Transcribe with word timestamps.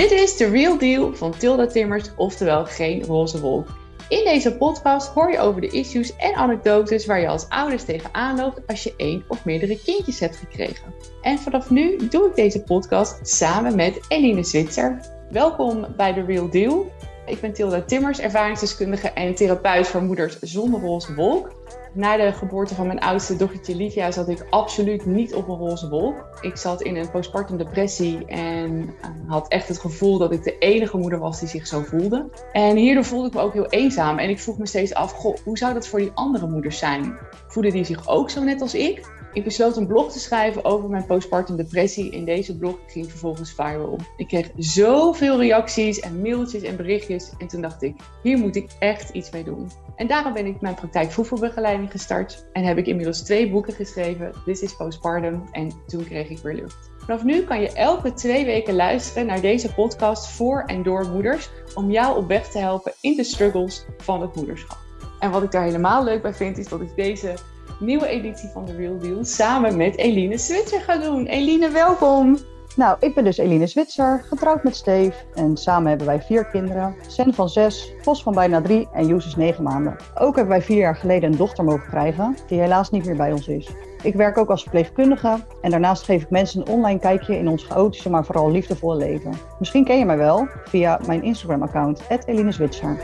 Dit 0.00 0.10
is 0.10 0.36
The 0.36 0.48
Real 0.48 0.78
Deal 0.78 1.14
van 1.14 1.36
Tilda 1.36 1.66
Timmers, 1.66 2.10
oftewel 2.16 2.64
geen 2.64 3.04
roze 3.04 3.40
wolk. 3.40 3.68
In 4.08 4.24
deze 4.24 4.56
podcast 4.56 5.08
hoor 5.08 5.30
je 5.30 5.38
over 5.38 5.60
de 5.60 5.66
issues 5.66 6.16
en 6.16 6.34
anekdotes 6.34 7.06
waar 7.06 7.20
je 7.20 7.28
als 7.28 7.48
ouders 7.48 7.84
tegenaan 7.84 8.36
loopt 8.36 8.66
als 8.66 8.82
je 8.82 8.94
één 8.96 9.24
of 9.28 9.44
meerdere 9.44 9.78
kindjes 9.84 10.20
hebt 10.20 10.36
gekregen. 10.36 10.94
En 11.22 11.38
vanaf 11.38 11.70
nu 11.70 12.08
doe 12.08 12.26
ik 12.26 12.34
deze 12.34 12.62
podcast 12.62 13.28
samen 13.28 13.76
met 13.76 14.00
Eline 14.08 14.44
Zwitser. 14.44 15.00
Welkom 15.30 15.86
bij 15.96 16.12
The 16.12 16.24
Real 16.24 16.50
Deal. 16.50 16.92
Ik 17.26 17.40
ben 17.40 17.52
Tilda 17.52 17.82
Timmers, 17.82 18.18
ervaringsdeskundige 18.18 19.08
en 19.08 19.34
therapeut 19.34 19.88
voor 19.88 20.02
moeders 20.02 20.38
zonder 20.38 20.80
roze 20.80 21.14
wolk. 21.14 21.52
Na 21.92 22.16
de 22.16 22.32
geboorte 22.32 22.74
van 22.74 22.86
mijn 22.86 23.00
oudste 23.00 23.36
dochtertje 23.36 23.76
Livia 23.76 24.10
zat 24.10 24.28
ik 24.28 24.46
absoluut 24.50 25.06
niet 25.06 25.34
op 25.34 25.48
een 25.48 25.56
roze 25.56 25.88
wolk. 25.88 26.38
Ik 26.40 26.56
zat 26.56 26.82
in 26.82 26.96
een 26.96 27.10
postpartum 27.10 27.56
depressie 27.56 28.24
en 28.26 28.94
eh, 29.00 29.10
had 29.26 29.48
echt 29.48 29.68
het 29.68 29.78
gevoel 29.78 30.18
dat 30.18 30.32
ik 30.32 30.42
de 30.42 30.58
enige 30.58 30.96
moeder 30.96 31.18
was 31.18 31.40
die 31.40 31.48
zich 31.48 31.66
zo 31.66 31.80
voelde. 31.80 32.28
En 32.52 32.76
hierdoor 32.76 33.04
voelde 33.04 33.28
ik 33.28 33.34
me 33.34 33.40
ook 33.40 33.52
heel 33.52 33.66
eenzaam 33.66 34.18
en 34.18 34.28
ik 34.28 34.40
vroeg 34.40 34.58
me 34.58 34.66
steeds 34.66 34.94
af, 34.94 35.12
goh, 35.12 35.36
hoe 35.44 35.58
zou 35.58 35.74
dat 35.74 35.88
voor 35.88 35.98
die 35.98 36.10
andere 36.14 36.46
moeders 36.46 36.78
zijn? 36.78 37.18
Voelen 37.46 37.72
die 37.72 37.84
zich 37.84 38.08
ook 38.08 38.30
zo 38.30 38.42
net 38.42 38.60
als 38.60 38.74
ik? 38.74 39.19
Ik 39.32 39.44
besloot 39.44 39.76
een 39.76 39.86
blog 39.86 40.12
te 40.12 40.18
schrijven 40.18 40.64
over 40.64 40.88
mijn 40.88 41.06
postpartum 41.06 41.56
depressie. 41.56 42.10
In 42.10 42.24
deze 42.24 42.56
blog 42.56 42.78
ging 42.86 43.10
vervolgens 43.10 43.52
viral. 43.52 43.98
Ik 44.16 44.28
kreeg 44.28 44.50
zoveel 44.56 45.38
reacties 45.38 46.00
en 46.00 46.20
mailtjes 46.20 46.62
en 46.62 46.76
berichtjes. 46.76 47.32
En 47.38 47.46
toen 47.46 47.60
dacht 47.60 47.82
ik, 47.82 47.94
hier 48.22 48.38
moet 48.38 48.56
ik 48.56 48.70
echt 48.78 49.10
iets 49.10 49.30
mee 49.30 49.44
doen. 49.44 49.70
En 49.96 50.06
daarom 50.06 50.32
ben 50.32 50.46
ik 50.46 50.60
mijn 50.60 50.74
praktijk 50.74 51.10
voedselbegeleiding 51.10 51.90
gestart. 51.90 52.46
En 52.52 52.64
heb 52.64 52.78
ik 52.78 52.86
inmiddels 52.86 53.22
twee 53.22 53.50
boeken 53.50 53.72
geschreven. 53.72 54.32
This 54.44 54.62
is 54.62 54.76
Postpartum 54.76 55.42
en 55.52 55.72
toen 55.86 56.04
kreeg 56.04 56.28
ik 56.28 56.38
weer 56.38 56.54
lucht. 56.54 56.90
Vanaf 56.98 57.24
nu 57.24 57.42
kan 57.42 57.60
je 57.60 57.72
elke 57.72 58.12
twee 58.12 58.44
weken 58.44 58.74
luisteren 58.74 59.26
naar 59.26 59.40
deze 59.40 59.74
podcast 59.74 60.28
voor 60.28 60.62
en 60.66 60.82
door 60.82 61.08
moeders. 61.08 61.50
Om 61.74 61.90
jou 61.90 62.16
op 62.16 62.28
weg 62.28 62.50
te 62.50 62.58
helpen 62.58 62.92
in 63.00 63.16
de 63.16 63.24
struggles 63.24 63.84
van 63.98 64.20
het 64.20 64.34
moederschap. 64.34 64.78
En 65.18 65.30
wat 65.30 65.42
ik 65.42 65.50
daar 65.50 65.64
helemaal 65.64 66.04
leuk 66.04 66.22
bij 66.22 66.34
vind, 66.34 66.58
is 66.58 66.68
dat 66.68 66.80
ik 66.80 66.96
deze 66.96 67.34
nieuwe 67.80 68.06
editie 68.06 68.48
van 68.48 68.64
The 68.64 68.76
Real 68.76 68.98
Deal 68.98 69.24
samen 69.24 69.76
met 69.76 69.96
Eline 69.96 70.38
Switzer 70.38 70.80
ga 70.80 70.96
doen. 70.96 71.26
Eline, 71.26 71.70
welkom! 71.70 72.38
Nou, 72.76 72.96
ik 73.00 73.14
ben 73.14 73.24
dus 73.24 73.38
Eline 73.38 73.66
Zwitser, 73.66 74.24
getrouwd 74.28 74.62
met 74.62 74.76
Steve. 74.76 75.12
En 75.34 75.56
samen 75.56 75.88
hebben 75.88 76.06
wij 76.06 76.22
vier 76.22 76.44
kinderen. 76.46 76.94
Sen 77.06 77.34
van 77.34 77.48
zes, 77.48 77.92
Vos 78.00 78.22
van 78.22 78.34
bijna 78.34 78.60
drie 78.60 78.88
en 78.92 79.06
Joes 79.06 79.26
is 79.26 79.36
negen 79.36 79.62
maanden. 79.62 79.96
Ook 80.14 80.36
hebben 80.36 80.54
wij 80.54 80.62
vier 80.62 80.78
jaar 80.78 80.96
geleden 80.96 81.30
een 81.30 81.38
dochter 81.38 81.64
mogen 81.64 81.88
krijgen, 81.88 82.36
die 82.46 82.60
helaas 82.60 82.90
niet 82.90 83.04
meer 83.04 83.16
bij 83.16 83.32
ons 83.32 83.48
is. 83.48 83.68
Ik 84.02 84.14
werk 84.14 84.38
ook 84.38 84.50
als 84.50 84.62
verpleegkundige 84.62 85.38
en 85.62 85.70
daarnaast 85.70 86.02
geef 86.02 86.22
ik 86.22 86.30
mensen 86.30 86.60
een 86.60 86.68
online 86.68 86.98
kijkje 86.98 87.38
in 87.38 87.48
ons 87.48 87.64
chaotische, 87.64 88.10
maar 88.10 88.24
vooral 88.24 88.50
liefdevolle 88.50 88.96
leven. 88.96 89.32
Misschien 89.58 89.84
ken 89.84 89.98
je 89.98 90.04
mij 90.04 90.16
wel 90.16 90.48
via 90.64 91.00
mijn 91.06 91.22
Instagram-account, 91.22 92.02
Eline 92.26 92.52
Zwitser. 92.52 92.98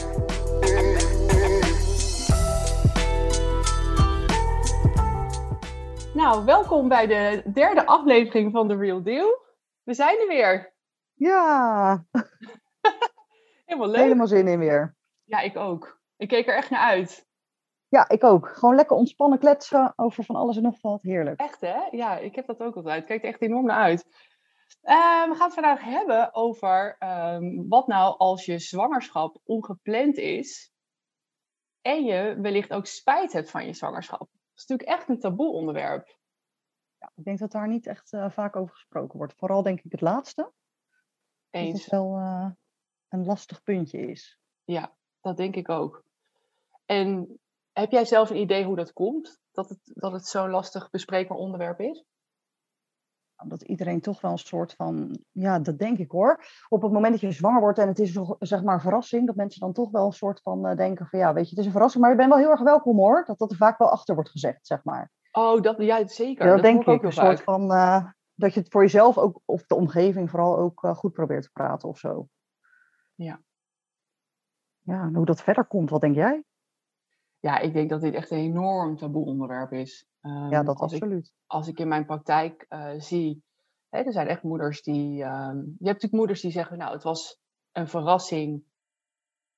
Nou, 6.16 6.44
welkom 6.44 6.88
bij 6.88 7.06
de 7.06 7.50
derde 7.52 7.86
aflevering 7.86 8.52
van 8.52 8.68
The 8.68 8.76
Real 8.76 9.02
Deal. 9.02 9.44
We 9.82 9.94
zijn 9.94 10.18
er 10.20 10.26
weer. 10.26 10.74
Ja, 11.14 12.04
Helemaal 13.64 13.88
leuk. 13.88 14.00
helemaal 14.02 14.26
zin 14.26 14.48
in 14.48 14.58
weer. 14.58 14.96
Ja, 15.24 15.40
ik 15.40 15.56
ook. 15.56 16.00
Ik 16.16 16.28
keek 16.28 16.46
er 16.48 16.54
echt 16.54 16.70
naar 16.70 16.80
uit. 16.80 17.26
Ja, 17.88 18.08
ik 18.08 18.24
ook. 18.24 18.48
Gewoon 18.48 18.74
lekker 18.74 18.96
ontspannen 18.96 19.38
kletsen 19.38 19.92
over 19.96 20.24
van 20.24 20.36
alles 20.36 20.56
en 20.56 20.62
nog 20.62 20.80
wat. 20.80 21.02
Heerlijk. 21.02 21.40
Echt 21.40 21.60
hè? 21.60 21.78
Ja, 21.90 22.18
ik 22.18 22.34
heb 22.34 22.46
dat 22.46 22.60
ook 22.60 22.76
altijd. 22.76 23.02
Ik 23.02 23.08
kijk 23.08 23.22
er 23.22 23.28
echt 23.28 23.42
enorm 23.42 23.66
naar 23.66 23.82
uit. 23.82 24.06
Eh, 24.80 25.28
we 25.28 25.34
gaan 25.34 25.44
het 25.44 25.54
vandaag 25.54 25.82
hebben 25.82 26.34
over 26.34 26.96
ehm, 26.98 27.68
wat 27.68 27.86
nou 27.86 28.18
als 28.18 28.44
je 28.44 28.58
zwangerschap 28.58 29.36
ongepland 29.44 30.16
is 30.16 30.72
en 31.80 32.04
je 32.04 32.36
wellicht 32.40 32.72
ook 32.72 32.86
spijt 32.86 33.32
hebt 33.32 33.50
van 33.50 33.66
je 33.66 33.72
zwangerschap. 33.72 34.28
Dat 34.56 34.64
is 34.64 34.70
natuurlijk 34.70 34.98
echt 34.98 35.08
een 35.08 35.20
taboe 35.20 35.52
onderwerp. 35.52 36.18
Ja, 36.98 37.12
ik 37.14 37.24
denk 37.24 37.38
dat 37.38 37.52
daar 37.52 37.68
niet 37.68 37.86
echt 37.86 38.12
eh, 38.12 38.30
vaak 38.30 38.56
over 38.56 38.74
gesproken 38.74 39.18
wordt. 39.18 39.34
Vooral 39.36 39.62
denk 39.62 39.80
ik 39.80 39.92
het 39.92 40.00
laatste. 40.00 40.42
Dat 40.42 40.52
het 41.50 41.62
Eens. 41.62 41.86
wel 41.86 42.16
eh, 42.16 42.50
een 43.08 43.24
lastig 43.24 43.62
puntje 43.62 43.98
is. 43.98 44.40
Ja, 44.64 44.96
dat 45.20 45.36
denk 45.36 45.56
ik 45.56 45.68
ook. 45.68 46.04
En 46.86 47.38
heb 47.72 47.90
jij 47.90 48.04
zelf 48.04 48.30
een 48.30 48.36
idee 48.36 48.64
hoe 48.64 48.76
dat 48.76 48.92
komt? 48.92 49.40
Dat 49.52 49.68
het, 49.68 49.80
dat 49.84 50.12
het 50.12 50.26
zo'n 50.26 50.50
lastig 50.50 50.90
bespreekbaar 50.90 51.38
onderwerp 51.38 51.80
is? 51.80 52.04
Dat 53.44 53.62
iedereen 53.62 54.00
toch 54.00 54.20
wel 54.20 54.30
een 54.30 54.38
soort 54.38 54.74
van, 54.74 55.18
ja, 55.32 55.58
dat 55.58 55.78
denk 55.78 55.98
ik 55.98 56.10
hoor. 56.10 56.44
Op 56.68 56.82
het 56.82 56.92
moment 56.92 57.12
dat 57.12 57.20
je 57.20 57.32
zwanger 57.32 57.60
wordt 57.60 57.78
en 57.78 57.88
het 57.88 57.98
is 57.98 58.18
zeg 58.38 58.62
maar 58.62 58.74
een 58.74 58.80
verrassing, 58.80 59.26
dat 59.26 59.36
mensen 59.36 59.60
dan 59.60 59.72
toch 59.72 59.90
wel 59.90 60.06
een 60.06 60.12
soort 60.12 60.40
van 60.40 60.66
eh, 60.66 60.76
denken 60.76 61.06
van, 61.06 61.18
ja, 61.18 61.32
weet 61.32 61.44
je, 61.44 61.50
het 61.50 61.58
is 61.58 61.64
een 61.64 61.72
verrassing, 61.72 62.02
maar 62.02 62.12
je 62.12 62.18
bent 62.18 62.28
wel 62.30 62.38
heel 62.38 62.50
erg 62.50 62.60
welkom 62.60 62.96
hoor. 62.96 63.24
Dat 63.24 63.38
dat 63.38 63.50
er 63.50 63.56
vaak 63.56 63.78
wel 63.78 63.90
achter 63.90 64.14
wordt 64.14 64.30
gezegd, 64.30 64.66
zeg 64.66 64.84
maar. 64.84 65.10
Oh, 65.32 65.62
dat, 65.62 65.82
ja, 65.82 66.06
zeker. 66.06 66.46
Ja, 66.46 66.54
dat, 66.54 66.62
denk 66.62 66.80
ik 66.80 66.88
ook 66.88 67.02
Een 67.02 67.12
soort 67.12 67.42
van, 67.42 67.72
eh, 67.72 68.04
dat 68.34 68.54
je 68.54 68.60
het 68.60 68.70
voor 68.70 68.82
jezelf 68.82 69.18
ook, 69.18 69.40
of 69.44 69.66
de 69.66 69.74
omgeving 69.74 70.30
vooral 70.30 70.58
ook 70.58 70.84
eh, 70.84 70.94
goed 70.94 71.12
probeert 71.12 71.42
te 71.42 71.50
praten 71.52 71.88
of 71.88 71.98
zo. 71.98 72.28
Ja. 73.14 73.40
Ja, 74.80 75.02
en 75.02 75.14
hoe 75.14 75.26
dat 75.26 75.42
verder 75.42 75.64
komt, 75.64 75.90
wat 75.90 76.00
denk 76.00 76.14
jij? 76.14 76.44
Ja, 77.38 77.58
ik 77.58 77.72
denk 77.72 77.90
dat 77.90 78.00
dit 78.00 78.14
echt 78.14 78.30
een 78.30 78.38
enorm 78.38 78.96
taboe 78.96 79.24
onderwerp 79.24 79.72
is. 79.72 80.08
Ehm, 80.26 80.50
Ja, 80.50 80.62
dat 80.62 80.78
als 80.78 80.92
ik, 80.92 81.02
absoluut. 81.02 81.32
als 81.46 81.68
ik 81.68 81.78
in 81.78 81.88
mijn 81.88 82.06
praktijk 82.06 82.66
eh, 82.68 82.92
zie, 82.98 83.42
hè, 83.88 83.98
er 84.02 84.12
zijn 84.12 84.26
echt 84.26 84.42
moeders 84.42 84.82
die. 84.82 85.22
ehm, 85.22 85.56
je 85.56 85.62
hebt 85.62 85.78
natuurlijk 85.78 86.12
moeders 86.12 86.40
die 86.40 86.50
zeggen, 86.50 86.78
nou, 86.78 86.92
het 86.92 87.02
was 87.02 87.38
een 87.72 87.88
verrassing, 87.88 88.64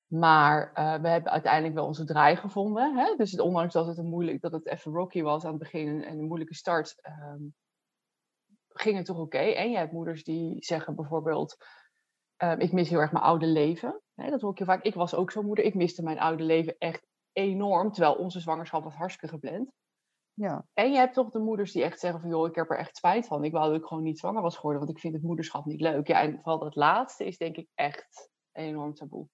maar 0.07 0.73
eh, 0.73 1.01
we 1.01 1.07
hebben 1.07 1.31
uiteindelijk 1.31 1.73
wel 1.73 1.85
onze 1.85 2.05
draai 2.05 2.35
gevonden. 2.35 2.95
Hè? 2.97 3.15
Dus 3.15 3.31
het, 3.31 3.39
ondanks 3.41 3.73
dat 3.73 3.87
het, 3.87 3.97
een 3.97 4.09
moeilijk, 4.09 4.41
dat 4.41 4.51
het 4.51 4.67
even 4.67 4.91
rocky 4.91 5.21
was 5.21 5.43
aan 5.43 5.49
het 5.49 5.59
begin 5.59 5.87
en 5.87 6.03
en 6.03 6.17
een 6.19 6.27
moeilijke 6.27 6.55
start, 6.55 7.01
ehm, 7.01 7.43
ging 8.67 8.97
het 8.97 9.05
toch 9.05 9.17
oké. 9.19 9.37
En 9.37 9.71
je 9.71 9.77
hebt 9.77 9.91
moeders 9.91 10.23
die 10.23 10.55
zeggen 10.65 10.95
bijvoorbeeld, 10.95 11.57
ehm, 12.37 12.59
ik 12.59 12.71
mis 12.71 12.89
heel 12.89 12.99
erg 12.99 13.11
mijn 13.11 13.23
oude 13.23 13.45
leven. 13.45 14.01
Dat 14.15 14.41
hoor 14.41 14.51
ik 14.51 14.57
heel 14.57 14.67
vaak. 14.67 14.83
Ik 14.83 14.93
was 14.93 15.15
ook 15.15 15.31
zo'n 15.31 15.45
moeder, 15.45 15.65
ik 15.65 15.75
miste 15.75 16.03
mijn 16.03 16.19
oude 16.19 16.43
leven 16.43 16.75
echt 16.77 17.07
enorm, 17.31 17.91
terwijl 17.91 18.13
onze 18.15 18.39
zwangerschap 18.39 18.83
was 18.83 18.95
hartstikke 18.95 19.35
gepland. 19.35 19.71
Ja. 20.39 20.65
En 20.73 20.91
je 20.91 20.97
hebt 20.97 21.13
toch 21.13 21.29
de 21.29 21.39
moeders 21.39 21.71
die 21.71 21.83
echt 21.83 21.99
zeggen 21.99 22.21
van, 22.21 22.29
joh, 22.29 22.47
ik 22.47 22.55
heb 22.55 22.69
er 22.69 22.77
echt 22.77 22.97
spijt 22.97 23.27
van. 23.27 23.43
Ik 23.43 23.51
wou 23.51 23.71
dat 23.71 23.79
ik 23.81 23.87
gewoon 23.87 24.03
niet 24.03 24.19
zwanger 24.19 24.41
was 24.41 24.55
geworden, 24.55 24.79
want 24.79 24.95
ik 24.95 24.99
vind 25.01 25.13
het 25.13 25.23
moederschap 25.23 25.65
niet 25.65 25.81
leuk. 25.81 26.07
Ja, 26.07 26.21
en 26.21 26.35
vooral 26.35 26.59
dat 26.59 26.75
laatste 26.75 27.25
is 27.25 27.37
denk 27.37 27.55
ik 27.55 27.69
echt 27.75 28.29
een 28.51 28.63
enorm 28.63 28.93
taboe. 28.93 29.27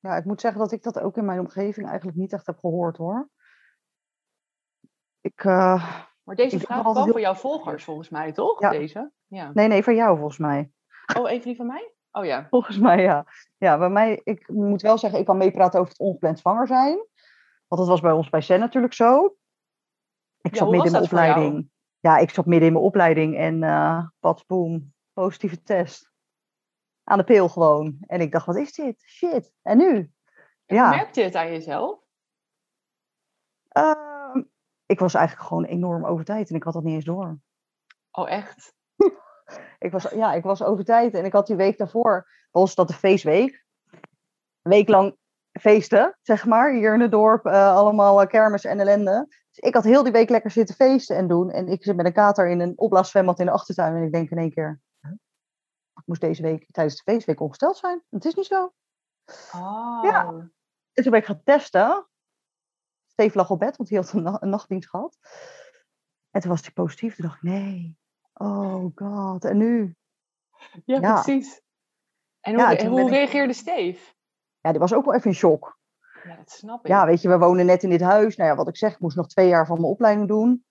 ja, 0.00 0.16
ik 0.16 0.24
moet 0.24 0.40
zeggen 0.40 0.60
dat 0.60 0.72
ik 0.72 0.82
dat 0.82 0.98
ook 0.98 1.16
in 1.16 1.24
mijn 1.24 1.40
omgeving 1.40 1.86
eigenlijk 1.88 2.18
niet 2.18 2.32
echt 2.32 2.46
heb 2.46 2.58
gehoord 2.58 2.96
hoor. 2.96 3.30
Ik, 5.20 5.44
eh, 5.44 6.00
Maar 6.22 6.36
deze 6.36 6.60
vraag 6.60 6.80
kwam 6.80 7.08
voor 7.08 7.20
jouw 7.20 7.34
volgers 7.34 7.84
volgens 7.84 8.08
mij, 8.08 8.32
toch? 8.32 8.60
Ja. 8.60 8.70
Deze? 8.70 9.12
Ja. 9.26 9.50
nee, 9.54 9.68
nee, 9.68 9.82
van 9.82 9.94
jou 9.94 10.16
volgens 10.16 10.38
mij. 10.38 10.72
Oh, 11.18 11.30
even 11.30 11.46
die 11.46 11.56
van 11.56 11.66
mij? 11.66 11.92
Oh 12.10 12.24
ja. 12.24 12.46
Volgens 12.50 12.78
mij 12.78 13.02
ja. 13.02 13.26
Ja, 13.56 13.78
bij 13.78 13.90
mij, 13.90 14.20
ik 14.24 14.48
moet 14.48 14.82
wel 14.82 14.98
zeggen, 14.98 15.18
ik 15.18 15.26
kan 15.26 15.36
meepraten 15.36 15.80
over 15.80 15.92
het 15.92 16.00
ongepland 16.00 16.38
zwanger 16.38 16.66
zijn. 16.66 16.96
Want 17.66 17.80
dat 17.80 17.86
was 17.86 18.00
bij 18.00 18.12
ons 18.12 18.28
bij 18.28 18.40
Sen 18.40 18.60
natuurlijk 18.60 18.94
zo. 18.94 19.36
Ik 20.48 20.54
Ja, 20.54 20.60
zat 20.60 20.70
midden 20.70 20.86
in 20.86 20.92
mijn 20.92 21.04
opleiding. 21.04 21.70
Ja, 22.00 22.18
ik 22.18 22.30
zat 22.30 22.46
midden 22.46 22.66
in 22.66 22.72
mijn 22.72 22.84
opleiding 22.84 23.36
en 23.36 23.62
uh, 23.62 24.06
boem, 24.46 24.94
positieve 25.12 25.62
test. 25.62 26.12
Aan 27.04 27.18
de 27.18 27.24
pil 27.24 27.48
gewoon. 27.48 27.98
En 28.06 28.20
ik 28.20 28.32
dacht, 28.32 28.46
wat 28.46 28.56
is 28.56 28.72
dit? 28.72 29.02
Shit. 29.06 29.52
En 29.62 29.78
nu? 29.78 30.12
En 30.66 30.76
Ja. 30.76 30.88
Merkte 30.90 31.20
je 31.20 31.26
het 31.26 31.34
aan 31.34 31.50
jezelf? 31.50 32.00
Ehm, 33.68 34.42
ik 34.86 34.98
was 34.98 35.14
eigenlijk 35.14 35.48
gewoon 35.48 35.64
enorm 35.64 36.06
over 36.06 36.24
tijd 36.24 36.50
en 36.50 36.56
ik 36.56 36.62
had 36.62 36.72
dat 36.72 36.82
niet 36.82 36.94
eens 36.94 37.04
door. 37.04 37.38
Oh, 38.10 38.30
echt? 38.30 38.74
Ik 39.78 39.92
was, 39.92 40.10
ja, 40.10 40.32
ik 40.32 40.42
was 40.42 40.62
over 40.62 40.84
tijd 40.84 41.14
en 41.14 41.24
ik 41.24 41.32
had 41.32 41.46
die 41.46 41.56
week 41.56 41.78
daarvoor, 41.78 42.28
was 42.50 42.74
dat 42.74 42.88
de 42.88 42.94
feestweek. 42.94 43.64
Een 44.62 44.70
week 44.70 44.88
lang 44.88 45.16
feesten, 45.58 46.18
zeg 46.22 46.44
maar, 46.46 46.72
hier 46.72 46.94
in 46.94 47.00
het 47.00 47.10
dorp. 47.10 47.46
eh, 47.46 47.74
allemaal 47.76 48.20
eh, 48.22 48.28
kermis 48.28 48.64
en 48.64 48.80
ellende. 48.80 49.24
Dus 49.28 49.58
ik 49.68 49.74
had 49.74 49.84
heel 49.84 50.02
die 50.02 50.12
week 50.12 50.28
lekker 50.28 50.50
zitten 50.50 50.74
feesten 50.74 51.16
en 51.16 51.28
doen. 51.28 51.50
En 51.50 51.68
ik 51.68 51.82
zit 51.84 51.96
met 51.96 52.06
een 52.06 52.12
kater 52.12 52.48
in 52.48 52.60
een 52.60 52.78
opblaaszwembad 52.78 53.38
in 53.40 53.46
de 53.46 53.52
achtertuin. 53.52 53.94
En 53.96 54.02
ik 54.02 54.12
denk 54.12 54.30
in 54.30 54.38
één 54.38 54.50
keer, 54.50 54.80
ik 55.94 56.02
moest 56.06 56.20
deze 56.20 56.42
week 56.42 56.66
tijdens 56.70 56.96
de 56.96 57.12
feestweek 57.12 57.40
ongesteld 57.40 57.76
zijn. 57.76 58.02
Het 58.10 58.24
is 58.24 58.34
niet 58.34 58.46
zo. 58.46 58.72
Oh. 59.54 59.98
Ja. 60.02 60.26
En 60.92 61.02
toen 61.02 61.10
ben 61.10 61.20
ik 61.20 61.26
gaan 61.26 61.42
testen. 61.44 62.08
Steve 63.06 63.36
lag 63.36 63.50
op 63.50 63.58
bed, 63.58 63.76
want 63.76 63.88
hij 63.88 63.98
had 63.98 64.12
een, 64.12 64.22
na- 64.22 64.36
een 64.42 64.48
nachtdienst 64.48 64.88
gehad. 64.88 65.18
En 66.30 66.40
toen 66.40 66.50
was 66.50 66.60
hij 66.62 66.70
positief. 66.70 67.14
Toen 67.16 67.26
dacht 67.26 67.36
ik, 67.36 67.50
nee. 67.50 67.98
Oh 68.32 68.84
god, 68.94 69.44
en 69.44 69.56
nu? 69.56 69.96
Ja, 70.84 71.00
Ja. 71.00 71.12
precies. 71.22 71.60
En 72.40 72.56
Ja, 72.58 72.86
hoe, 72.86 73.00
ik- 73.00 73.08
reageerde 73.08 73.52
Steve? 73.52 74.14
Ja, 74.60 74.70
die 74.70 74.80
was 74.80 74.94
ook 74.94 75.04
wel 75.04 75.14
even 75.14 75.30
in 75.30 75.36
shock. 75.36 75.78
Ja, 76.24 76.36
dat 76.36 76.50
snap 76.50 76.80
ik. 76.80 76.86
Ja, 76.86 77.06
weet 77.06 77.22
je, 77.22 77.28
we 77.28 77.38
wonen 77.38 77.66
net 77.66 77.82
in 77.82 77.90
dit 77.90 78.00
huis. 78.00 78.36
Nou 78.36 78.50
ja, 78.50 78.56
wat 78.56 78.68
ik 78.68 78.76
zeg, 78.76 78.92
ik 78.92 79.00
moest 79.00 79.16
nog 79.16 79.26
twee 79.26 79.48
jaar 79.48 79.66
van 79.66 79.76
mijn 79.76 79.92
opleiding 79.92 80.28
doen. 80.28 80.64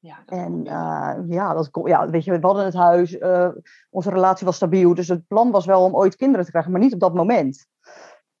Ja, 0.00 0.22
en 0.26 0.64
uh, 0.66 1.14
ja, 1.28 1.54
dat, 1.54 1.70
ja, 1.84 2.10
weet 2.10 2.24
je, 2.24 2.38
we 2.38 2.46
hadden 2.46 2.64
het 2.64 2.74
huis, 2.74 3.12
uh, 3.12 3.48
onze 3.90 4.10
relatie 4.10 4.46
was 4.46 4.56
stabiel. 4.56 4.94
Dus 4.94 5.08
het 5.08 5.26
plan 5.26 5.50
was 5.50 5.66
wel 5.66 5.84
om 5.84 5.94
ooit 5.94 6.16
kinderen 6.16 6.44
te 6.44 6.50
krijgen, 6.50 6.72
maar 6.72 6.80
niet 6.80 6.94
op 6.94 7.00
dat 7.00 7.14
moment. 7.14 7.66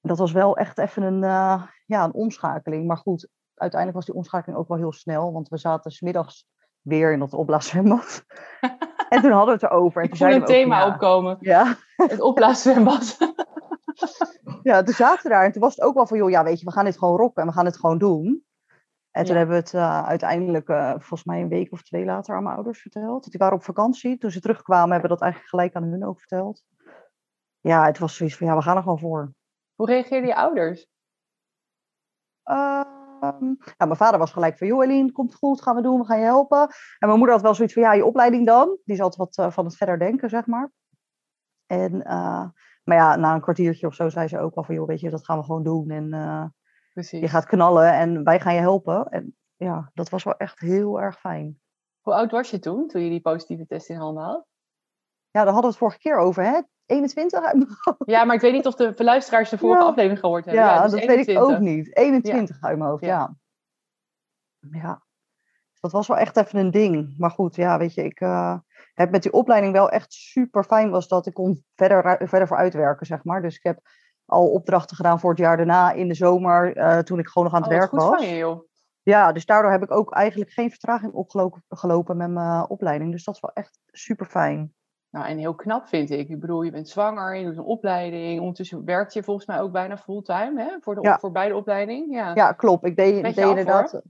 Dat 0.00 0.18
was 0.18 0.32
wel 0.32 0.56
echt 0.56 0.78
even 0.78 1.02
een, 1.02 1.22
uh, 1.22 1.62
ja, 1.86 2.04
een 2.04 2.14
omschakeling. 2.14 2.86
Maar 2.86 2.96
goed, 2.96 3.28
uiteindelijk 3.54 3.98
was 3.98 4.06
die 4.06 4.14
omschakeling 4.14 4.58
ook 4.58 4.68
wel 4.68 4.78
heel 4.78 4.92
snel. 4.92 5.32
Want 5.32 5.48
we 5.48 5.58
zaten 5.58 5.90
smiddags 5.90 6.46
weer 6.80 7.12
in 7.12 7.18
dat 7.18 7.34
opblaaszwembad. 7.34 8.24
en 9.08 9.20
toen 9.20 9.30
hadden 9.30 9.58
we 9.58 9.60
het 9.60 9.62
erover. 9.62 10.02
En 10.02 10.10
toen 10.10 10.28
Ik 10.28 10.34
een 10.34 10.44
thema 10.44 10.86
opkomen. 10.86 11.36
Ja. 11.40 11.76
Het 11.96 12.20
opblaaszwembad. 12.20 13.16
ja, 14.62 14.82
toen 14.82 14.94
zaten 14.94 15.22
we 15.22 15.28
daar. 15.28 15.44
En 15.44 15.52
toen 15.52 15.62
was 15.62 15.74
het 15.74 15.84
ook 15.84 15.94
wel 15.94 16.06
van, 16.06 16.18
joh, 16.18 16.30
ja, 16.30 16.44
weet 16.44 16.58
je, 16.58 16.64
we 16.64 16.72
gaan 16.72 16.84
dit 16.84 16.98
gewoon 16.98 17.16
rocken. 17.16 17.42
En 17.42 17.48
we 17.48 17.54
gaan 17.54 17.64
het 17.64 17.78
gewoon 17.78 17.98
doen. 17.98 18.44
En 19.10 19.24
toen 19.24 19.36
hebben 19.36 19.54
we 19.54 19.60
het 19.60 19.72
uh, 19.72 20.02
uiteindelijk, 20.02 20.68
uh, 20.68 20.90
volgens 20.90 21.24
mij 21.24 21.40
een 21.40 21.48
week 21.48 21.72
of 21.72 21.82
twee 21.82 22.04
later, 22.04 22.36
aan 22.36 22.42
mijn 22.42 22.54
ouders 22.54 22.80
verteld. 22.80 23.30
Die 23.30 23.38
waren 23.38 23.56
op 23.56 23.64
vakantie. 23.64 24.18
Toen 24.18 24.30
ze 24.30 24.40
terugkwamen, 24.40 24.90
hebben 24.90 25.08
we 25.08 25.14
dat 25.16 25.22
eigenlijk 25.22 25.50
gelijk 25.50 25.74
aan 25.74 25.82
hun 25.82 26.06
ook 26.06 26.18
verteld. 26.18 26.62
Ja, 27.60 27.84
het 27.84 27.98
was 27.98 28.16
zoiets 28.16 28.36
van, 28.36 28.46
ja, 28.46 28.56
we 28.56 28.62
gaan 28.62 28.76
er 28.76 28.82
gewoon 28.82 28.98
voor. 28.98 29.32
Hoe 29.74 29.86
reageerden 29.86 30.28
je 30.28 30.36
ouders? 30.36 30.86
Uh, 32.44 32.82
nou, 33.20 33.56
mijn 33.76 33.96
vader 33.96 34.18
was 34.18 34.32
gelijk 34.32 34.58
van, 34.58 34.66
joh 34.66 34.84
Eline, 34.84 35.12
komt 35.12 35.34
goed, 35.34 35.62
gaan 35.62 35.76
we 35.76 35.82
doen, 35.82 35.98
we 35.98 36.04
gaan 36.04 36.18
je 36.18 36.24
helpen. 36.24 36.60
En 36.98 37.06
mijn 37.06 37.16
moeder 37.16 37.34
had 37.34 37.44
wel 37.44 37.54
zoiets 37.54 37.74
van, 37.74 37.82
ja, 37.82 37.92
je 37.92 38.04
opleiding 38.04 38.46
dan? 38.46 38.78
Die 38.84 38.96
zat 38.96 39.16
wat 39.16 39.38
uh, 39.38 39.50
van 39.50 39.64
het 39.64 39.76
verder 39.76 39.98
denken, 39.98 40.28
zeg 40.28 40.46
maar. 40.46 40.70
En, 41.66 42.02
maar 42.82 42.96
ja, 42.96 43.16
na 43.16 43.34
een 43.34 43.40
kwartiertje 43.40 43.86
of 43.86 43.94
zo 43.94 44.08
zei 44.08 44.28
ze 44.28 44.38
ook 44.38 44.54
al 44.54 44.64
van, 44.64 44.74
joh, 44.74 44.86
weet 44.86 45.00
je, 45.00 45.10
dat 45.10 45.24
gaan 45.24 45.38
we 45.38 45.44
gewoon 45.44 45.62
doen. 45.62 45.90
En 45.90 46.08
je 46.94 47.28
gaat 47.28 47.46
knallen 47.46 47.92
en 47.94 48.24
wij 48.24 48.40
gaan 48.40 48.54
je 48.54 48.60
helpen. 48.60 49.06
En 49.06 49.36
ja, 49.56 49.90
dat 49.94 50.08
was 50.08 50.24
wel 50.24 50.36
echt 50.36 50.58
heel 50.58 51.00
erg 51.00 51.20
fijn. 51.20 51.60
Hoe 52.00 52.14
oud 52.14 52.30
was 52.30 52.50
je 52.50 52.58
toen, 52.58 52.88
toen 52.88 53.02
je 53.02 53.10
die 53.10 53.20
positieve 53.20 53.66
test 53.66 53.88
in 53.88 53.96
handen 53.96 54.24
had? 54.24 54.46
Ja, 55.30 55.44
daar 55.44 55.52
hadden 55.52 55.62
we 55.62 55.68
het 55.68 55.76
vorige 55.76 55.98
keer 55.98 56.16
over, 56.16 56.42
hè? 56.42 56.60
21 56.86 57.42
uit 57.42 57.56
mijn 57.56 57.68
hoofd. 57.80 58.10
Ja, 58.10 58.24
maar 58.24 58.34
ik 58.34 58.40
weet 58.40 58.52
niet 58.52 58.66
of 58.66 58.74
de 58.74 59.04
luisteraars 59.04 59.50
de 59.50 59.58
vorige 59.58 59.84
aflevering 59.84 60.20
gehoord 60.20 60.44
hebben. 60.44 60.64
Ja, 60.64 60.82
dus 60.82 60.90
dat 60.90 61.04
weet 61.04 61.28
ik 61.28 61.38
ook 61.38 61.58
niet. 61.58 61.96
21 61.96 62.62
uit 62.62 62.78
mijn 62.78 62.90
hoofd, 62.90 63.04
ja. 63.04 63.36
ja. 64.70 65.02
dat 65.80 65.92
was 65.92 66.06
wel 66.06 66.16
echt 66.16 66.36
even 66.36 66.58
een 66.58 66.70
ding. 66.70 67.14
Maar 67.18 67.30
goed, 67.30 67.54
ja, 67.54 67.78
weet 67.78 67.94
je, 67.94 68.04
ik 68.04 68.20
uh, 68.20 68.58
heb 69.00 69.10
met 69.10 69.22
die 69.22 69.32
opleiding 69.32 69.72
wel 69.72 69.90
echt 69.90 70.12
super 70.12 70.64
fijn 70.64 70.90
was 70.90 71.08
dat 71.08 71.26
ik 71.26 71.34
kon 71.34 71.64
verder, 71.74 72.28
verder 72.28 72.48
voor 72.48 72.56
uitwerken, 72.56 73.06
zeg 73.06 73.24
maar. 73.24 73.42
Dus 73.42 73.56
ik 73.56 73.62
heb 73.62 73.78
al 74.24 74.50
opdrachten 74.50 74.96
gedaan 74.96 75.20
voor 75.20 75.30
het 75.30 75.38
jaar 75.38 75.56
daarna 75.56 75.92
in 75.92 76.08
de 76.08 76.14
zomer, 76.14 76.76
uh, 76.76 76.98
toen 76.98 77.18
ik 77.18 77.28
gewoon 77.28 77.48
nog 77.48 77.56
aan 77.56 77.62
het 77.62 77.72
oh, 77.72 77.78
werk 77.78 77.90
was. 77.90 78.18
Van 78.18 78.28
je, 78.28 78.36
joh. 78.36 78.68
Ja, 79.02 79.32
dus 79.32 79.46
daardoor 79.46 79.70
heb 79.70 79.82
ik 79.82 79.90
ook 79.90 80.12
eigenlijk 80.12 80.50
geen 80.50 80.70
vertraging 80.70 81.12
opgelopen 81.12 82.16
met 82.16 82.30
mijn 82.30 82.68
opleiding. 82.68 83.12
Dus 83.12 83.24
dat 83.24 83.34
is 83.34 83.40
wel 83.40 83.52
echt 83.52 83.78
super 83.86 84.26
fijn. 84.26 84.74
Nou, 85.10 85.26
en 85.26 85.38
heel 85.38 85.54
knap 85.54 85.86
vind 85.86 86.10
ik. 86.10 86.28
Ik 86.28 86.40
bedoel, 86.40 86.62
je 86.62 86.70
bent 86.70 86.88
zwanger, 86.88 87.36
je 87.36 87.44
doet 87.44 87.56
een 87.56 87.64
opleiding. 87.64 88.40
Ondertussen 88.40 88.84
werkt 88.84 89.12
je 89.12 89.22
volgens 89.22 89.46
mij 89.46 89.60
ook 89.60 89.72
bijna 89.72 89.98
fulltime 89.98 90.62
hè? 90.62 90.76
Voor, 90.80 90.94
de, 90.94 91.16
voor 91.20 91.32
beide 91.32 91.54
opleiding. 91.54 92.14
Ja, 92.14 92.34
ja 92.34 92.52
klopt. 92.52 92.84
Ik 92.84 92.96
deed, 92.96 93.22
deed 93.22 93.36
inderdaad 93.36 94.02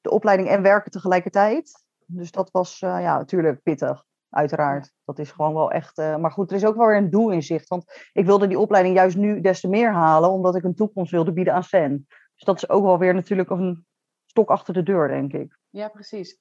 de 0.00 0.10
opleiding 0.10 0.48
en 0.48 0.62
werken 0.62 0.90
tegelijkertijd. 0.90 1.84
Dus 2.06 2.30
dat 2.30 2.50
was 2.50 2.80
uh, 2.80 3.00
ja, 3.00 3.16
natuurlijk 3.16 3.62
pittig, 3.62 4.04
uiteraard. 4.34 4.92
Dat 5.04 5.18
is 5.18 5.30
gewoon 5.30 5.54
wel 5.54 5.70
echt. 5.70 5.98
Uh, 5.98 6.16
maar 6.16 6.30
goed, 6.30 6.50
er 6.50 6.56
is 6.56 6.64
ook 6.64 6.76
wel 6.76 6.86
weer 6.86 6.96
een 6.96 7.10
doel 7.10 7.30
in 7.30 7.42
zicht. 7.42 7.68
Want 7.68 8.08
ik 8.12 8.26
wilde 8.26 8.46
die 8.46 8.58
opleiding 8.58 8.96
juist 8.96 9.16
nu 9.16 9.40
des 9.40 9.60
te 9.60 9.68
meer 9.68 9.92
halen, 9.92 10.30
omdat 10.30 10.54
ik 10.54 10.64
een 10.64 10.74
toekomst 10.74 11.10
wilde 11.10 11.32
bieden 11.32 11.54
aan 11.54 11.62
Sen. 11.62 12.06
Dus 12.08 12.44
dat 12.44 12.56
is 12.56 12.68
ook 12.68 12.82
wel 12.82 12.98
weer 12.98 13.14
natuurlijk 13.14 13.50
een 13.50 13.86
stok 14.26 14.50
achter 14.50 14.74
de 14.74 14.82
deur, 14.82 15.08
denk 15.08 15.32
ik. 15.32 15.58
Ja, 15.70 15.88
precies. 15.88 16.38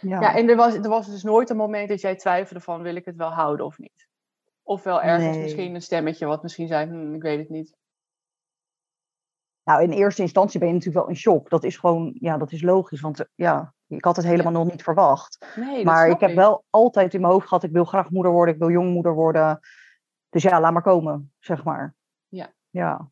Ja, 0.00 0.20
ja 0.20 0.36
en 0.36 0.48
er 0.48 0.56
was, 0.56 0.74
er 0.74 0.88
was 0.88 1.06
dus 1.06 1.22
nooit 1.22 1.50
een 1.50 1.56
moment 1.56 1.88
dat 1.88 2.00
jij 2.00 2.16
twijfelde 2.16 2.60
van 2.60 2.82
wil 2.82 2.96
ik 2.96 3.04
het 3.04 3.16
wel 3.16 3.30
houden 3.30 3.66
of 3.66 3.78
niet? 3.78 4.08
Of 4.62 4.82
wel 4.82 5.02
ergens 5.02 5.36
misschien 5.36 5.74
een 5.74 5.82
stemmetje 5.82 6.26
wat 6.26 6.42
misschien 6.42 6.68
zei, 6.68 6.88
hm, 6.88 7.14
ik 7.14 7.22
weet 7.22 7.38
het 7.38 7.48
niet. 7.48 7.76
Nou, 9.64 9.82
in 9.82 9.90
eerste 9.90 10.22
instantie 10.22 10.58
ben 10.58 10.68
je 10.68 10.74
natuurlijk 10.74 11.04
wel 11.04 11.14
in 11.14 11.20
shock. 11.20 11.50
Dat 11.50 11.64
is 11.64 11.76
gewoon, 11.76 12.16
ja, 12.20 12.38
dat 12.38 12.52
is 12.52 12.62
logisch. 12.62 13.00
Want 13.00 13.20
eh, 13.20 13.26
ja, 13.34 13.74
ik 13.86 14.04
had 14.04 14.16
het 14.16 14.24
helemaal 14.24 14.52
nog 14.52 14.70
niet 14.70 14.82
verwacht. 14.82 15.46
Nee, 15.56 15.84
maar 15.84 16.08
ik 16.08 16.20
heb 16.20 16.34
wel 16.34 16.64
altijd 16.70 17.14
in 17.14 17.20
mijn 17.20 17.32
hoofd 17.32 17.48
gehad, 17.48 17.62
ik 17.62 17.72
wil 17.72 17.84
graag 17.84 18.10
moeder 18.10 18.32
worden, 18.32 18.54
ik 18.54 18.60
wil 18.60 18.70
jongmoeder 18.70 19.14
worden. 19.14 19.60
Dus 20.28 20.42
ja, 20.42 20.60
laat 20.60 20.72
maar 20.72 20.82
komen, 20.82 21.32
zeg 21.38 21.64
maar. 21.64 21.94
Ja. 22.28 22.52
Ja. 22.70 23.10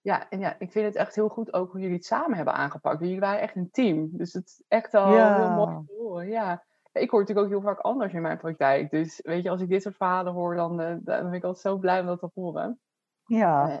Ja, 0.00 0.28
en 0.30 0.40
ja, 0.40 0.56
ik 0.58 0.72
vind 0.72 0.86
het 0.86 0.94
echt 0.94 1.14
heel 1.14 1.28
goed 1.28 1.52
ook 1.52 1.70
hoe 1.70 1.80
jullie 1.80 1.96
het 1.96 2.04
samen 2.04 2.36
hebben 2.36 2.54
aangepakt. 2.54 3.00
Jullie 3.00 3.20
waren 3.20 3.40
echt 3.40 3.56
een 3.56 3.70
team. 3.70 4.08
Dus 4.12 4.32
het 4.32 4.46
is 4.46 4.62
echt 4.68 4.94
al 4.94 5.06
heel 5.06 5.50
mooi 5.50 5.84
te 5.86 5.94
horen. 5.98 6.28
Ja. 6.28 6.64
Ik 6.92 7.10
hoor 7.10 7.20
natuurlijk 7.20 7.46
ook 7.46 7.52
heel 7.52 7.72
vaak 7.72 7.78
anders 7.78 8.12
in 8.12 8.22
mijn 8.22 8.38
praktijk. 8.38 8.90
Dus 8.90 9.20
weet 9.22 9.42
je, 9.42 9.50
als 9.50 9.60
ik 9.60 9.68
dit 9.68 9.82
soort 9.82 9.96
verhalen 9.96 10.32
hoor, 10.32 10.54
dan, 10.54 10.76
dan 10.76 11.00
ben 11.02 11.32
ik 11.32 11.44
altijd 11.44 11.58
zo 11.58 11.76
blij 11.76 12.00
om 12.00 12.06
dat 12.06 12.18
te 12.18 12.30
horen. 12.34 12.80
Ja. 13.24 13.70
Uh, 13.70 13.76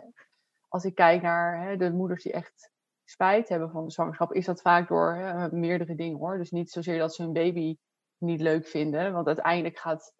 als 0.68 0.84
ik 0.84 0.94
kijk 0.94 1.22
naar 1.22 1.62
hè, 1.62 1.76
de 1.76 1.92
moeders 1.92 2.22
die 2.22 2.32
echt 2.32 2.70
spijt 3.10 3.48
hebben 3.48 3.70
van 3.70 3.84
de 3.84 3.90
zwangerschap, 3.90 4.32
is 4.32 4.46
dat 4.46 4.60
vaak 4.60 4.88
door 4.88 5.14
hè, 5.14 5.52
meerdere 5.52 5.94
dingen 5.94 6.18
hoor. 6.18 6.38
Dus 6.38 6.50
niet 6.50 6.70
zozeer 6.70 6.98
dat 6.98 7.14
ze 7.14 7.22
hun 7.22 7.32
baby 7.32 7.76
niet 8.18 8.40
leuk 8.40 8.66
vinden. 8.66 9.12
Want 9.12 9.26
uiteindelijk 9.26 9.78
gaat, 9.78 10.14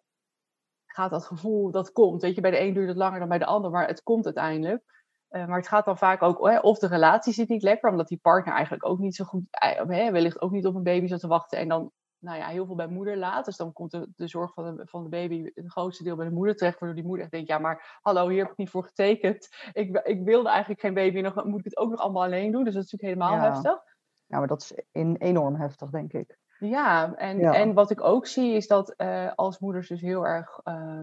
gaat 0.85 1.11
dat 1.11 1.25
gevoel, 1.25 1.71
dat 1.71 1.91
komt. 1.91 2.21
Weet 2.21 2.35
je, 2.35 2.41
bij 2.41 2.51
de 2.51 2.59
een 2.59 2.73
duurt 2.73 2.87
het 2.87 2.97
langer 2.97 3.19
dan 3.19 3.29
bij 3.29 3.37
de 3.37 3.45
ander, 3.45 3.71
maar 3.71 3.87
het 3.87 4.03
komt 4.03 4.25
uiteindelijk. 4.25 4.83
Uh, 5.29 5.47
maar 5.47 5.57
het 5.57 5.67
gaat 5.67 5.85
dan 5.85 5.97
vaak 5.97 6.21
ook, 6.21 6.47
hè, 6.47 6.59
of 6.59 6.79
de 6.79 6.87
relatie 6.87 7.33
zit 7.33 7.49
niet 7.49 7.63
lekker, 7.63 7.89
omdat 7.89 8.07
die 8.07 8.19
partner 8.21 8.53
eigenlijk 8.53 8.85
ook 8.85 8.99
niet 8.99 9.15
zo 9.15 9.25
goed, 9.25 9.43
eh, 9.49 9.87
hè, 9.87 10.11
wellicht 10.11 10.41
ook 10.41 10.51
niet 10.51 10.65
op 10.65 10.75
een 10.75 10.83
baby 10.83 11.07
zat 11.07 11.19
te 11.19 11.27
wachten 11.27 11.59
en 11.59 11.67
dan 11.67 11.91
nou 12.21 12.37
ja, 12.37 12.47
heel 12.47 12.65
veel 12.65 12.75
bij 12.75 12.87
moeder 12.87 13.17
laat. 13.17 13.45
Dus 13.45 13.57
dan 13.57 13.73
komt 13.73 13.91
de, 13.91 14.07
de 14.15 14.27
zorg 14.27 14.53
van 14.53 14.75
de, 14.75 14.87
van 14.87 15.03
de 15.03 15.09
baby 15.09 15.51
het 15.53 15.71
grootste 15.71 16.03
deel 16.03 16.15
bij 16.15 16.25
de 16.25 16.33
moeder 16.33 16.55
terecht, 16.55 16.79
waardoor 16.79 16.97
die 16.97 17.07
moeder 17.07 17.23
echt 17.23 17.33
denkt, 17.33 17.47
ja 17.47 17.57
maar 17.57 17.99
hallo, 18.01 18.27
hier 18.27 18.41
heb 18.41 18.51
ik 18.51 18.57
niet 18.57 18.69
voor 18.69 18.83
getekend. 18.83 19.49
Ik, 19.73 19.97
ik 20.03 20.23
wilde 20.23 20.49
eigenlijk 20.49 20.81
geen 20.81 20.93
baby, 20.93 21.21
nog 21.21 21.45
moet 21.45 21.59
ik 21.59 21.65
het 21.65 21.77
ook 21.77 21.89
nog 21.89 21.99
allemaal 21.99 22.23
alleen 22.23 22.51
doen? 22.51 22.63
Dus 22.63 22.73
dat 22.73 22.83
is 22.83 22.91
natuurlijk 22.91 23.19
helemaal 23.19 23.51
heftig. 23.51 23.83
Ja, 24.27 24.37
maar 24.37 24.47
dat 24.47 24.61
is 24.61 24.73
in, 24.91 25.15
enorm 25.15 25.55
heftig, 25.55 25.89
denk 25.89 26.13
ik. 26.13 26.37
Ja, 26.59 27.15
en, 27.15 27.39
en 27.39 27.73
wat 27.73 27.91
ik 27.91 28.01
ook 28.01 28.27
zie 28.27 28.53
is 28.53 28.67
dat 28.67 28.93
uh, 28.97 29.31
als 29.35 29.59
moeders 29.59 29.87
dus 29.87 30.01
heel 30.01 30.27
erg 30.27 30.59
uh, 30.63 31.01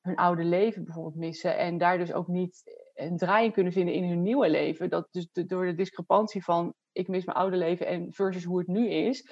hun 0.00 0.16
oude 0.16 0.44
leven 0.44 0.84
bijvoorbeeld 0.84 1.16
missen 1.16 1.58
en 1.58 1.78
daar 1.78 1.98
dus 1.98 2.12
ook 2.12 2.28
niet 2.28 2.62
een 2.94 3.16
draai 3.16 3.50
kunnen 3.50 3.72
vinden 3.72 3.94
in 3.94 4.08
hun 4.08 4.22
nieuwe 4.22 4.50
leven. 4.50 4.90
Dat 4.90 5.08
dus 5.10 5.28
door 5.32 5.66
de 5.66 5.74
discrepantie 5.74 6.44
van 6.44 6.74
ik 6.92 7.08
mis 7.08 7.24
mijn 7.24 7.38
oude 7.38 7.56
leven 7.56 7.86
en 7.86 8.12
versus 8.12 8.44
hoe 8.44 8.58
het 8.58 8.66
nu 8.66 8.88
is. 8.88 9.30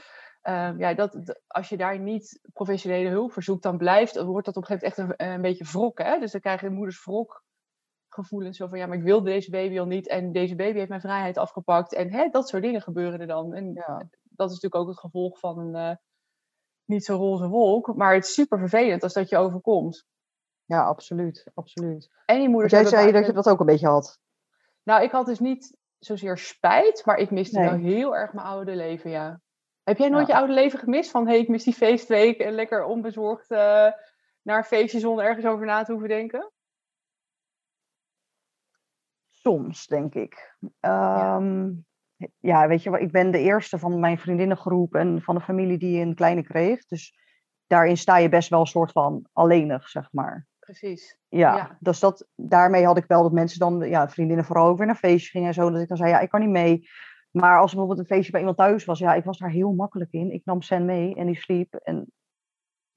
Uh, 0.49 0.79
ja, 0.79 0.95
dat, 0.95 1.41
als 1.47 1.69
je 1.69 1.77
daar 1.77 1.99
niet 1.99 2.41
professionele 2.53 3.09
hulp 3.09 3.33
voor 3.33 3.43
zoekt, 3.43 3.63
dan 3.63 3.79
blijft, 3.79 4.23
wordt 4.23 4.47
dat 4.47 4.57
op 4.57 4.63
een 4.63 4.69
gegeven 4.69 5.03
moment 5.03 5.19
echt 5.19 5.29
een, 5.29 5.35
een 5.35 5.43
beetje 5.43 5.65
wrok. 5.65 5.99
Hè? 5.99 6.19
Dus 6.19 6.33
dan 6.33 6.41
krijgen 6.41 6.73
moeders 6.73 7.05
wrok 7.05 7.45
gevoelens. 8.09 8.57
Zo 8.57 8.67
van 8.67 8.79
ja, 8.79 8.87
maar 8.87 8.97
ik 8.97 9.03
wilde 9.03 9.31
deze 9.31 9.51
baby 9.51 9.79
al 9.79 9.87
niet 9.87 10.09
en 10.09 10.33
deze 10.33 10.55
baby 10.55 10.77
heeft 10.77 10.89
mijn 10.89 11.01
vrijheid 11.01 11.37
afgepakt. 11.39 11.95
En 11.95 12.13
hè, 12.13 12.29
dat 12.29 12.49
soort 12.49 12.63
dingen 12.63 12.83
gebeuren 12.83 13.21
er 13.21 13.27
dan. 13.27 13.55
En 13.55 13.73
ja. 13.75 14.09
dat 14.23 14.51
is 14.51 14.55
natuurlijk 14.55 14.75
ook 14.75 14.89
het 14.89 14.99
gevolg 14.99 15.39
van 15.39 15.59
een 15.59 15.91
uh, 15.91 15.97
niet 16.85 17.05
zo 17.05 17.17
roze 17.17 17.49
wolk. 17.49 17.95
Maar 17.97 18.15
het 18.15 18.25
is 18.25 18.35
super 18.35 18.59
vervelend 18.59 19.03
als 19.03 19.13
dat 19.13 19.29
je 19.29 19.37
overkomt. 19.37 20.07
Ja, 20.65 20.85
absoluut. 20.85 21.51
absoluut. 21.55 22.11
En 22.27 22.39
die 22.39 22.49
moeders 22.49 22.73
jij 22.73 22.85
zei 22.85 23.13
dat 23.13 23.27
je 23.27 23.33
dat 23.33 23.49
ook 23.49 23.61
een 23.61 23.67
beetje 23.67 23.89
had. 23.89 24.19
Nou, 24.83 25.03
ik 25.03 25.11
had 25.11 25.27
dus 25.27 25.41
niet 25.41 25.77
zozeer 25.99 26.39
spijt, 26.39 27.05
maar 27.05 27.17
ik 27.17 27.31
miste 27.31 27.61
wel 27.61 27.79
heel 27.79 28.17
erg 28.17 28.33
mijn 28.33 28.47
oude 28.47 28.77
leven, 28.77 29.11
ja. 29.11 29.41
Heb 29.85 29.99
jij 29.99 30.09
nooit 30.09 30.27
je 30.27 30.35
oude 30.35 30.53
leven 30.53 30.79
gemist? 30.79 31.11
Van, 31.11 31.25
hé, 31.27 31.33
hey, 31.33 31.41
ik 31.41 31.49
mis 31.49 31.65
die 31.65 31.75
feestweek 31.75 32.39
en 32.39 32.53
lekker 32.53 32.85
onbezorgd 32.85 33.51
uh, 33.51 33.59
naar 34.43 34.59
een 34.59 34.65
feestje 34.65 34.99
zonder 34.99 35.25
ergens 35.25 35.47
over 35.47 35.67
na 35.67 35.83
te 35.83 35.91
hoeven 35.91 36.09
denken? 36.09 36.53
Soms, 39.29 39.87
denk 39.87 40.15
ik. 40.15 40.57
ja. 40.81 41.37
Ehm, 41.37 41.73
ja, 42.41 42.69
weet 42.69 42.83
je, 42.83 42.99
ik 42.99 43.13
ben 43.13 43.31
de 43.31 43.39
eerste 43.39 43.79
van 43.79 44.01
mijn 44.01 44.19
vriendinnengroep 44.19 44.95
en 44.95 45.23
van 45.23 45.35
de 45.35 45.41
familie 45.41 45.79
die 45.79 46.01
een 46.01 46.15
kleine 46.15 46.43
kreeg. 46.43 46.87
Dus 46.87 47.19
daarin 47.67 47.97
sta 47.97 48.19
je 48.19 48.29
best 48.29 48.49
wel 48.49 48.61
een 48.61 48.67
soort 48.67 48.93
van 48.93 49.29
alleenig, 49.33 49.89
zeg 49.89 50.09
maar 50.13 50.47
precies. 50.65 51.19
Ja, 51.29 51.77
dus 51.81 52.01
dat, 52.01 52.27
daarmee 52.37 52.85
had 52.85 52.97
ik 52.97 53.05
wel 53.07 53.23
dat 53.23 53.33
mensen 53.33 53.59
dan, 53.59 53.89
ja, 53.89 54.09
vriendinnen 54.09 54.45
vooral 54.45 54.69
ook 54.69 54.79
weer 54.79 54.87
naar 54.87 54.97
feestjes 54.97 55.31
gingen 55.31 55.49
en 55.49 55.55
zo. 55.55 55.71
Dat 55.71 55.81
ik 55.81 55.89
dan 55.89 55.97
zei, 55.97 56.11
ja, 56.11 56.21
ik 56.21 56.29
kan 56.29 56.41
niet 56.41 56.49
mee. 56.49 56.89
Maar 57.35 57.61
als 57.61 57.71
bijvoorbeeld 57.71 57.99
een 57.99 58.15
feestje 58.15 58.31
bij 58.31 58.41
iemand 58.41 58.59
thuis 58.59 58.85
was, 58.85 58.99
ja, 58.99 59.15
ik 59.15 59.25
was 59.25 59.39
daar 59.39 59.51
heel 59.51 59.73
makkelijk 59.73 60.13
in. 60.13 60.33
Ik 60.33 60.45
nam 60.45 60.63
Sen 60.63 60.85
mee 60.85 61.15
en 61.15 61.27
die 61.27 61.37
sliep. 61.37 61.75
En 61.75 62.13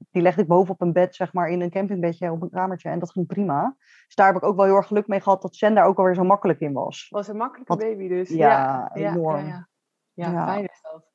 die 0.10 0.22
legde 0.22 0.42
ik 0.42 0.48
boven 0.48 0.74
op 0.74 0.82
een 0.82 0.94
bed, 0.94 1.16
zeg 1.16 1.34
maar, 1.34 1.50
in 1.50 1.62
een 1.62 1.70
campingbedje 1.70 2.32
op 2.32 2.42
een 2.42 2.50
kamertje. 2.50 2.90
En 2.90 3.00
dat 3.00 3.12
ging 3.12 3.28
prima. 3.28 3.76
Dus 4.06 4.16
daar 4.16 4.28
heb 4.28 4.36
ik 4.36 4.44
ook 4.44 4.56
wel 4.56 4.66
heel 4.66 4.76
erg 4.76 4.88
geluk 4.88 5.08
mee 5.08 5.22
gehad 5.22 5.42
dat 5.42 5.56
Sen 5.56 5.76
daar 5.76 5.86
ook 5.86 5.98
alweer 5.98 6.16
zo 6.16 6.24
makkelijk 6.24 6.60
in 6.60 6.74
was. 6.74 7.08
Was 7.10 7.28
een 7.28 7.38
makkelijke 7.38 7.78
baby 7.78 8.08
dus. 8.08 8.30
Ja, 8.30 8.90
enorm. 8.94 9.46
Ja, 9.46 9.68
ja, 10.14 10.32
ja. 10.32 10.46
fijn 10.46 10.64
is 10.64 10.82
dat. 10.82 11.06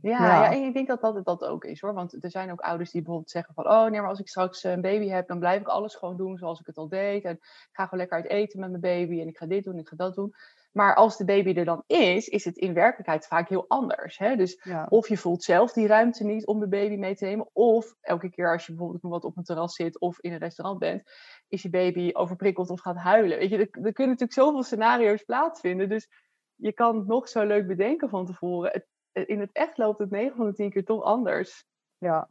Ja, 0.00 0.26
ja. 0.26 0.52
en 0.52 0.62
ik 0.62 0.74
denk 0.74 0.88
dat 0.88 1.00
dat 1.00 1.24
dat 1.24 1.44
ook 1.44 1.64
is 1.64 1.80
hoor. 1.80 1.94
Want 1.94 2.24
er 2.24 2.30
zijn 2.30 2.50
ook 2.50 2.60
ouders 2.60 2.90
die 2.90 3.00
bijvoorbeeld 3.00 3.30
zeggen 3.30 3.54
van... 3.54 3.68
oh 3.68 3.90
nee, 3.90 4.00
maar 4.00 4.08
als 4.08 4.20
ik 4.20 4.28
straks 4.28 4.64
een 4.64 4.80
baby 4.80 5.08
heb... 5.08 5.28
dan 5.28 5.38
blijf 5.38 5.60
ik 5.60 5.68
alles 5.68 5.94
gewoon 5.94 6.16
doen 6.16 6.38
zoals 6.38 6.60
ik 6.60 6.66
het 6.66 6.76
al 6.76 6.88
deed. 6.88 7.24
En 7.24 7.32
ik 7.34 7.68
ga 7.72 7.84
gewoon 7.84 7.98
lekker 7.98 8.16
uit 8.16 8.28
eten 8.28 8.60
met 8.60 8.70
mijn 8.70 8.80
baby... 8.80 9.20
en 9.20 9.28
ik 9.28 9.36
ga 9.36 9.46
dit 9.46 9.64
doen, 9.64 9.78
ik 9.78 9.88
ga 9.88 9.96
dat 9.96 10.14
doen. 10.14 10.34
Maar 10.72 10.94
als 10.94 11.16
de 11.16 11.24
baby 11.24 11.54
er 11.54 11.64
dan 11.64 11.82
is, 11.86 12.28
is 12.28 12.44
het 12.44 12.56
in 12.56 12.74
werkelijkheid 12.74 13.26
vaak 13.26 13.48
heel 13.48 13.64
anders. 13.68 14.18
Hè? 14.18 14.36
Dus 14.36 14.60
Ja. 14.62 14.86
of 14.88 15.08
je 15.08 15.16
voelt 15.16 15.42
zelf 15.42 15.72
die 15.72 15.86
ruimte 15.86 16.24
niet 16.24 16.46
om 16.46 16.60
de 16.60 16.68
baby 16.68 16.96
mee 16.96 17.14
te 17.14 17.24
nemen. 17.24 17.48
Of 17.52 17.94
elke 18.00 18.30
keer 18.30 18.52
als 18.52 18.66
je 18.66 18.72
bijvoorbeeld 18.72 19.02
wat 19.02 19.24
op 19.24 19.36
een 19.36 19.42
terras 19.42 19.74
zit 19.74 20.00
of 20.00 20.20
in 20.20 20.32
een 20.32 20.38
restaurant 20.38 20.78
bent, 20.78 21.02
is 21.48 21.62
je 21.62 21.70
baby 21.70 22.10
overprikkeld 22.12 22.70
of 22.70 22.80
gaat 22.80 22.96
huilen. 22.96 23.38
Weet 23.38 23.50
je, 23.50 23.56
er, 23.56 23.60
er 23.60 23.92
kunnen 23.92 23.92
natuurlijk 24.16 24.32
zoveel 24.32 24.62
scenario's 24.62 25.22
plaatsvinden. 25.22 25.88
Dus 25.88 26.08
je 26.54 26.72
kan 26.72 26.96
het 26.96 27.06
nog 27.06 27.28
zo 27.28 27.46
leuk 27.46 27.66
bedenken 27.66 28.08
van 28.08 28.26
tevoren. 28.26 28.70
Het, 28.72 28.86
in 29.28 29.40
het 29.40 29.50
echt 29.52 29.78
loopt 29.78 29.98
het 29.98 30.10
9 30.10 30.36
van 30.36 30.46
de 30.46 30.52
10 30.52 30.70
keer 30.70 30.84
toch 30.84 31.02
anders. 31.02 31.66
Ja. 31.98 32.28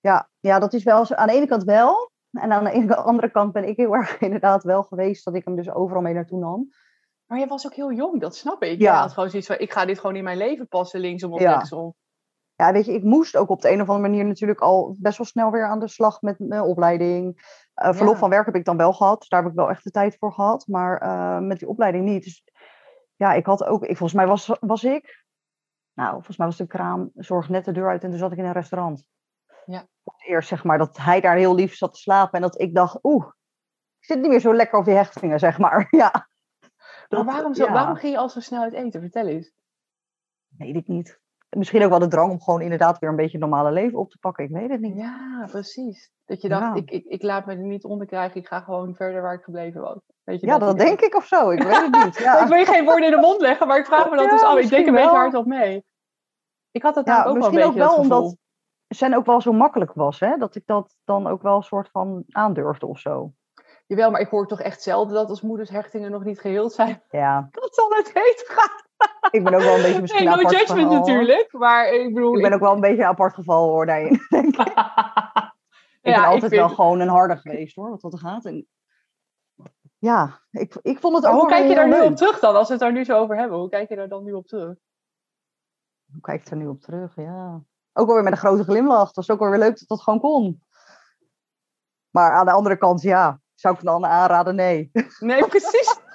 Ja, 0.00 0.30
ja, 0.40 0.58
dat 0.58 0.72
is 0.72 0.84
wel 0.84 1.04
zo. 1.04 1.14
Aan 1.14 1.26
de 1.26 1.32
ene 1.34 1.46
kant 1.46 1.64
wel. 1.64 2.10
En 2.30 2.52
aan 2.52 2.64
de 2.86 2.96
andere 3.10 3.30
kant 3.30 3.52
ben 3.52 3.68
ik 3.68 3.76
heel 3.76 3.94
erg 3.94 4.20
inderdaad 4.20 4.62
wel 4.64 4.82
geweest 4.82 5.24
dat 5.24 5.34
ik 5.34 5.44
hem 5.44 5.56
dus 5.56 5.70
overal 5.70 6.02
mee 6.02 6.14
naartoe 6.14 6.38
nam. 6.38 6.68
Maar 7.32 7.40
je 7.40 7.46
was 7.46 7.66
ook 7.66 7.74
heel 7.74 7.92
jong, 7.92 8.20
dat 8.20 8.36
snap 8.36 8.62
ik. 8.62 8.80
Ja. 8.80 8.92
Je 8.94 8.98
had 9.00 9.12
gewoon 9.12 9.30
zoiets 9.30 9.48
van, 9.48 9.58
ik 9.58 9.72
ga 9.72 9.84
dit 9.84 9.98
gewoon 10.00 10.16
in 10.16 10.24
mijn 10.24 10.36
leven 10.36 10.68
passen, 10.68 11.00
linksom 11.00 11.32
of 11.32 11.40
Ja. 11.40 11.52
rechtsom. 11.52 11.94
Ja, 12.54 12.72
weet 12.72 12.84
je, 12.84 12.92
ik 12.92 13.02
moest 13.02 13.36
ook 13.36 13.48
op 13.48 13.60
de 13.60 13.70
een 13.70 13.80
of 13.80 13.88
andere 13.88 14.08
manier 14.08 14.24
natuurlijk 14.24 14.60
al 14.60 14.96
best 14.98 15.18
wel 15.18 15.26
snel 15.26 15.50
weer 15.50 15.66
aan 15.66 15.78
de 15.80 15.88
slag 15.88 16.20
met 16.22 16.38
mijn 16.38 16.62
opleiding. 16.62 17.36
Eh, 17.74 17.92
verlof 17.94 18.12
Ja. 18.14 18.18
van 18.18 18.30
werk 18.30 18.46
heb 18.46 18.54
ik 18.54 18.64
dan 18.64 18.76
wel 18.76 18.92
gehad, 18.92 19.18
dus 19.18 19.28
daar 19.28 19.42
heb 19.42 19.50
ik 19.50 19.56
wel 19.56 19.70
echt 19.70 19.84
de 19.84 19.90
tijd 19.90 20.16
voor 20.18 20.32
gehad. 20.32 20.66
Maar 20.66 20.98
eh, 21.00 21.38
met 21.38 21.58
die 21.58 21.68
opleiding 21.68 22.04
niet. 22.04 22.24
Dus 22.24 22.44
ja, 23.16 23.32
ik 23.32 23.46
had 23.46 23.64
ook, 23.64 23.82
ik, 23.82 23.96
volgens 23.96 24.12
mij 24.12 24.26
was, 24.26 24.56
was 24.60 24.84
ik, 24.84 25.24
nou, 25.92 26.12
volgens 26.12 26.36
mij 26.36 26.46
was 26.46 26.56
de 26.56 26.66
kraam, 26.66 27.10
zorg 27.14 27.48
net 27.48 27.64
de 27.64 27.72
deur 27.72 27.88
uit 27.88 28.02
en 28.04 28.10
toen 28.10 28.18
zat 28.18 28.32
ik 28.32 28.38
in 28.38 28.44
een 28.44 28.52
restaurant. 28.52 29.04
Ja. 29.66 29.86
Voor 30.04 30.14
het 30.16 30.26
Eerst 30.28 30.48
zeg 30.48 30.64
maar 30.64 30.78
dat 30.78 30.96
hij 30.96 31.20
daar 31.20 31.36
heel 31.36 31.54
lief 31.54 31.74
zat 31.74 31.92
te 31.92 32.00
slapen 32.00 32.32
en 32.32 32.40
dat 32.40 32.60
ik 32.60 32.74
dacht, 32.74 32.98
oeh, 33.02 33.26
ik 33.98 34.04
zit 34.04 34.20
niet 34.20 34.30
meer 34.30 34.40
zo 34.40 34.54
lekker 34.54 34.78
op 34.78 34.84
die 34.84 34.94
hechtingen, 34.94 35.38
zeg 35.38 35.58
maar. 35.58 35.86
Ja. 35.90 36.30
Maar 37.16 37.24
waarom, 37.24 37.54
zo, 37.54 37.64
ja. 37.64 37.72
waarom 37.72 37.96
ging 37.96 38.12
je 38.12 38.18
al 38.18 38.28
zo 38.28 38.40
snel 38.40 38.62
uit 38.62 38.72
eten? 38.72 39.00
Vertel 39.00 39.26
eens. 39.26 39.52
Weet 40.58 40.76
ik 40.76 40.88
niet. 40.88 41.20
Misschien 41.50 41.82
ook 41.84 41.90
wel 41.90 41.98
de 41.98 42.08
drang 42.08 42.30
om 42.30 42.40
gewoon 42.40 42.60
inderdaad 42.60 42.98
weer 42.98 43.10
een 43.10 43.16
beetje 43.16 43.38
het 43.38 43.48
normale 43.48 43.72
leven 43.72 43.98
op 43.98 44.10
te 44.10 44.18
pakken. 44.18 44.44
Ik 44.44 44.50
weet 44.50 44.70
het 44.70 44.80
niet. 44.80 44.96
Ja, 44.96 45.46
precies. 45.50 46.10
Dat 46.24 46.40
je 46.40 46.48
dacht, 46.48 46.62
Ja. 46.62 46.74
ik, 46.74 46.90
ik, 46.90 47.04
ik 47.04 47.22
laat 47.22 47.46
me 47.46 47.52
er 47.52 47.58
niet 47.58 47.84
onder 47.84 48.06
krijgen, 48.06 48.40
ik 48.40 48.46
ga 48.46 48.60
gewoon 48.60 48.94
verder 48.94 49.22
waar 49.22 49.34
ik 49.34 49.42
gebleven 49.42 49.80
was. 49.80 49.98
Weet 50.24 50.40
je 50.40 50.46
Ja, 50.46 50.58
dat 50.58 50.78
denk 50.78 51.00
ik 51.00 51.14
of 51.14 51.26
zo. 51.26 51.50
Ik 51.50 51.62
weet 51.62 51.76
het 51.76 52.04
niet. 52.04 52.16
Ik 52.18 52.24
Ja, 52.24 52.48
wil 52.48 52.58
je 52.58 52.66
geen 52.66 52.84
woorden 52.84 53.04
in 53.04 53.10
de 53.10 53.20
mond 53.20 53.40
leggen, 53.40 53.66
maar 53.66 53.78
ik 53.78 53.86
vraag 53.86 54.10
me 54.10 54.16
dat 54.16 54.30
dus 54.30 54.42
af. 54.42 54.56
Ik 54.56 54.56
denk 54.56 54.60
misschien 54.60 54.86
een 54.86 54.94
beetje 54.94 55.10
wel. 55.10 55.16
hardop 55.20 55.46
mee. 55.46 55.84
Ik 56.70 56.82
had 56.82 56.94
dat 56.94 57.06
ja 57.06 57.18
ook 57.18 57.24
wel 57.24 57.32
een 57.34 57.38
misschien 57.38 57.62
ook 57.62 57.74
beetje 57.74 57.88
wel 57.88 57.96
omdat 57.96 58.36
Sen 58.94 59.14
ook 59.14 59.26
wel 59.26 59.40
zo 59.40 59.52
makkelijk 59.52 59.92
was. 59.92 60.20
Hè? 60.20 60.36
Dat 60.36 60.54
ik 60.54 60.66
dat 60.66 60.96
dan 61.04 61.26
ook 61.26 61.42
wel 61.42 61.56
een 61.56 61.62
soort 61.62 61.90
van 61.90 62.24
aandurfde 62.28 62.86
of 62.86 62.98
zo. 62.98 63.32
Jawel, 63.92 64.10
maar 64.10 64.20
ik 64.20 64.28
hoor 64.28 64.46
toch 64.46 64.60
echt 64.60 64.82
zelden 64.82 65.14
dat 65.14 65.28
als 65.28 65.40
moeders 65.40 65.70
hechtingen 65.70 66.10
nog 66.10 66.24
niet 66.24 66.40
geheeld 66.40 66.72
zijn. 66.72 67.02
Ja, 67.10 67.48
Dat 67.50 67.74
zal 67.74 67.88
het 67.90 68.10
heet 68.14 68.44
gaan. 68.46 68.80
ik 69.30 69.44
ben 69.44 69.54
ook 69.54 69.60
wel 69.60 69.76
een 69.76 69.82
beetje 69.82 70.00
misschien 70.00 70.24
no 70.24 70.30
apart 70.30 70.50
judgment 70.50 70.80
geval. 70.88 70.98
natuurlijk. 70.98 71.52
Maar 71.52 71.92
ik 71.92 72.14
bedoel... 72.14 72.36
Ik 72.36 72.42
ben 72.42 72.52
ook 72.52 72.60
wel 72.60 72.74
een 72.74 72.80
beetje 72.80 73.02
een 73.02 73.08
apart 73.08 73.34
geval 73.34 73.68
hoor 73.68 73.86
daarin. 73.86 74.20
denk 74.28 74.56
ik. 74.56 74.60
Ik 74.60 74.66
Ja, 74.66 74.80
ben 76.02 76.12
ik 76.12 76.24
altijd 76.24 76.40
vind- 76.40 76.54
wel 76.54 76.68
gewoon 76.68 77.00
een 77.00 77.08
harde 77.08 77.36
geweest 77.36 77.76
hoor, 77.76 77.90
wat 77.90 78.00
dat 78.00 78.20
gaat. 78.20 78.44
En... 78.44 78.66
Ja, 79.98 80.40
ik, 80.50 80.74
ik 80.82 80.98
vond 81.00 81.14
het 81.14 81.24
Maar 81.24 81.32
ook 81.32 81.40
hoe 81.40 81.48
kijk 81.48 81.68
je 81.68 81.74
daar 81.74 81.88
nu 81.88 82.00
op 82.00 82.16
terug 82.16 82.38
dan, 82.38 82.54
als 82.54 82.66
we 82.66 82.72
het 82.72 82.82
daar 82.82 82.92
nu 82.92 83.04
zo 83.04 83.18
over 83.18 83.36
hebben? 83.36 83.58
Hoe 83.58 83.68
kijk 83.68 83.88
je 83.88 83.96
daar 83.96 84.08
dan 84.08 84.24
nu 84.24 84.32
op 84.32 84.46
terug? 84.46 84.74
Hoe 86.12 86.20
kijk 86.20 86.40
ik 86.40 86.50
er 86.50 86.56
nu 86.56 86.66
op 86.66 86.80
terug? 86.80 87.16
Ja. 87.16 87.62
Ook 87.92 88.08
alweer 88.08 88.22
met 88.22 88.32
een 88.32 88.38
grote 88.38 88.64
glimlach. 88.64 89.12
Dat 89.12 89.24
is 89.24 89.30
ook 89.30 89.38
wel 89.38 89.50
weer 89.50 89.58
leuk 89.58 89.78
dat 89.78 89.88
dat 89.88 90.02
gewoon 90.02 90.20
kon. 90.20 90.62
Maar 92.10 92.32
aan 92.32 92.44
de 92.46 92.52
andere 92.52 92.76
kant, 92.76 93.02
ja, 93.02 93.40
zou 93.62 93.74
ik 93.74 93.80
het 93.80 93.88
dan 93.90 94.06
aanraden? 94.06 94.54
Nee. 94.54 94.90
Nee, 95.18 95.46
precies. 95.46 95.96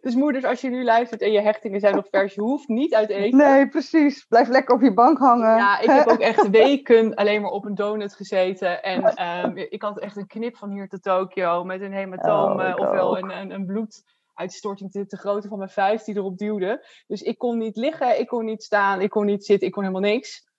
Dus 0.00 0.14
moeders, 0.14 0.44
als 0.44 0.60
je 0.60 0.68
nu 0.68 0.84
luistert 0.84 1.20
en 1.20 1.32
je 1.32 1.40
hechtingen 1.40 1.80
zijn 1.80 1.94
nog 1.94 2.06
vers, 2.10 2.34
je 2.34 2.40
hoeft 2.40 2.68
niet 2.68 2.94
uit 2.94 3.08
eten. 3.08 3.38
Nee, 3.38 3.68
precies. 3.68 4.24
Blijf 4.24 4.48
lekker 4.48 4.74
op 4.74 4.82
je 4.82 4.94
bank 4.94 5.18
hangen. 5.18 5.56
Ja, 5.56 5.80
ik 5.80 5.90
heb 5.90 6.08
ook 6.08 6.18
echt 6.30 6.50
weken 6.50 7.14
alleen 7.14 7.42
maar 7.42 7.50
op 7.50 7.64
een 7.64 7.74
donut 7.74 8.14
gezeten. 8.14 8.82
En 8.82 9.02
ehm, 9.02 9.56
ik 9.56 9.82
had 9.82 9.98
echt 9.98 10.16
een 10.16 10.26
knip 10.26 10.56
van 10.56 10.70
hier 10.70 10.88
tot 10.88 11.02
Tokio 11.02 11.64
met 11.64 11.80
een 11.80 11.92
hematoom, 11.92 12.52
Oh, 12.52 12.68
eh, 12.68 12.76
ofwel 12.76 13.18
een, 13.18 13.30
een, 13.30 13.50
een 13.50 13.66
bloeduitstorting 13.66 14.90
te, 14.90 15.06
te 15.06 15.16
grootte 15.16 15.48
van 15.48 15.58
mijn 15.58 15.70
vuist 15.70 16.06
die 16.06 16.16
erop 16.16 16.38
duwde. 16.38 16.86
Dus 17.06 17.22
ik 17.22 17.38
kon 17.38 17.58
niet 17.58 17.76
liggen, 17.76 18.18
ik 18.18 18.26
kon 18.26 18.44
niet 18.44 18.62
staan, 18.62 19.00
ik 19.00 19.10
kon 19.10 19.26
niet 19.26 19.44
zitten, 19.44 19.66
ik 19.66 19.72
kon 19.72 19.82
helemaal 19.82 20.10
niks. 20.10 20.52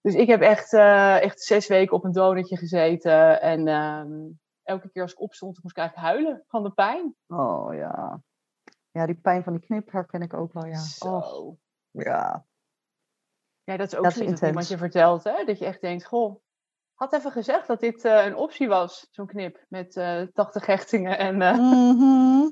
Dus 0.00 0.14
ik 0.14 0.28
heb 0.28 0.40
echt, 0.40 0.72
eh, 0.72 1.22
echt 1.22 1.42
zes 1.42 1.66
weken 1.66 1.96
op 1.96 2.04
een 2.04 2.12
donutje 2.12 2.56
gezeten. 2.56 3.40
En 3.40 3.68
ehm, 3.68 4.08
elke 4.64 4.88
keer 4.90 5.02
als 5.02 5.12
ik 5.12 5.20
opstond, 5.20 5.62
moest 5.62 5.76
ik 5.76 5.82
eigenlijk 5.82 6.08
huilen 6.08 6.44
van 6.46 6.62
de 6.62 6.70
pijn. 6.70 7.14
Oh 7.26 7.74
ja. 7.74 8.20
Ja, 8.90 9.06
die 9.06 9.14
pijn 9.20 9.42
van 9.42 9.52
die 9.52 9.62
knip 9.62 9.90
herken 9.92 10.22
ik 10.22 10.34
ook 10.34 10.52
wel, 10.52 10.66
ja. 10.66 10.78
Zo. 10.78 11.16
Och, 11.16 11.54
ja. 11.90 12.44
Ja, 13.64 13.76
dat 13.76 13.86
is 13.92 13.96
ook 13.98 14.04
Dat 14.04 14.12
zoiets 14.12 14.40
wat 14.40 14.48
iemand 14.48 14.68
je 14.68 14.76
vertelt, 14.78 15.24
hè? 15.24 15.44
Dat 15.44 15.58
je 15.58 15.64
echt 15.64 15.80
denkt, 15.80 16.04
goh, 16.06 16.40
had 16.94 17.12
even 17.12 17.30
gezegd 17.32 17.66
dat 17.66 17.80
dit 17.80 18.04
eh, 18.04 18.24
een 18.26 18.36
optie 18.36 18.68
was, 18.68 19.08
zo'n 19.10 19.26
knip 19.26 19.64
met 19.68 19.96
eh 19.96 20.22
80 20.32 20.66
hechtingen. 20.66 21.18
En 21.18 21.36
Mhm. 21.36 22.50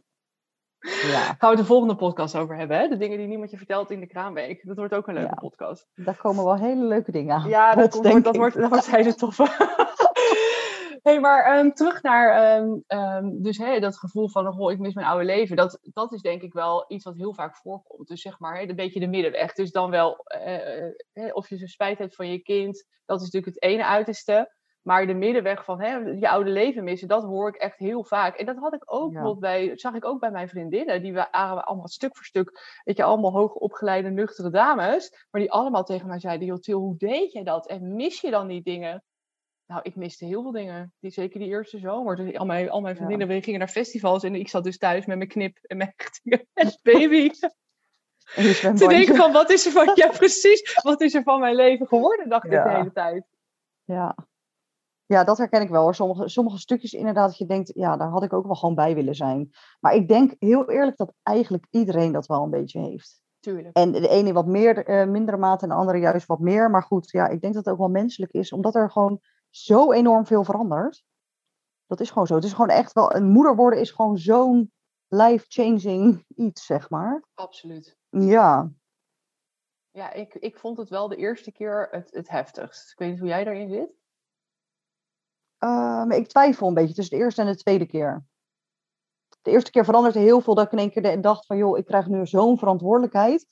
Ja, 1.13 1.23
gaan 1.25 1.37
we 1.39 1.47
het 1.47 1.57
de 1.57 1.65
volgende 1.65 1.97
podcast 1.97 2.37
over 2.37 2.57
hebben, 2.57 2.79
hè? 2.79 2.89
De 2.89 2.97
dingen 2.97 3.19
die 3.19 3.27
niemand 3.27 3.51
je 3.51 3.57
vertelt 3.57 3.91
in 3.91 4.01
de 4.01 4.07
kraamweek. 4.07 4.67
Dat 4.67 4.77
wordt 4.77 4.95
ook 4.95 5.07
een 5.07 5.15
leuke 5.15 5.29
Ja. 5.29 5.35
podcast. 5.49 5.89
daar 5.95 6.17
komen 6.17 6.45
wel 6.45 6.57
hele 6.59 6.85
leuke 6.85 7.13
dingen 7.13 7.35
aan. 7.37 7.49
Ja, 7.49 7.75
dat, 7.75 7.91
komt- 8.01 8.25
dat, 8.25 8.37
wordt, 8.37 8.57
dat 8.57 8.69
wordt 8.71 8.91
hele 8.91 9.15
toffe. 9.15 9.43
Hey, 11.03 11.21
maar 11.21 11.45
ehm, 11.45 11.71
terug 11.71 12.03
naar 12.03 12.31
ehm, 12.31 12.79
ehm, 12.87 13.43
dus, 13.43 13.59
hè, 13.59 13.81
dat 13.81 13.99
gevoel 13.99 14.29
van, 14.29 14.59
oh, 14.61 14.73
ik 14.73 14.79
mis 14.79 14.95
mijn 14.95 15.07
oude 15.07 15.25
leven. 15.25 15.57
Dat, 15.57 15.79
dat 15.83 16.13
is 16.13 16.21
denk 16.21 16.43
ik 16.43 16.53
wel 16.53 16.85
iets 16.89 17.05
wat 17.05 17.17
heel 17.17 17.35
vaak 17.35 17.57
voorkomt. 17.57 18.09
Dus 18.09 18.21
zeg 18.21 18.39
maar, 18.39 18.57
hè, 18.59 18.69
een 18.69 18.77
beetje 18.77 19.01
de 19.01 19.07
middenweg. 19.09 19.53
Dus 19.53 19.71
dan 19.71 19.91
wel, 19.91 20.17
eh, 20.25 20.79
eh, 20.87 20.93
hè, 21.13 21.33
of 21.33 21.49
je 21.49 21.57
zo 21.57 21.67
spijt 21.67 21.99
hebt 21.99 22.15
van 22.15 22.29
je 22.29 22.39
kind. 22.39 22.87
Dat 23.05 23.21
is 23.21 23.31
natuurlijk 23.31 23.55
het 23.55 23.63
ene 23.71 23.85
uiterste. 23.87 24.55
Maar 24.83 25.07
de 25.07 25.15
middenweg 25.15 25.65
van 25.65 25.81
hè, 25.81 25.97
je 25.97 26.29
oude 26.29 26.51
leven 26.51 26.85
missen, 26.85 27.09
dat 27.09 27.23
hoor 27.23 27.49
ik 27.49 27.55
echt 27.55 27.79
heel 27.79 28.05
vaak. 28.05 28.37
En 28.37 28.47
dat 28.47 28.57
had 28.57 28.75
ik 28.75 28.83
ook 28.93 29.13
Ja. 29.13 29.35
bij, 29.35 29.69
dat 29.69 29.81
zag 29.81 29.95
ik 29.95 30.05
ook 30.05 30.21
bij 30.21 30.31
mijn 30.31 30.49
vriendinnen. 30.49 31.03
Die 31.03 31.13
waren 31.13 31.65
allemaal 31.65 31.89
stuk 31.89 32.17
voor 32.17 32.25
stuk, 32.25 32.81
weet 32.85 32.97
je, 32.97 33.03
allemaal 33.03 33.33
hoogopgeleide, 33.33 34.11
nuchtere 34.11 34.51
dames. 34.51 35.27
Maar 35.31 35.41
die 35.41 35.53
allemaal 35.53 35.85
tegen 35.85 36.09
mij 36.09 36.21
zeiden, 36.21 36.47
joh 36.47 36.59
Til, 36.59 36.79
hoe 36.79 36.97
deed 36.97 37.33
je 37.33 37.45
dat? 37.45 37.67
En 37.69 37.95
mis 37.95 38.21
je 38.21 38.31
dan 38.31 38.47
die 38.47 38.63
dingen? 38.63 39.03
Nou, 39.73 39.85
ik 39.85 39.97
miste 39.97 40.25
heel 40.25 40.43
veel 40.43 40.51
dingen. 40.53 40.93
Die, 41.01 41.11
zeker 41.11 41.41
die 41.41 41.49
eerste 41.49 41.79
zomer. 41.79 42.17
Dus 42.17 42.37
al 42.37 42.47
mijn, 42.47 42.71
al 42.71 42.81
mijn 42.81 42.95
Ja. 42.95 43.01
vriendinnen 43.01 43.37
we 43.37 43.43
gingen 43.43 43.59
naar 43.59 43.69
festivals 43.69 44.23
en 44.23 44.35
ik 44.35 44.49
zat 44.49 44.65
dus 44.65 44.79
thuis 44.79 45.07
met 45.07 45.17
mijn 45.17 45.29
knip 45.29 45.59
en 45.63 45.77
mijn 45.77 45.95
en 46.55 46.79
baby. 46.83 47.31
En 48.35 48.75
Te 48.75 48.87
denken 48.89 49.17
van, 49.17 49.33
wat 49.33 49.51
is 49.51 49.67
er 49.67 49.73
van, 49.73 49.91
ja 50.03 50.09
precies, 50.09 50.81
wat 50.83 51.01
is 51.01 51.15
er 51.15 51.23
van 51.23 51.41
mijn 51.41 51.55
leven 51.55 51.87
geworden, 51.87 52.29
dacht 52.29 52.45
ik 52.45 52.53
Ja. 52.53 52.65
de 52.65 52.71
hele 52.71 52.93
tijd. 52.93 53.25
Ja. 53.85 54.17
ja, 55.07 55.25
dat 55.25 55.39
herken 55.39 55.61
ik 55.63 55.69
wel. 55.69 55.83
hoor. 55.83 55.95
Sommige, 55.95 56.29
sommige 56.29 56.59
stukjes 56.59 56.93
inderdaad, 56.93 57.29
dat 57.29 57.39
je 57.39 57.47
denkt, 57.47 57.71
ja, 57.75 57.97
daar 57.97 58.09
had 58.09 58.23
ik 58.23 58.33
ook 58.33 58.45
wel 58.45 58.55
gewoon 58.55 58.75
bij 58.75 58.95
willen 58.95 59.15
zijn. 59.15 59.51
Maar 59.81 59.95
ik 59.95 60.09
denk 60.09 60.35
heel 60.39 60.71
eerlijk 60.71 60.97
dat 60.97 61.13
eigenlijk 61.23 61.67
iedereen 61.71 62.13
dat 62.13 62.27
wel 62.27 62.43
een 62.43 62.51
beetje 62.51 62.81
heeft. 62.81 63.21
Tuurlijk. 63.41 63.77
En 63.77 63.93
de 63.93 64.09
ene 64.09 64.33
wat 64.33 64.47
meer, 64.47 64.87
eh, 64.87 65.07
mindere 65.07 65.37
mate 65.37 65.63
en 65.63 65.69
de 65.69 65.75
andere 65.75 65.99
juist 65.99 66.27
wat 66.27 66.39
meer. 66.41 66.71
Maar 66.71 66.83
goed, 66.83 67.11
ja, 67.11 67.29
ik 67.29 67.41
denk 67.41 67.55
dat 67.55 67.65
het 67.65 67.73
ook 67.73 67.81
wel 67.81 67.89
menselijk 67.89 68.33
is, 68.33 68.53
omdat 68.53 68.75
er 68.75 68.91
gewoon 68.91 69.21
zo 69.53 69.93
enorm 69.93 70.27
veel 70.27 70.45
verandert. 70.45 71.05
Dat 71.87 72.01
is 72.01 72.11
gewoon 72.11 72.27
zo. 72.27 72.35
Het 72.35 72.45
is 72.45 72.53
gewoon 72.53 72.69
echt 72.69 72.93
wel, 72.93 73.15
een 73.15 73.29
moeder 73.29 73.57
worden 73.57 73.81
is 73.81 73.91
gewoon 73.91 74.19
zo'n 74.19 74.73
life-changing 75.09 76.25
iets, 76.37 76.67
zeg 76.67 76.91
maar. 76.91 77.25
Absoluut. 77.35 77.97
Ja, 78.09 78.71
Ja, 79.91 80.13
ik, 80.13 80.35
ik 80.35 80.59
vond 80.59 80.79
het 80.79 80.89
wel 80.89 81.09
de 81.09 81.17
eerste 81.17 81.53
keer 81.53 81.89
het, 81.91 82.11
het 82.11 82.29
heftigst. 82.29 82.91
Ik 82.93 82.99
weet 82.99 83.11
niet 83.11 83.19
hoe 83.19 83.29
jij 83.29 83.45
daarin 83.45 83.69
zit. 83.69 83.95
Eh, 85.59 86.05
ik 86.09 86.29
twijfel 86.29 86.69
een 86.69 86.75
beetje 86.75 86.95
tussen 86.95 87.19
de 87.19 87.25
eerste 87.25 87.41
en 87.41 87.47
de 87.47 87.57
tweede 87.57 87.87
keer. 87.87 88.25
De 89.43 89.51
eerste 89.51 89.71
keer 89.71 89.85
veranderde 89.85 90.19
heel 90.19 90.41
veel 90.41 90.55
dat 90.55 90.65
ik 90.65 90.73
in 90.73 90.79
één 90.79 90.91
keer 90.91 91.21
dacht 91.21 91.47
van, 91.47 91.57
joh, 91.57 91.79
ik 91.79 91.85
krijg 91.85 92.07
nu 92.07 92.27
zo'n 92.27 92.59
verantwoordelijkheid. 92.59 93.47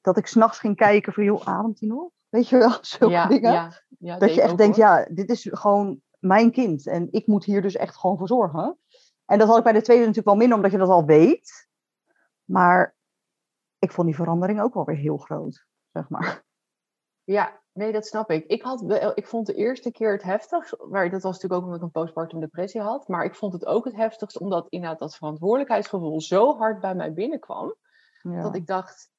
Dat 0.00 0.16
ik 0.16 0.26
s'nachts 0.26 0.58
ging 0.58 0.76
kijken 0.76 1.12
van, 1.12 1.24
joh, 1.24 1.46
ademt 1.46 1.80
hij 1.80 1.88
nog? 1.88 2.10
Weet 2.36 2.48
je 2.48 2.58
wel, 2.58 2.78
zulke 2.96 3.14
ja, 3.14 3.26
dingen. 3.26 3.52
ja, 3.52 3.72
ja, 3.98 4.18
dat 4.18 4.34
je 4.34 4.42
echt 4.42 4.58
denkt, 4.58 4.76
hoor. 4.76 4.84
ja, 4.84 5.06
dit 5.10 5.30
is 5.30 5.48
gewoon 5.50 6.00
mijn 6.18 6.50
kind. 6.50 6.86
En 6.86 7.08
ik 7.10 7.26
moet 7.26 7.44
hier 7.44 7.62
dus 7.62 7.76
echt 7.76 7.96
gewoon 7.96 8.18
voor 8.18 8.28
zorgen. 8.28 8.78
En 9.24 9.38
dat 9.38 9.48
had 9.48 9.56
ik 9.56 9.62
bij 9.62 9.72
de 9.72 9.82
tweede 9.82 10.02
natuurlijk 10.02 10.28
wel 10.28 10.36
minder, 10.36 10.56
omdat 10.56 10.72
je 10.72 10.78
dat 10.78 10.88
al 10.88 11.04
weet. 11.04 11.68
Maar 12.44 12.96
ik 13.78 13.92
vond 13.92 14.06
die 14.06 14.16
verandering 14.16 14.60
ook 14.60 14.74
wel 14.74 14.84
weer 14.84 14.96
heel 14.96 15.16
groot, 15.16 15.66
zeg 15.92 16.08
maar. 16.08 16.44
Ja, 17.24 17.60
nee, 17.72 17.92
dat 17.92 18.06
snap 18.06 18.30
ik. 18.30 18.46
Ik, 18.46 18.62
had 18.62 18.82
ik 19.14 19.26
vond 19.26 19.46
de 19.46 19.54
eerste 19.54 19.92
keer 19.92 20.12
het 20.12 20.22
heftigst, 20.22 20.76
maar 20.90 21.10
dat 21.10 21.22
was 21.22 21.32
natuurlijk 21.32 21.60
ook 21.60 21.62
omdat 21.62 21.76
ik 21.76 21.84
een 21.84 22.02
postpartum 22.02 22.40
depressie 22.40 22.80
had. 22.80 23.08
Maar 23.08 23.24
ik 23.24 23.34
vond 23.34 23.52
het 23.52 23.66
ook 23.66 23.84
het 23.84 23.96
heftigst 23.96 24.38
omdat 24.38 24.66
inderdaad 24.68 24.98
dat 24.98 25.16
verantwoordelijkheidsgevoel 25.16 26.20
zo 26.20 26.56
hard 26.56 26.80
bij 26.80 26.94
mij 26.94 27.12
binnenkwam. 27.12 27.74
Ja. 28.22 28.42
Dat 28.42 28.54
ik 28.54 28.66
dacht, 28.66 29.10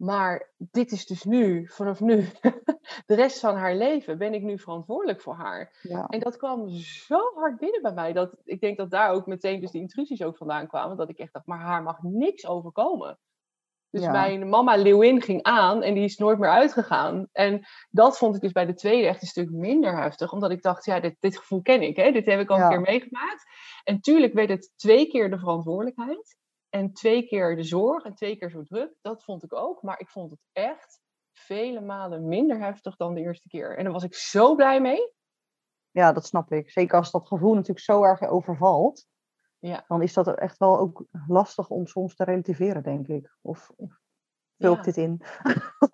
Maar 0.00 0.50
dit 0.56 0.92
is 0.92 1.06
dus 1.06 1.24
nu, 1.24 1.68
vanaf 1.68 2.00
nu, 2.00 2.26
de 3.06 3.14
rest 3.14 3.40
van 3.40 3.56
haar 3.56 3.74
leven 3.74 4.18
ben 4.18 4.34
ik 4.34 4.42
nu 4.42 4.58
verantwoordelijk 4.58 5.20
voor 5.20 5.34
haar. 5.34 5.78
Ja. 5.82 6.06
En 6.06 6.20
dat 6.20 6.36
kwam 6.36 6.68
zo 6.68 7.18
hard 7.34 7.58
binnen 7.58 7.82
bij 7.82 7.92
mij. 7.92 8.12
Dat 8.12 8.34
ik 8.44 8.60
denk 8.60 8.76
dat 8.76 8.90
daar 8.90 9.10
ook 9.10 9.26
meteen 9.26 9.60
dus 9.60 9.70
die 9.70 9.80
intrusies 9.80 10.22
ook 10.22 10.36
vandaan 10.36 10.66
kwamen. 10.66 10.96
Dat 10.96 11.08
ik 11.08 11.18
echt 11.18 11.32
dacht, 11.32 11.46
maar 11.46 11.58
haar 11.60 11.82
mag 11.82 12.02
niks 12.02 12.46
overkomen. 12.46 13.18
Dus 13.90 14.02
Ja. 14.02 14.10
mijn 14.10 14.48
mama 14.48 14.76
Leeuwin 14.76 15.22
ging 15.22 15.42
aan 15.42 15.82
en 15.82 15.94
die 15.94 16.04
is 16.04 16.16
nooit 16.16 16.38
meer 16.38 16.50
uitgegaan. 16.50 17.28
En 17.32 17.66
dat 17.90 18.18
vond 18.18 18.34
ik 18.34 18.40
dus 18.40 18.52
bij 18.52 18.66
de 18.66 18.74
tweede 18.74 19.06
echt 19.08 19.22
een 19.22 19.28
stuk 19.28 19.50
minder 19.50 19.96
heftig. 20.02 20.32
Omdat 20.32 20.50
ik 20.50 20.62
dacht, 20.62 20.84
ja, 20.84 21.00
dit, 21.00 21.16
dit 21.20 21.38
gevoel 21.38 21.62
ken 21.62 21.82
ik. 21.82 21.96
Hè? 21.96 22.10
Dit 22.12 22.26
heb 22.26 22.40
ik 22.40 22.50
al 22.50 22.56
Ja. 22.56 22.62
een 22.64 22.70
keer 22.70 22.80
meegemaakt. 22.80 23.44
En 23.84 24.00
tuurlijk 24.00 24.32
werd 24.32 24.48
het 24.48 24.72
twee 24.76 25.06
keer 25.06 25.30
de 25.30 25.38
verantwoordelijkheid. 25.38 26.38
En 26.70 26.92
twee 26.92 27.26
keer 27.26 27.56
de 27.56 27.62
zorg 27.62 28.04
en 28.04 28.14
twee 28.14 28.36
keer 28.36 28.50
zo 28.50 28.62
druk. 28.62 28.94
Dat 29.00 29.24
vond 29.24 29.42
ik 29.44 29.54
ook. 29.54 29.82
Maar 29.82 30.00
ik 30.00 30.08
vond 30.08 30.30
het 30.30 30.40
echt 30.52 31.00
vele 31.32 31.80
malen 31.80 32.28
minder 32.28 32.58
heftig 32.60 32.96
dan 32.96 33.14
de 33.14 33.20
eerste 33.20 33.48
keer. 33.48 33.76
En 33.76 33.84
daar 33.84 33.92
was 33.92 34.04
ik 34.04 34.14
zo 34.14 34.54
blij 34.54 34.80
mee. 34.80 35.12
ja, 35.90 36.12
dat 36.12 36.26
snap 36.26 36.52
ik. 36.52 36.70
Zeker 36.70 36.96
als 36.98 37.10
dat 37.10 37.26
gevoel 37.26 37.52
natuurlijk 37.54 37.80
zo 37.80 38.02
erg 38.04 38.22
overvalt. 38.22 39.06
Ja. 39.58 39.84
Dan 39.88 40.02
is 40.02 40.12
dat 40.14 40.38
echt 40.38 40.58
wel 40.58 40.78
ook 40.78 41.04
lastig 41.28 41.68
om 41.70 41.86
soms 41.86 42.14
te 42.14 42.24
relativeren, 42.24 42.82
denk 42.82 43.06
ik. 43.08 43.36
Of 43.40 43.70
vul 44.58 44.72
ik 44.74 44.84
dit 44.84 44.96
in? 44.96 45.22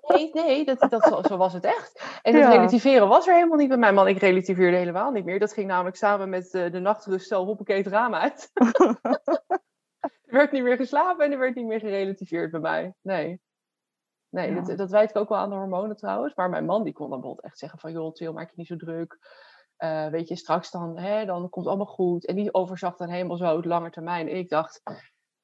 Nee, 0.09 0.31
nee 0.33 0.65
dat, 0.65 0.91
dat, 0.91 1.27
zo, 1.27 1.37
was 1.37 1.53
het 1.53 1.65
echt. 1.65 2.19
En 2.23 2.35
het 2.35 2.43
Ja. 2.43 2.51
relativeren 2.51 3.09
was 3.09 3.27
er 3.27 3.35
helemaal 3.35 3.59
niet 3.59 3.69
bij 3.69 3.77
mij. 3.79 3.93
Man, 3.93 4.09
ik 4.09 4.19
relativeerde 4.19 4.77
helemaal 4.77 5.11
niet 5.11 5.25
meer. 5.25 5.39
Dat 5.39 5.53
ging 5.53 5.67
namelijk 5.67 5.97
samen 5.97 6.29
met 6.29 6.55
eh, 6.55 6.73
de 6.73 6.79
nachtrust 6.81 7.29
zo 7.29 7.45
hoppakee 7.45 7.77
het 7.77 7.87
raam 7.87 8.15
uit. 8.15 8.51
er 10.27 10.37
werd 10.37 10.53
niet 10.53 10.63
meer 10.63 10.77
geslapen 10.77 11.25
en 11.25 11.33
er 11.33 11.39
werd 11.39 11.55
niet 11.55 11.67
meer 11.67 11.81
gerelativeerd 11.81 12.51
bij 12.51 12.61
mij. 12.61 12.95
Nee. 13.03 13.41
Nee, 14.29 14.55
Ja. 14.55 14.61
dat, 14.61 14.79
dat 14.79 14.91
wijt 14.91 15.11
ik 15.11 15.17
ook 15.17 15.29
wel 15.29 15.39
aan 15.39 15.51
de 15.51 15.57
hormonen 15.57 15.97
trouwens. 15.97 16.35
Maar 16.35 16.51
mijn 16.51 16.65
man 16.65 16.85
die 16.85 16.93
kon 16.93 17.11
dan 17.11 17.19
bijvoorbeeld 17.21 17.47
echt 17.47 17.59
zeggen 17.59 17.79
van... 17.79 17.93
joh, 17.93 18.35
maak 18.35 18.49
je 18.51 18.57
niet 18.57 18.67
zo 18.67 18.77
druk. 18.77 19.19
Eh, 19.77 20.09
weet 20.09 20.29
je, 20.29 20.37
straks 20.37 20.71
dan, 20.71 20.99
hè, 20.99 21.25
dan 21.25 21.41
komt 21.41 21.65
het 21.65 21.75
allemaal 21.75 21.95
goed. 21.95 22.27
En 22.27 22.35
die 22.35 22.55
overzag 22.55 22.97
dan 22.97 23.09
helemaal 23.09 23.37
zo 23.37 23.57
het 23.57 23.65
lange 23.65 23.91
termijn. 23.91 24.29
En 24.29 24.37
ik 24.37 24.49
dacht... 24.49 24.83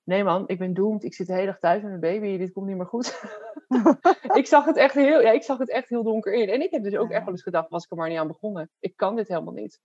Nee 0.04 0.24
man, 0.24 0.48
ik 0.48 0.58
ben 0.58 0.74
doomed. 0.74 1.04
Ik 1.04 1.14
zit 1.14 1.26
de 1.26 1.32
hele 1.32 1.46
dag 1.46 1.58
thuis 1.58 1.82
met 1.82 2.00
mijn 2.00 2.20
baby. 2.20 2.38
Dit 2.38 2.52
komt 2.52 2.66
niet 2.66 2.76
meer 2.76 2.86
goed. 2.86 3.22
ik, 4.40 4.46
zag 4.46 4.64
het 4.64 4.76
echt 4.76 4.94
heel, 4.94 5.20
ja, 5.20 5.30
ik 5.30 5.42
zag 5.42 5.58
het 5.58 5.70
echt 5.70 5.88
heel 5.88 6.02
donker 6.02 6.32
in. 6.32 6.48
En 6.48 6.62
ik 6.62 6.70
heb 6.70 6.82
dus 6.82 6.96
ook 6.96 7.10
echt 7.10 7.24
wel 7.24 7.32
eens 7.32 7.42
gedacht, 7.42 7.68
was 7.68 7.84
ik 7.84 7.90
er 7.90 7.96
maar 7.96 8.08
niet 8.08 8.18
aan 8.18 8.26
begonnen. 8.26 8.70
Ik 8.78 8.96
kan 8.96 9.16
dit 9.16 9.28
helemaal 9.28 9.52
niet. 9.52 9.80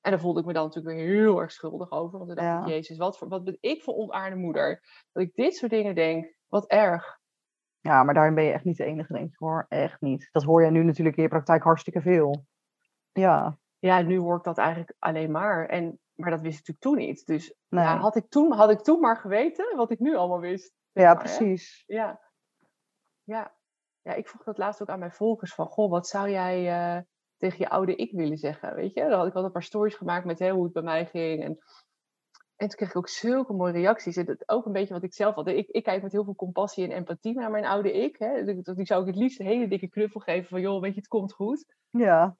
En 0.00 0.10
daar 0.10 0.20
voelde 0.20 0.40
ik 0.40 0.46
me 0.46 0.52
dan 0.52 0.64
natuurlijk 0.64 0.96
weer 0.96 1.06
heel 1.06 1.40
erg 1.40 1.52
schuldig 1.52 1.90
over. 1.90 2.18
Want 2.18 2.36
dan 2.36 2.44
dacht 2.44 2.62
ik, 2.62 2.68
jezus, 2.68 2.96
wat, 2.96 3.18
voor, 3.18 3.28
wat 3.28 3.44
ben 3.44 3.56
ik 3.60 3.82
voor 3.82 3.94
ontaarde 3.94 4.36
moeder. 4.36 4.82
Dat 5.12 5.22
ik 5.22 5.34
dit 5.34 5.54
soort 5.54 5.70
dingen 5.70 5.94
denk. 5.94 6.36
Wat 6.46 6.66
erg. 6.66 7.18
Ja, 7.80 8.02
maar 8.02 8.14
daarin 8.14 8.34
ben 8.34 8.44
je 8.44 8.52
echt 8.52 8.64
niet 8.64 8.76
de 8.76 8.84
enige, 8.84 9.12
denk 9.12 9.32
ik 9.32 9.38
hoor. 9.38 9.66
Echt 9.68 10.00
niet. 10.00 10.28
Dat 10.32 10.42
hoor 10.42 10.64
je 10.64 10.70
nu 10.70 10.82
natuurlijk 10.82 11.16
in 11.16 11.22
je 11.22 11.28
praktijk 11.28 11.62
hartstikke 11.62 12.00
veel. 12.00 12.44
Ja, 13.12 13.58
Ja, 13.78 14.00
nu 14.00 14.18
hoor 14.18 14.36
ik 14.36 14.44
dat 14.44 14.58
eigenlijk 14.58 14.94
alleen 14.98 15.30
maar. 15.30 15.66
En, 15.66 15.98
maar 16.14 16.30
dat 16.30 16.40
wist 16.40 16.58
ik 16.58 16.66
natuurlijk 16.66 16.80
toen 16.80 17.06
niet. 17.06 17.26
Dus 17.26 17.54
nee. 17.68 17.84
ja, 17.84 17.98
had, 17.98 18.16
ik 18.16 18.28
toen, 18.28 18.52
had 18.52 18.70
ik 18.70 18.80
toen 18.80 19.00
maar 19.00 19.16
geweten 19.16 19.76
wat 19.76 19.90
ik 19.90 19.98
nu 19.98 20.16
allemaal 20.16 20.40
wist. 20.40 20.74
ja, 20.92 21.02
maar, 21.02 21.12
hè? 21.12 21.18
precies. 21.20 21.82
Ja. 21.86 22.20
Ja. 23.24 23.56
Ja, 24.02 24.14
ik 24.14 24.28
vroeg 24.28 24.44
dat 24.44 24.58
laatst 24.58 24.82
ook 24.82 24.88
aan 24.88 24.98
mijn 24.98 25.12
volgers 25.12 25.54
van, 25.54 25.66
goh, 25.66 25.90
wat 25.90 26.06
zou 26.06 26.30
jij 26.30 26.68
eh, 26.68 27.02
tegen 27.38 27.58
je 27.58 27.68
oude 27.68 27.96
ik 27.96 28.12
willen 28.12 28.38
zeggen, 28.38 28.74
weet 28.74 28.94
je? 28.94 29.00
Dan 29.00 29.18
had 29.18 29.26
ik 29.26 29.34
al 29.34 29.44
een 29.44 29.52
paar 29.52 29.62
stories 29.62 29.94
gemaakt 29.94 30.24
met 30.24 30.38
hè, 30.38 30.50
hoe 30.50 30.64
het 30.64 30.72
bij 30.72 30.82
mij 30.82 31.06
ging. 31.06 31.42
En, 31.42 31.58
en 32.56 32.68
toen 32.68 32.76
kreeg 32.76 32.88
ik 32.88 32.96
ook 32.96 33.08
zulke 33.08 33.52
mooie 33.52 33.72
reacties. 33.72 34.16
En 34.16 34.24
dat 34.24 34.48
ook 34.48 34.66
een 34.66 34.72
beetje 34.72 34.94
wat 34.94 35.02
ik 35.02 35.14
zelf 35.14 35.34
had. 35.34 35.46
Ik, 35.46 35.68
ik 35.68 35.82
kijk 35.82 36.02
met 36.02 36.12
heel 36.12 36.24
veel 36.24 36.34
compassie 36.34 36.84
en 36.84 36.90
empathie 36.90 37.34
naar 37.34 37.50
mijn 37.50 37.64
oude 37.64 37.92
ik. 37.92 38.16
Hè. 38.18 38.44
Die, 38.44 38.74
die 38.74 38.86
zou 38.86 39.00
ik 39.00 39.06
het 39.06 39.16
liefst 39.16 39.40
een 39.40 39.46
hele 39.46 39.68
dikke 39.68 39.88
knuffel 39.88 40.20
geven 40.20 40.48
van, 40.48 40.60
joh, 40.60 40.80
weet 40.80 40.94
je, 40.94 41.00
het 41.00 41.08
komt 41.08 41.32
goed. 41.32 41.74
Ja, 41.90 42.36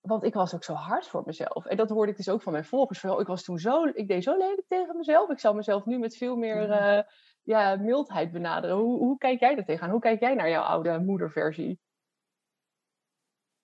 Want 0.00 0.24
ik 0.24 0.34
was 0.34 0.54
ook 0.54 0.64
zo 0.64 0.74
hard 0.74 1.08
voor 1.08 1.22
mezelf. 1.26 1.66
En 1.66 1.76
dat 1.76 1.90
hoorde 1.90 2.10
ik 2.10 2.16
dus 2.16 2.28
ook 2.28 2.42
van 2.42 2.52
mijn 2.52 2.64
volgers. 2.64 3.00
Van, 3.00 3.10
joh, 3.10 3.20
ik 3.20 3.26
was 3.26 3.44
toen 3.44 3.58
zo, 3.58 3.84
ik 3.84 4.08
deed 4.08 4.22
zo 4.22 4.36
lelijk 4.36 4.64
tegen 4.68 4.96
mezelf. 4.96 5.30
Ik 5.30 5.38
zou 5.38 5.56
mezelf 5.56 5.84
nu 5.84 5.98
met 5.98 6.16
veel 6.16 6.36
meer 6.36 6.70
eh, 6.70 7.02
ja, 7.42 7.76
mildheid 7.76 8.32
benaderen. 8.32 8.76
Hoe, 8.76 8.98
hoe 8.98 9.18
kijk 9.18 9.40
jij 9.40 9.56
er 9.56 9.64
tegenaan? 9.64 9.90
Hoe 9.90 10.00
kijk 10.00 10.20
jij 10.20 10.34
naar 10.34 10.50
jouw 10.50 10.62
oude 10.62 10.98
moederversie? 10.98 11.80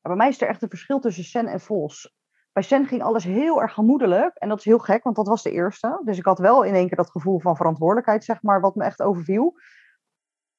Maar 0.00 0.16
bij 0.16 0.16
mij 0.16 0.28
is 0.28 0.40
er 0.40 0.48
echt 0.48 0.62
een 0.62 0.68
verschil 0.68 1.00
tussen 1.00 1.24
Sen 1.24 1.46
en 1.46 1.60
Vos. 1.60 2.14
Bij 2.52 2.62
Sen 2.62 2.86
ging 2.86 3.02
alles 3.02 3.24
heel 3.24 3.62
erg 3.62 3.72
gemoedelijk. 3.72 4.36
En 4.36 4.48
dat 4.48 4.58
is 4.58 4.64
heel 4.64 4.78
gek, 4.78 5.02
want 5.02 5.16
dat 5.16 5.26
was 5.26 5.42
de 5.42 5.50
eerste. 5.50 6.00
Dus 6.04 6.18
ik 6.18 6.24
had 6.24 6.38
wel 6.38 6.62
in 6.62 6.74
één 6.74 6.86
keer 6.86 6.96
dat 6.96 7.10
gevoel 7.10 7.40
van 7.40 7.56
verantwoordelijkheid, 7.56 8.24
zeg 8.24 8.42
maar, 8.42 8.60
wat 8.60 8.74
me 8.74 8.84
echt 8.84 9.02
overviel. 9.02 9.58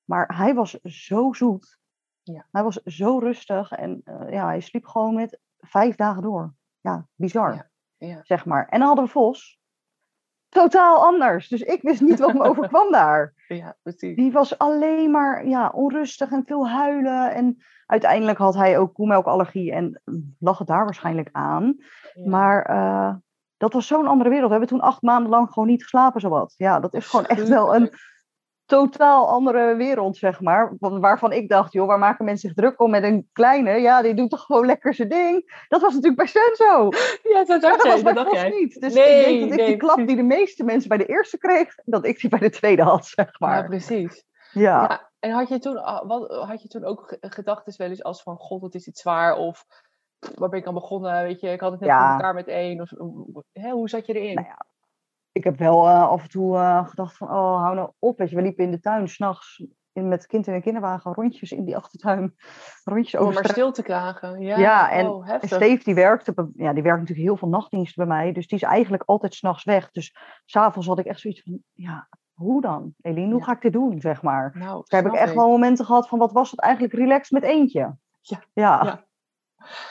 Maar 0.03 0.35
hij 0.37 0.53
was 0.53 0.79
zo 0.83 1.33
zoet. 1.33 1.79
Ja. 2.23 2.47
Hij 2.51 2.63
was 2.63 2.75
zo 2.75 3.17
rustig. 3.17 3.71
En 3.71 4.01
eh, 4.03 4.31
ja, 4.31 4.45
hij 4.45 4.59
sliep 4.59 4.85
gewoon 4.85 5.13
met 5.13 5.39
vijf 5.57 5.95
dagen 5.95 6.21
door. 6.21 6.53
Ja, 6.79 7.07
bizar, 7.15 7.53
Ja. 7.53 7.69
Ja. 7.97 8.19
zeg 8.23 8.45
maar. 8.45 8.67
En 8.67 8.79
dan 8.79 8.87
hadden 8.87 9.05
we 9.05 9.11
Vos. 9.11 9.60
Totaal 10.51 11.05
anders. 11.05 11.47
Dus 11.47 11.61
ik 11.61 11.81
wist 11.81 12.01
niet 12.01 12.19
wat 12.19 12.33
me 12.33 12.43
overkwam 12.43 12.91
daar. 13.01 13.33
ja, 13.47 13.75
precies. 13.83 14.15
Die 14.15 14.31
was 14.31 14.57
alleen 14.57 15.11
maar 15.11 15.47
ja, 15.47 15.69
onrustig 15.69 16.31
en 16.31 16.43
veel 16.45 16.69
huilen. 16.69 17.33
En 17.33 17.63
uiteindelijk 17.85 18.37
had 18.37 18.55
hij 18.55 18.77
ook 18.77 18.93
koemelkallergie 18.93 19.71
en 19.71 20.01
lag 20.39 20.57
het 20.57 20.67
daar 20.67 20.83
waarschijnlijk 20.83 21.29
aan. 21.31 21.75
Ja. 22.13 22.29
Maar 22.29 22.65
eh, 22.65 23.15
dat 23.57 23.73
was 23.73 23.87
zo'n 23.87 24.07
andere 24.07 24.29
wereld. 24.29 24.47
We 24.51 24.57
hebben 24.57 24.69
toen 24.77 24.87
acht 24.87 25.01
maanden 25.01 25.29
lang 25.29 25.49
gewoon 25.51 25.69
niet 25.69 25.83
geslapen, 25.83 26.21
zowat. 26.21 26.53
Ja, 26.57 26.79
dat 26.79 26.93
is 26.93 27.07
gewoon 27.07 27.25
echt 27.25 27.47
wel 27.47 27.75
een 27.75 27.91
totaal 28.79 29.27
andere 29.27 29.75
wereld, 29.75 30.17
zeg 30.17 30.41
maar. 30.41 30.75
Wa- 30.79 30.99
Waarvan 30.99 31.31
ik 31.31 31.49
dacht, 31.49 31.73
joh, 31.73 31.87
waar 31.87 31.99
maken 31.99 32.25
mensen 32.25 32.47
zich 32.49 32.57
druk 32.57 32.79
om 32.81 32.89
met 32.89 33.03
een 33.03 33.29
kleine? 33.33 33.71
Ja, 33.79 34.01
die 34.01 34.13
doet 34.13 34.29
toch 34.29 34.41
gewoon 34.41 34.65
lekker 34.65 34.93
zijn 34.93 35.09
ding. 35.09 35.65
Dat 35.67 35.81
was 35.81 35.89
natuurlijk 35.93 36.17
bij 36.17 36.27
Sven 36.27 36.55
zo. 36.67 36.89
Ja, 37.23 37.37
dat 37.37 37.47
Maar 37.47 37.59
dacht 37.59 37.77
dat 37.83 37.91
was 37.91 38.01
bij 38.01 38.13
Dat 38.13 38.27
Vos 38.29 38.43
niet. 38.43 38.81
Dus 38.81 38.93
Nee, 38.93 39.19
ik 39.19 39.25
denk 39.25 39.39
dat 39.41 39.51
ik 39.51 39.57
nee, 39.57 39.67
die 39.67 39.77
klap 39.77 40.07
die 40.07 40.15
de 40.15 40.23
meeste 40.23 40.63
mensen 40.63 40.89
bij 40.89 40.97
de 40.97 41.05
eerste 41.05 41.37
kreeg, 41.37 41.75
dat 41.85 42.05
ik 42.05 42.19
die 42.19 42.29
bij 42.29 42.39
de 42.39 42.49
tweede 42.49 42.83
had, 42.83 43.05
zeg 43.05 43.25
Ja, 43.25 43.47
maar. 43.47 43.65
precies. 43.65 44.23
Ja. 44.51 44.81
Ja. 44.81 45.09
En 45.19 45.31
had 45.31 45.47
je 45.49 45.59
toen, 45.59 45.73
wat, 46.07 46.31
had 46.47 46.61
je 46.61 46.67
toen 46.67 46.83
ook 46.85 47.07
ge- 47.07 47.17
gedachten 47.19 47.73
wel 47.77 47.87
eens 47.89 48.03
als 48.03 48.21
van, 48.23 48.37
god, 48.37 48.61
wat 48.61 48.75
is 48.75 48.83
dit 48.83 48.97
zwaar? 48.97 49.35
Of 49.37 49.65
waar 50.35 50.49
ben 50.49 50.59
ik 50.59 50.67
aan 50.67 50.73
begonnen? 50.73 51.23
Weet 51.23 51.39
je, 51.39 51.49
ik 51.49 51.59
had 51.59 51.71
het 51.71 51.79
net 51.79 51.89
Ja. 51.89 52.11
elkaar 52.13 52.33
met 52.33 52.47
één. 52.47 52.81
Of, 52.81 52.89
hè, 53.51 53.69
hoe 53.71 53.89
zat 53.89 54.05
je 54.05 54.13
erin? 54.13 54.35
Nou 54.35 54.47
ja, 54.47 54.65
ik 55.31 55.43
heb 55.43 55.57
wel 55.57 55.87
eh, 55.87 56.07
af 56.09 56.21
en 56.23 56.29
toe 56.29 56.57
eh, 56.57 56.87
gedacht 56.87 57.17
van, 57.17 57.27
oh, 57.27 57.61
hou 57.61 57.75
nou 57.75 57.89
op. 57.99 58.17
Weet 58.17 58.29
je, 58.29 58.35
we 58.35 58.41
liepen 58.41 58.63
in 58.63 58.71
de 58.71 58.79
tuin 58.79 59.07
s'nachts 59.09 59.63
met 59.93 60.11
het 60.11 60.25
kind 60.25 60.47
in 60.47 60.53
een 60.53 60.61
kinderwagen 60.61 61.13
rondjes 61.13 61.51
in 61.51 61.65
die 61.65 61.75
achtertuin. 61.77 62.35
Rondjes 62.83 63.13
Om 63.13 63.19
over 63.21 63.33
maar 63.33 63.43
straat. 63.43 63.57
stil 63.57 63.71
te 63.71 63.83
krijgen. 63.83 64.41
Ja, 64.41 64.57
Ja, 64.57 64.91
en- 64.91 65.07
oh, 65.07 65.23
En 65.25 65.31
heftig. 65.31 65.49
Steve 65.49 65.83
die 65.83 65.95
werkte, 65.95 66.33
ja, 66.55 66.73
die 66.73 66.83
werkt 66.83 66.99
natuurlijk 66.99 67.27
heel 67.27 67.37
veel 67.37 67.47
nachtdiensten 67.47 68.07
bij 68.07 68.17
mij. 68.17 68.31
Dus 68.31 68.47
die 68.47 68.57
is 68.57 68.63
eigenlijk 68.63 69.03
altijd 69.05 69.33
s'nachts 69.33 69.63
weg. 69.63 69.91
Dus 69.91 70.15
s'avonds 70.45 70.87
had 70.87 70.99
ik 70.99 71.05
echt 71.05 71.19
zoiets 71.19 71.41
van, 71.41 71.59
ja, 71.73 72.07
hoe 72.33 72.61
dan? 72.61 72.93
Eline, 73.01 73.29
hoe 73.31 73.39
Ja. 73.39 73.45
ga 73.45 73.51
ik 73.51 73.61
dit 73.61 73.73
doen, 73.73 73.99
zeg 74.01 74.21
maar. 74.21 74.51
Nou, 74.57 74.83
Daar 74.87 75.03
heb 75.03 75.11
ik 75.13 75.19
echt 75.19 75.33
wel 75.33 75.47
momenten 75.49 75.85
gehad 75.85 76.07
van, 76.07 76.19
wat 76.19 76.31
was 76.31 76.51
het 76.51 76.59
eigenlijk 76.59 76.93
relaxed 76.93 77.31
met 77.31 77.43
eentje? 77.43 77.79
Ja, 78.21 78.39
Ja. 78.53 78.83
ja. 78.83 79.03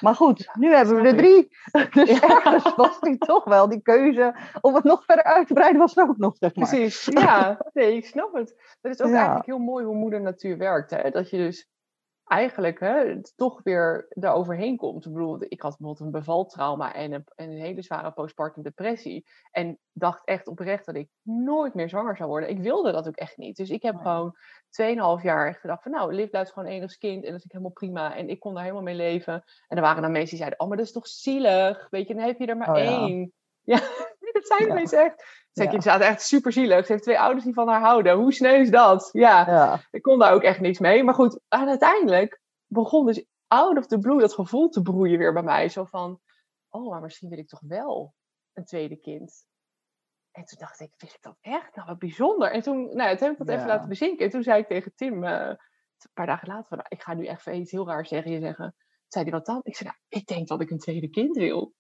Maar 0.01 0.15
goed, 0.15 0.51
nu 0.59 0.75
hebben 0.75 1.03
we 1.03 1.09
er 1.09 1.17
drie. 1.17 1.49
Dus 1.91 2.11
Ja. 2.11 2.21
ergens 2.21 2.75
was 2.75 3.01
die 3.01 3.19
toch 3.19 3.45
wel, 3.45 3.69
die 3.69 3.83
keuze 3.83 4.35
om 4.61 4.75
het 4.75 4.85
nog 4.85 5.05
verder 5.05 5.25
uit 5.25 5.47
te 5.47 5.53
breiden 5.55 5.81
was 5.81 5.97
er 5.97 6.09
ook 6.09 6.17
nog, 6.19 6.37
zeg 6.39 6.55
maar. 6.55 6.69
Precies, 6.69 7.05
ja. 7.05 7.59
Nee, 7.73 7.97
ik 7.97 8.07
snap 8.07 8.33
het. 8.35 8.77
Dat 8.81 8.93
is 8.93 9.01
ook 9.01 9.09
Ja. 9.11 9.17
eigenlijk 9.17 9.47
heel 9.47 9.59
mooi 9.59 9.85
hoe 9.85 9.95
moeder 9.97 10.21
natuur 10.21 10.59
werkt. 10.59 10.91
Hè? 10.91 11.11
Dat 11.11 11.31
je 11.31 11.37
dus 11.37 11.69
eigenlijk 12.31 12.81
hè, 12.81 13.21
toch 13.37 13.61
weer 13.63 14.07
daaroverheen 14.09 14.77
komt. 14.77 15.07
Ik 15.07 15.13
bedoel, 15.13 15.37
ik 15.49 15.61
had 15.63 15.77
bijvoorbeeld 15.79 16.01
een 16.01 16.11
bevaltrauma 16.21 16.95
en 16.95 17.13
een, 17.13 17.25
en 17.35 17.51
een 17.51 17.61
hele 17.61 17.83
zware 17.83 18.13
postpartum 18.13 18.63
depressie. 18.63 19.27
En 19.51 19.79
dacht 19.93 20.25
echt 20.25 20.47
oprecht 20.47 20.87
dat 20.87 20.95
ik 20.95 21.09
nooit 21.23 21.75
meer 21.75 21.89
zwanger 21.89 22.17
zou 22.17 22.29
worden. 22.29 22.49
Ik 22.51 22.59
wilde 22.59 22.93
dat 22.93 23.09
ook 23.09 23.17
echt 23.17 23.37
niet. 23.37 23.57
Dus 23.57 23.71
ik 23.71 23.83
heb 23.83 23.95
Nee. 23.95 24.03
gewoon 24.03 24.37
2,5 25.19 25.23
jaar 25.23 25.49
echt 25.49 25.61
gedacht 25.61 25.83
van 25.83 25.93
nou, 25.93 26.15
Liv 26.15 26.31
blijft 26.31 26.53
gewoon 26.53 26.69
enigst 26.69 26.99
kind. 26.99 27.25
En 27.25 27.31
dat 27.31 27.39
is 27.39 27.45
ik 27.45 27.51
helemaal 27.53 27.73
prima. 27.73 28.17
En 28.17 28.29
ik 28.29 28.41
kon 28.41 28.53
daar 28.55 28.63
helemaal 28.63 28.85
mee 28.85 28.95
leven. 28.95 29.45
En 29.69 29.77
er 29.77 29.83
waren 29.83 30.03
dan 30.03 30.13
mensen 30.13 30.31
die 30.31 30.39
zeiden, 30.39 30.61
oh 30.61 30.69
maar 30.69 30.77
dat 30.77 30.87
is 30.87 30.93
toch 30.93 31.07
zielig. 31.07 31.87
Weet 31.91 32.09
je, 32.09 32.15
dan 32.15 32.25
heb 32.25 32.39
je 32.39 32.47
er 32.47 32.57
maar 32.57 32.71
Oh 32.71 32.79
ja. 32.79 32.85
één. 32.85 33.33
Ja, 33.63 33.81
dat 34.49 34.59
zijn 34.59 34.69
de 34.69 34.69
Ja. 34.69 34.75
mensen 34.75 35.05
echt. 35.05 35.39
Ja. 35.53 35.71
ze 35.71 35.81
zaten 35.81 36.07
echt 36.07 36.23
super 36.23 36.53
zielig. 36.53 36.87
Ze 36.87 36.93
heeft 36.93 37.05
twee 37.05 37.19
ouders 37.21 37.45
die 37.45 37.55
van 37.55 37.69
haar 37.69 37.81
houden. 37.81 38.17
Hoe 38.17 38.33
sneu 38.33 38.61
is 38.61 38.71
dat? 38.71 39.09
Ja, 39.13 39.47
Ja, 39.51 39.81
ik 39.91 40.03
kon 40.03 40.19
daar 40.19 40.33
ook 40.33 40.43
echt 40.43 40.61
niks 40.61 40.79
mee. 40.79 41.05
Maar 41.05 41.15
goed, 41.15 41.41
en 41.49 41.69
uiteindelijk 41.69 42.41
begon 42.67 43.07
dus 43.07 43.25
out 43.47 43.79
of 43.79 43.87
the 43.87 43.99
blue 43.99 44.21
dat 44.21 44.35
gevoel 44.35 44.69
te 44.69 44.83
broeien 44.83 45.19
weer 45.19 45.33
bij 45.33 45.43
mij. 45.43 45.69
Zo 45.69 45.85
van, 45.85 46.21
oh, 46.69 46.91
maar 46.91 47.01
misschien 47.01 47.29
wil 47.29 47.39
ik 47.39 47.49
toch 47.49 47.61
wel 47.67 48.15
een 48.53 48.65
tweede 48.65 48.97
kind. 48.97 49.45
En 50.31 50.45
toen 50.45 50.59
dacht 50.59 50.81
ik, 50.81 50.93
wist 50.97 51.15
ik 51.15 51.23
dat 51.23 51.37
echt? 51.41 51.75
Nou, 51.77 51.89
wat 51.89 51.99
bijzonder. 51.99 52.51
En 52.53 52.61
toen, 52.63 52.97
nou, 52.97 53.17
toen 53.17 53.29
heb 53.29 53.41
ik 53.41 53.47
dat 53.47 53.49
even 53.57 53.67
laten 53.69 53.89
bezinken. 53.89 54.25
En 54.25 54.31
toen 54.31 54.43
zei 54.43 54.61
ik 54.61 54.67
tegen 54.69 54.93
Tim, 54.95 55.25
eh, 55.25 55.47
een 55.99 56.11
paar 56.15 56.27
dagen 56.27 56.49
later, 56.49 56.67
van, 56.69 56.77
nou, 56.77 56.89
ik 56.91 57.03
ga 57.03 57.15
nu 57.15 57.27
echt 57.27 57.47
iets 57.47 57.71
heel 57.71 57.87
raars 57.87 58.09
tegen 58.09 58.31
je 58.31 58.41
zeggen. 58.41 58.75
Toen 58.75 59.09
zei 59.09 59.25
hij, 59.25 59.33
wat 59.33 59.47
dan? 59.47 59.61
Ik 59.63 59.77
zei, 59.77 59.89
nou, 59.89 60.01
ik 60.09 60.27
denk 60.27 60.49
dat 60.49 60.61
ik 60.61 60.71
een 60.71 60.79
tweede 60.79 61.11
kind 61.11 61.37
wil. 61.37 61.75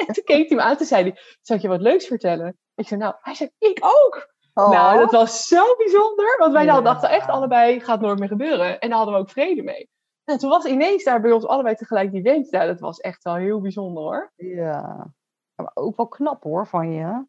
en 0.06 0.14
toen 0.14 0.24
keek 0.24 0.48
hij 0.48 0.56
me 0.56 0.62
aan, 0.62 0.76
toen 0.76 0.86
zei 0.86 1.02
hij, 1.02 1.18
zou 1.40 1.58
ik 1.58 1.64
je 1.64 1.70
wat 1.70 1.80
leuks 1.80 2.06
vertellen? 2.06 2.58
Ik 2.74 2.86
zei, 2.88 3.00
nou, 3.00 3.14
hij 3.20 3.34
zei, 3.34 3.50
ik 3.58 3.78
ook. 3.82 4.28
Oh. 4.54 4.70
Nou, 4.70 4.98
dat 4.98 5.10
was 5.10 5.46
zo 5.46 5.76
bijzonder. 5.76 6.36
Want 6.38 6.52
wij 6.52 6.64
Ja. 6.64 6.80
dachten 6.80 7.10
echt 7.10 7.28
allebei, 7.28 7.80
gaat 7.80 8.00
nooit 8.00 8.18
meer 8.18 8.28
gebeuren. 8.28 8.78
En 8.78 8.88
daar 8.88 8.96
hadden 8.98 9.14
we 9.14 9.20
ook 9.20 9.30
vrede 9.30 9.62
mee. 9.62 9.90
En 10.24 10.38
toen 10.38 10.50
was 10.50 10.64
ineens 10.64 11.04
daar 11.04 11.20
bij 11.20 11.32
ons 11.32 11.46
allebei 11.46 11.74
tegelijk 11.74 12.12
die 12.12 12.22
wens. 12.22 12.50
Nou, 12.50 12.66
dat 12.66 12.80
was 12.80 12.98
echt 12.98 13.22
wel 13.22 13.34
heel 13.34 13.60
bijzonder 13.60 14.02
hoor. 14.02 14.32
Ja. 14.36 15.12
Ja, 15.56 15.64
maar 15.64 15.70
ook 15.74 15.96
wel 15.96 16.08
knap 16.08 16.42
hoor 16.42 16.66
van 16.66 16.92
je. 16.92 17.24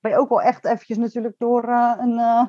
Ben 0.00 0.10
je 0.10 0.18
ook 0.18 0.28
wel 0.28 0.42
echt 0.42 0.64
eventjes 0.64 0.96
natuurlijk 0.96 1.34
door 1.38 1.64
eh, 1.68 1.94
een 1.98 2.18
eh 2.18 2.44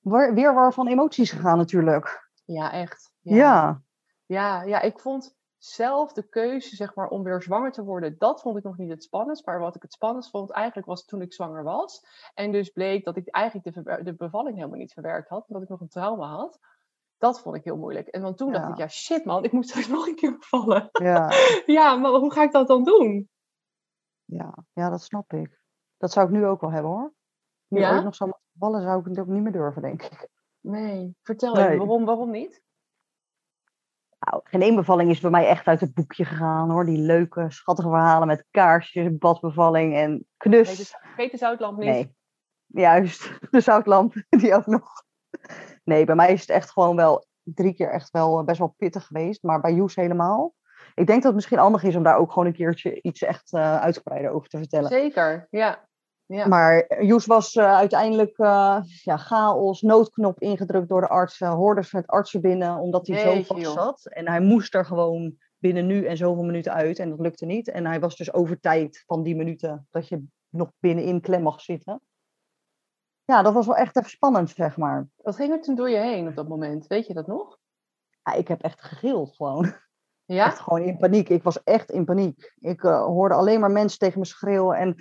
weer- 0.00 0.34
weerwar 0.34 0.72
van 0.72 0.86
emoties 0.88 1.30
gegaan 1.30 1.58
natuurlijk. 1.58 2.30
Ja, 2.44 2.72
echt. 2.72 3.12
Ja. 3.20 3.82
Ja, 4.26 4.62
ja, 4.62 4.80
ik 4.80 4.98
vond 5.00 5.34
zelf 5.64 6.12
de 6.12 6.28
keuze 6.28 6.76
zeg 6.76 6.94
maar, 6.94 7.08
om 7.08 7.22
weer 7.22 7.42
zwanger 7.42 7.72
te 7.72 7.84
worden, 7.84 8.18
dat 8.18 8.40
vond 8.40 8.56
ik 8.56 8.64
nog 8.64 8.76
niet 8.76 8.90
het 8.90 9.02
spannendst. 9.02 9.46
Maar 9.46 9.58
wat 9.58 9.74
ik 9.76 9.82
het 9.82 9.92
spannendst 9.92 10.30
vond, 10.30 10.50
eigenlijk 10.50 10.86
was 10.86 11.04
toen 11.04 11.22
ik 11.22 11.32
zwanger 11.32 11.62
was. 11.62 12.06
En 12.34 12.52
dus 12.52 12.70
bleek 12.70 13.04
dat 13.04 13.16
ik 13.16 13.28
eigenlijk 13.28 13.74
de, 13.74 14.02
de 14.02 14.14
bevalling 14.14 14.56
helemaal 14.56 14.78
niet 14.78 14.92
verwerkt 14.92 15.28
had, 15.28 15.46
omdat 15.48 15.62
ik 15.62 15.68
nog 15.68 15.80
een 15.80 15.88
trauma 15.88 16.26
had. 16.26 16.58
Dat 17.18 17.40
vond 17.40 17.56
ik 17.56 17.64
heel 17.64 17.76
moeilijk. 17.76 18.08
En 18.08 18.22
want 18.22 18.36
toen 18.36 18.52
dacht 18.52 18.68
ik, 18.68 18.76
ja 18.76 18.88
shit 18.88 19.24
man, 19.24 19.44
ik 19.44 19.52
moet 19.52 19.68
straks 19.68 19.88
nog 19.96 20.06
een 20.06 20.14
keer 20.14 20.36
bevallen. 20.38 20.88
Ja. 20.92 21.30
ja, 21.66 21.94
maar 21.96 22.10
hoe 22.10 22.32
ga 22.32 22.42
ik 22.42 22.52
dat 22.52 22.66
dan 22.66 22.84
doen? 22.84 23.28
Ja. 24.24 24.54
ja, 24.72 24.90
dat 24.90 25.02
snap 25.02 25.32
ik. 25.32 25.60
Dat 25.96 26.12
zou 26.12 26.26
ik 26.26 26.32
nu 26.32 26.46
ook 26.46 26.60
wel 26.60 26.72
hebben 26.72 26.90
hoor. 26.90 27.14
Nu 27.68 27.80
Ja? 27.80 28.00
nog 28.00 28.14
zou 28.14 28.30
moeten 28.30 28.50
vallen, 28.58 28.82
zou 28.82 29.00
ik 29.00 29.06
het 29.06 29.18
ook 29.18 29.26
niet 29.26 29.42
meer 29.42 29.52
durven, 29.52 29.82
denk 29.82 30.02
ik. 30.02 30.28
Nee, 30.60 31.16
vertel 31.22 31.54
Nee. 31.54 31.64
even, 31.64 31.78
waarom, 31.78 32.04
waarom 32.04 32.30
niet? 32.30 32.62
Nou, 34.24 34.42
geen 34.44 34.62
één 34.62 34.74
bevalling 34.74 35.10
is 35.10 35.20
bij 35.20 35.30
mij 35.30 35.46
echt 35.46 35.66
uit 35.66 35.80
het 35.80 35.94
boekje 35.94 36.24
gegaan 36.24 36.70
hoor. 36.70 36.84
Die 36.84 36.98
leuke, 36.98 37.44
schattige 37.48 37.88
verhalen 37.88 38.26
met 38.26 38.46
kaarsjes, 38.50 39.18
badbevalling 39.18 39.94
en 39.94 40.26
knus. 40.36 40.94
vergeet 41.02 41.30
de 41.30 41.36
zoutlamp 41.36 41.78
niet. 41.78 41.86
Nee, 41.86 42.14
juist. 42.66 43.38
De 43.50 43.60
zoutlamp, 43.60 44.14
die 44.28 44.54
ook 44.54 44.66
nog. 44.66 45.04
Nee, 45.84 46.04
bij 46.04 46.14
mij 46.14 46.32
is 46.32 46.40
het 46.40 46.50
echt 46.50 46.70
gewoon 46.70 46.96
wel 46.96 47.26
drie 47.42 47.74
keer 47.74 47.90
echt 47.90 48.10
wel 48.10 48.38
eh, 48.38 48.44
best 48.44 48.58
wel 48.58 48.74
pittig 48.76 49.06
geweest. 49.06 49.42
Maar 49.42 49.60
bij 49.60 49.74
Joes 49.74 49.94
helemaal. 49.94 50.54
Ik 50.94 51.06
denk 51.06 51.16
dat 51.16 51.24
het 51.24 51.34
misschien 51.34 51.58
handig 51.58 51.82
is 51.82 51.96
om 51.96 52.02
daar 52.02 52.16
ook 52.16 52.32
gewoon 52.32 52.48
een 52.48 52.54
keertje 52.54 53.00
iets 53.02 53.22
echt 53.22 53.52
eh, 53.52 53.80
uitgebreider 53.80 54.30
over 54.30 54.48
te 54.48 54.58
vertellen. 54.58 54.88
Zeker, 54.88 55.46
ja. 55.50 55.88
Ja. 56.26 56.46
Maar 56.46 57.02
Joes 57.04 57.26
was 57.26 57.54
eh, 57.54 57.74
uiteindelijk 57.74 58.38
eh, 58.38 58.80
ja, 59.02 59.16
chaos, 59.16 59.82
noodknop 59.82 60.40
ingedrukt 60.40 60.88
door 60.88 61.00
de 61.00 61.08
arts. 61.08 61.40
eh, 61.40 61.54
hoorde 61.54 61.82
ze 61.82 61.96
met 61.96 62.06
artsen 62.06 62.40
binnen, 62.40 62.78
omdat 62.78 63.06
hij 63.06 63.18
zo 63.18 63.42
vast 63.42 63.72
zat. 63.72 64.06
En 64.06 64.28
hij 64.28 64.40
moest 64.40 64.74
er 64.74 64.84
gewoon 64.84 65.36
binnen 65.58 65.86
nu 65.86 66.04
en 66.04 66.16
zoveel 66.16 66.44
minuten 66.44 66.72
uit. 66.72 66.98
En 66.98 67.10
dat 67.10 67.20
lukte 67.20 67.46
niet. 67.46 67.68
En 67.68 67.86
hij 67.86 68.00
was 68.00 68.16
dus 68.16 68.32
over 68.32 68.60
tijd 68.60 69.02
van 69.06 69.22
die 69.22 69.36
minuten 69.36 69.86
dat 69.90 70.08
je 70.08 70.24
nog 70.48 70.70
binnenin 70.78 71.20
klem 71.20 71.42
mag 71.42 71.60
zitten. 71.60 72.00
Ja, 73.24 73.42
dat 73.42 73.54
was 73.54 73.66
wel 73.66 73.76
echt 73.76 73.96
even 73.96 74.10
spannend, 74.10 74.50
zeg 74.50 74.76
maar. 74.76 75.08
Wat 75.16 75.36
ging 75.36 75.52
er 75.52 75.60
toen 75.60 75.74
door 75.74 75.90
je 75.90 75.96
heen 75.96 76.28
op 76.28 76.34
dat 76.34 76.48
moment? 76.48 76.86
Weet 76.86 77.06
je 77.06 77.14
dat 77.14 77.26
nog? 77.26 77.58
Ja, 78.22 78.32
ik 78.32 78.48
heb 78.48 78.62
echt 78.62 78.82
gegild 78.82 79.36
gewoon. 79.36 79.74
Ja? 80.24 80.46
Echt 80.46 80.60
gewoon 80.60 80.82
in 80.82 80.96
paniek. 80.96 81.28
Ik 81.28 81.42
was 81.42 81.62
echt 81.62 81.90
in 81.90 82.04
paniek. 82.04 82.54
Ik 82.58 82.84
eh, 82.84 83.04
hoorde 83.04 83.34
alleen 83.34 83.60
maar 83.60 83.70
mensen 83.70 83.98
tegen 83.98 84.18
me 84.18 84.24
schreeuwen 84.26 84.76
en 84.76 84.96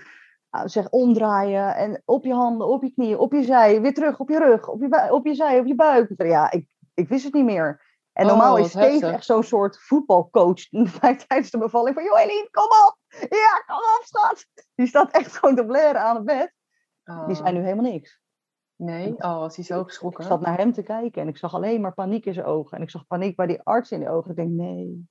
zeg 0.66 0.89
omdraaien 0.89 1.76
en 1.76 2.02
op 2.06 2.26
je 2.26 2.34
handen, 2.34 2.68
op 2.68 2.84
je 2.84 2.94
knieën, 2.94 3.18
op 3.18 3.34
je 3.34 3.44
zij, 3.44 3.82
weer 3.82 3.94
terug, 3.94 4.20
op 4.20 4.30
je 4.30 4.38
rug, 4.38 4.68
op 4.68 4.82
je, 4.82 5.08
op 5.12 5.26
je 5.26 5.36
zij, 5.36 5.60
op 5.60 5.66
je 5.66 5.76
buik. 5.76 6.13
Ja, 6.18 6.52
ik, 6.52 6.68
ik 6.94 7.08
wist 7.10 7.24
het 7.24 7.34
niet 7.34 7.46
meer. 7.46 7.92
En 8.13 8.26
Oh, 8.26 8.32
normaal 8.32 8.58
is 8.58 8.74
wat 8.74 8.84
Steve 8.84 9.08
echt 9.08 9.26
zo'n 9.26 9.44
soort 9.44 9.80
voetbalcoach 9.80 10.70
tijdens 11.28 11.52
de 11.52 11.58
bevalling 11.58 11.96
van, 11.96 12.04
joh 12.04 12.20
Eline, 12.20 12.48
kom 12.52 12.63
op! 12.63 12.98
Ja, 13.30 13.63
kom 13.66 13.76
op 13.76 14.02
schat! 14.04 14.46
Die 14.76 14.88
staat 14.88 15.12
echt 15.12 15.38
gewoon 15.38 15.56
te 15.56 15.66
blaren 15.66 16.02
aan 16.02 16.16
het 16.16 16.26
bed. 16.26 16.54
Die 17.28 17.36
zei 17.36 17.48
Oh, 17.50 17.54
nu 17.56 17.63
helemaal 17.63 17.92
niks. 17.92 18.22
Nee? 18.76 19.16
Oh, 19.18 19.38
was 19.38 19.56
hij 19.56 19.66
zo 19.66 19.80
Ik 19.80 19.86
geschrokken? 19.88 20.24
zat 20.24 20.42
naar 20.42 20.58
hem 20.58 20.74
te 20.74 20.84
kijken 20.84 21.22
en 21.22 21.28
ik 21.28 21.38
zag 21.38 21.54
alleen 21.54 21.82
maar 21.82 21.94
paniek 21.94 22.26
in 22.26 22.34
zijn 22.34 22.46
ogen. 22.46 22.78
En 22.78 22.84
ik 22.84 22.89
zag 22.89 23.08
paniek 23.08 23.36
bij 23.36 23.48
die 23.48 23.62
arts 23.62 23.92
in 23.92 24.00
de 24.00 24.10
ogen. 24.10 24.30
Ik 24.30 24.36
denk, 24.36 24.50
nee. 24.50 25.08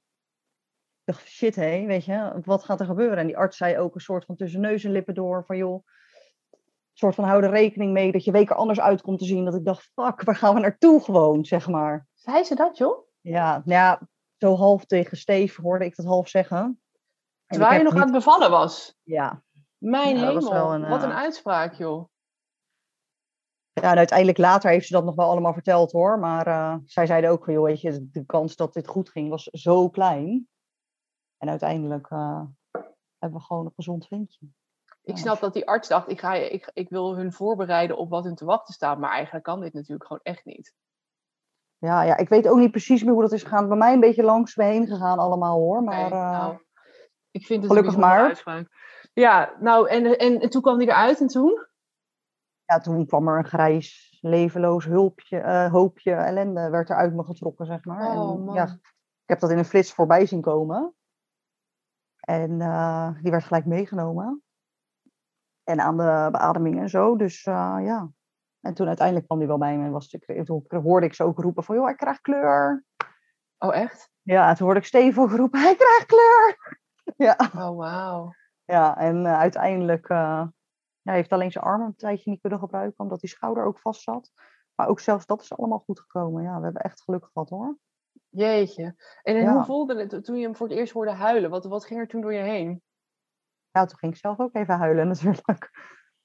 Ik 1.04 1.14
dacht, 1.14 1.28
shit 1.28 1.56
hé, 1.56 1.86
weet 1.86 2.04
je, 2.04 2.40
wat 2.44 2.64
gaat 2.64 2.80
er 2.80 2.86
gebeuren? 2.86 3.18
En 3.18 3.26
die 3.26 3.36
arts 3.36 3.56
zei 3.56 3.78
ook 3.78 3.94
een 3.94 4.00
soort 4.00 4.24
van 4.24 4.36
tussen 4.36 4.60
neus 4.60 4.84
en 4.84 4.92
lippen 4.92 5.14
door 5.14 5.44
van, 5.44 5.56
joh, 5.56 5.86
een 6.52 6.98
soort 6.98 7.14
van 7.14 7.24
hou 7.24 7.42
er 7.42 7.50
rekening 7.50 7.92
mee 7.92 8.12
dat 8.12 8.24
je 8.24 8.32
week 8.32 8.50
er 8.50 8.56
anders 8.56 8.80
uit 8.80 9.02
komt 9.02 9.18
te 9.18 9.24
zien. 9.24 9.44
Dat 9.44 9.54
ik 9.54 9.64
dacht, 9.64 9.90
fuck, 9.94 10.22
waar 10.22 10.36
gaan 10.36 10.54
we 10.54 10.60
naartoe 10.60 11.00
gewoon, 11.00 11.44
zeg 11.44 11.68
maar. 11.68 12.06
Zei 12.14 12.44
ze 12.44 12.54
dat, 12.54 12.76
joh? 12.78 13.08
Ja, 13.20 13.52
nou 13.64 13.80
ja, 13.80 14.08
zo 14.36 14.56
half 14.56 14.84
tegen 14.84 15.16
Steve 15.16 15.62
hoorde 15.62 15.84
ik 15.84 15.96
dat 15.96 16.06
half 16.06 16.28
zeggen. 16.28 16.80
Terwijl 17.46 17.78
je 17.78 17.82
nog 17.82 17.94
aan 17.94 18.00
het 18.00 18.12
bevallen 18.12 18.50
was. 18.50 18.96
Ja, 19.02 19.42
Mijn 19.78 20.16
Ja, 20.16 20.26
hemel, 20.26 20.72
een, 20.72 20.88
wat 20.88 21.02
een 21.02 21.10
eh, 21.10 21.16
uitspraak, 21.16 21.74
joh. 21.74 22.10
Ja, 23.72 23.90
en 23.90 23.96
uiteindelijk 23.96 24.38
later 24.38 24.70
heeft 24.70 24.86
ze 24.86 24.92
dat 24.92 25.04
nog 25.04 25.14
wel 25.14 25.30
allemaal 25.30 25.52
verteld 25.52 25.92
hoor. 25.92 26.18
Maar 26.18 26.46
eh, 26.46 26.76
zij 26.84 27.06
zeiden 27.06 27.30
ook 27.30 27.44
van, 27.44 27.52
joh, 27.54 27.64
weet 27.64 27.80
je, 27.80 28.08
de 28.10 28.26
kans 28.26 28.56
dat 28.56 28.72
dit 28.72 28.86
goed 28.88 29.10
ging 29.10 29.28
was 29.28 29.44
zo 29.44 29.88
klein. 29.88 30.48
En 31.42 31.48
uiteindelijk 31.48 32.10
eh, 32.10 32.42
hebben 33.18 33.38
we 33.38 33.44
gewoon 33.44 33.64
een 33.64 33.72
gezond 33.74 34.06
ventje. 34.06 34.46
Ik 35.02 35.16
snap 35.16 35.40
dat 35.40 35.52
die 35.52 35.68
arts 35.68 35.88
dacht, 35.88 36.10
ik, 36.10 36.20
ga, 36.20 36.34
ik, 36.34 36.70
ik 36.72 36.88
wil 36.88 37.16
hun 37.16 37.32
voorbereiden 37.32 37.96
op 37.96 38.10
wat 38.10 38.24
hun 38.24 38.34
te 38.34 38.44
wachten 38.44 38.74
staat. 38.74 38.98
Maar 38.98 39.10
eigenlijk 39.10 39.44
kan 39.44 39.60
dit 39.60 39.72
natuurlijk 39.72 40.06
gewoon 40.06 40.22
echt 40.22 40.44
niet. 40.44 40.74
Ja, 41.78 42.02
ja, 42.02 42.16
ik 42.16 42.28
weet 42.28 42.48
ook 42.48 42.58
niet 42.58 42.70
precies 42.70 43.02
meer 43.02 43.12
hoe 43.12 43.22
dat 43.22 43.32
is 43.32 43.42
gegaan. 43.42 43.68
Bij 43.68 43.76
mij 43.76 43.92
een 43.92 44.00
beetje 44.00 44.22
langs 44.22 44.56
me 44.56 44.64
heen 44.64 44.86
gegaan 44.86 45.18
allemaal 45.18 45.58
hoor. 45.58 45.82
Maar 45.82 46.12
eh, 46.12 46.30
nou, 46.30 46.58
ik 47.30 47.46
vind 47.46 47.62
het 47.62 47.70
gelukkig 47.70 47.94
een 47.94 48.00
maar. 48.00 48.20
uitspraak. 48.20 48.68
Ja, 49.12 49.56
nou, 49.60 49.88
en, 49.88 50.18
en, 50.18 50.40
en 50.40 50.50
toen 50.50 50.62
kwam 50.62 50.76
hij 50.76 50.86
eruit 50.86 51.20
en 51.20 51.26
toen? 51.26 51.66
ja, 52.64 52.78
toen 52.78 53.06
kwam 53.06 53.28
er 53.28 53.38
een 53.38 53.44
grijs, 53.44 54.18
levenloos 54.20 54.84
hulpje, 54.84 55.38
eh, 55.38 55.72
hoopje 55.72 56.12
ellende 56.12 56.70
werd 56.70 56.90
er 56.90 56.96
uit 56.96 57.14
me 57.14 57.24
getrokken, 57.24 57.66
zeg 57.66 57.84
maar. 57.84 58.16
Oh, 58.16 58.30
en, 58.30 58.44
man. 58.44 58.54
ja, 58.54 58.64
ik 59.22 59.28
heb 59.28 59.40
dat 59.40 59.50
in 59.50 59.58
een 59.58 59.64
flits 59.64 59.92
voorbij 59.92 60.26
zien 60.26 60.40
komen. 60.40 60.94
En 62.22 62.60
eh, 62.60 63.10
die 63.22 63.30
werd 63.30 63.44
gelijk 63.44 63.66
meegenomen. 63.66 64.42
En 65.64 65.80
aan 65.80 65.96
de 65.96 66.28
beademing 66.30 66.78
en 66.80 66.88
zo. 66.88 67.16
Dus 67.16 67.44
eh, 67.44 67.76
ja. 67.80 68.10
En 68.60 68.74
toen 68.74 68.86
uiteindelijk 68.86 69.26
kwam 69.26 69.38
die 69.38 69.48
wel 69.48 69.58
bij 69.58 69.78
me. 69.78 69.84
En 69.84 69.90
was 69.92 70.12
ik, 70.12 70.44
toen 70.44 70.82
hoorde 70.82 71.06
ik 71.06 71.14
ze 71.14 71.24
ook 71.24 71.38
roepen 71.38 71.64
van, 71.64 71.74
joh, 71.76 71.84
hij 71.84 71.94
krijgt 71.94 72.20
kleur. 72.20 72.84
Oh, 73.58 73.74
echt? 73.74 74.10
Ja, 74.22 74.48
en 74.48 74.54
toen 74.54 74.64
hoorde 74.64 74.80
ik 74.80 74.86
Steven 74.86 75.22
ook 75.22 75.30
roepen, 75.30 75.60
hij 75.60 75.74
krijgt 75.76 76.06
kleur. 76.06 76.56
Ja, 77.16 77.36
Oh, 77.56 77.76
wauw. 77.76 78.32
ja 78.64 78.96
en 78.96 79.26
eh, 79.26 79.38
uiteindelijk 79.38 80.08
eh, 80.08 80.46
ja, 81.00 81.12
heeft 81.12 81.32
alleen 81.32 81.52
zijn 81.52 81.64
arm 81.64 81.80
een 81.82 81.96
tijdje 81.96 82.30
niet 82.30 82.40
kunnen 82.40 82.58
gebruiken, 82.58 82.98
omdat 82.98 83.20
die 83.20 83.30
schouder 83.30 83.64
ook 83.64 83.78
vast 83.78 84.02
zat. 84.02 84.32
Maar 84.74 84.88
ook 84.88 85.00
zelfs 85.00 85.26
dat 85.26 85.42
is 85.42 85.56
allemaal 85.56 85.78
goed 85.78 86.00
gekomen. 86.00 86.42
Ja, 86.42 86.58
we 86.58 86.64
hebben 86.64 86.82
echt 86.82 87.02
geluk 87.02 87.24
gehad 87.32 87.48
hoor. 87.48 87.76
Jeetje. 88.32 88.82
En, 89.22 89.36
en 89.36 89.42
Ja. 89.42 89.52
hoe 89.54 89.64
voelde 89.64 90.00
het 90.00 90.24
toen 90.24 90.36
je 90.36 90.42
hem 90.44 90.56
voor 90.56 90.68
het 90.68 90.76
eerst 90.76 90.92
hoorde 90.92 91.10
huilen? 91.10 91.50
Wat, 91.50 91.64
wat 91.64 91.84
ging 91.84 92.00
er 92.00 92.06
toen 92.08 92.20
door 92.20 92.32
je 92.32 92.42
heen? 92.42 92.82
Ja, 93.70 93.84
toen 93.84 93.98
ging 93.98 94.12
ik 94.12 94.18
zelf 94.18 94.38
ook 94.40 94.54
even 94.54 94.78
huilen 94.78 95.08
natuurlijk. 95.12 95.70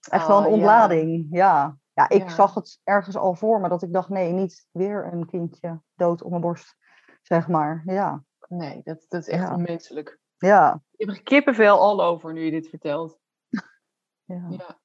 Echt 0.09 0.27
wel 0.27 0.37
Ah, 0.39 0.45
een 0.45 0.51
ontlading, 0.51 1.27
ja. 1.29 1.77
Ja, 1.93 2.09
ik 2.09 2.21
Ja. 2.21 2.29
zag 2.29 2.53
het 2.53 2.79
ergens 2.83 3.15
al 3.15 3.35
voor 3.35 3.59
me 3.61 3.69
dat 3.69 3.83
ik 3.83 3.93
dacht, 3.93 4.09
nee, 4.09 4.31
niet 4.31 4.67
weer 4.71 5.13
een 5.13 5.25
kindje 5.25 5.81
dood 5.95 6.21
op 6.23 6.29
mijn 6.29 6.41
borst, 6.41 6.75
zeg 7.21 7.47
maar. 7.47 7.81
Ja, 7.85 8.23
Nee, 8.47 8.81
dat, 8.83 9.05
dat 9.07 9.21
is 9.21 9.27
echt 9.27 9.49
onmenselijk. 9.51 10.19
ja, 10.37 10.81
Ik 10.95 11.09
heb 11.09 11.23
kippenvel 11.23 11.79
al 11.79 12.03
over 12.03 12.33
nu 12.33 12.41
je 12.41 12.51
dit 12.51 12.69
vertelt. 12.69 13.19
ja. 14.33 14.45
Ja. 14.49 14.79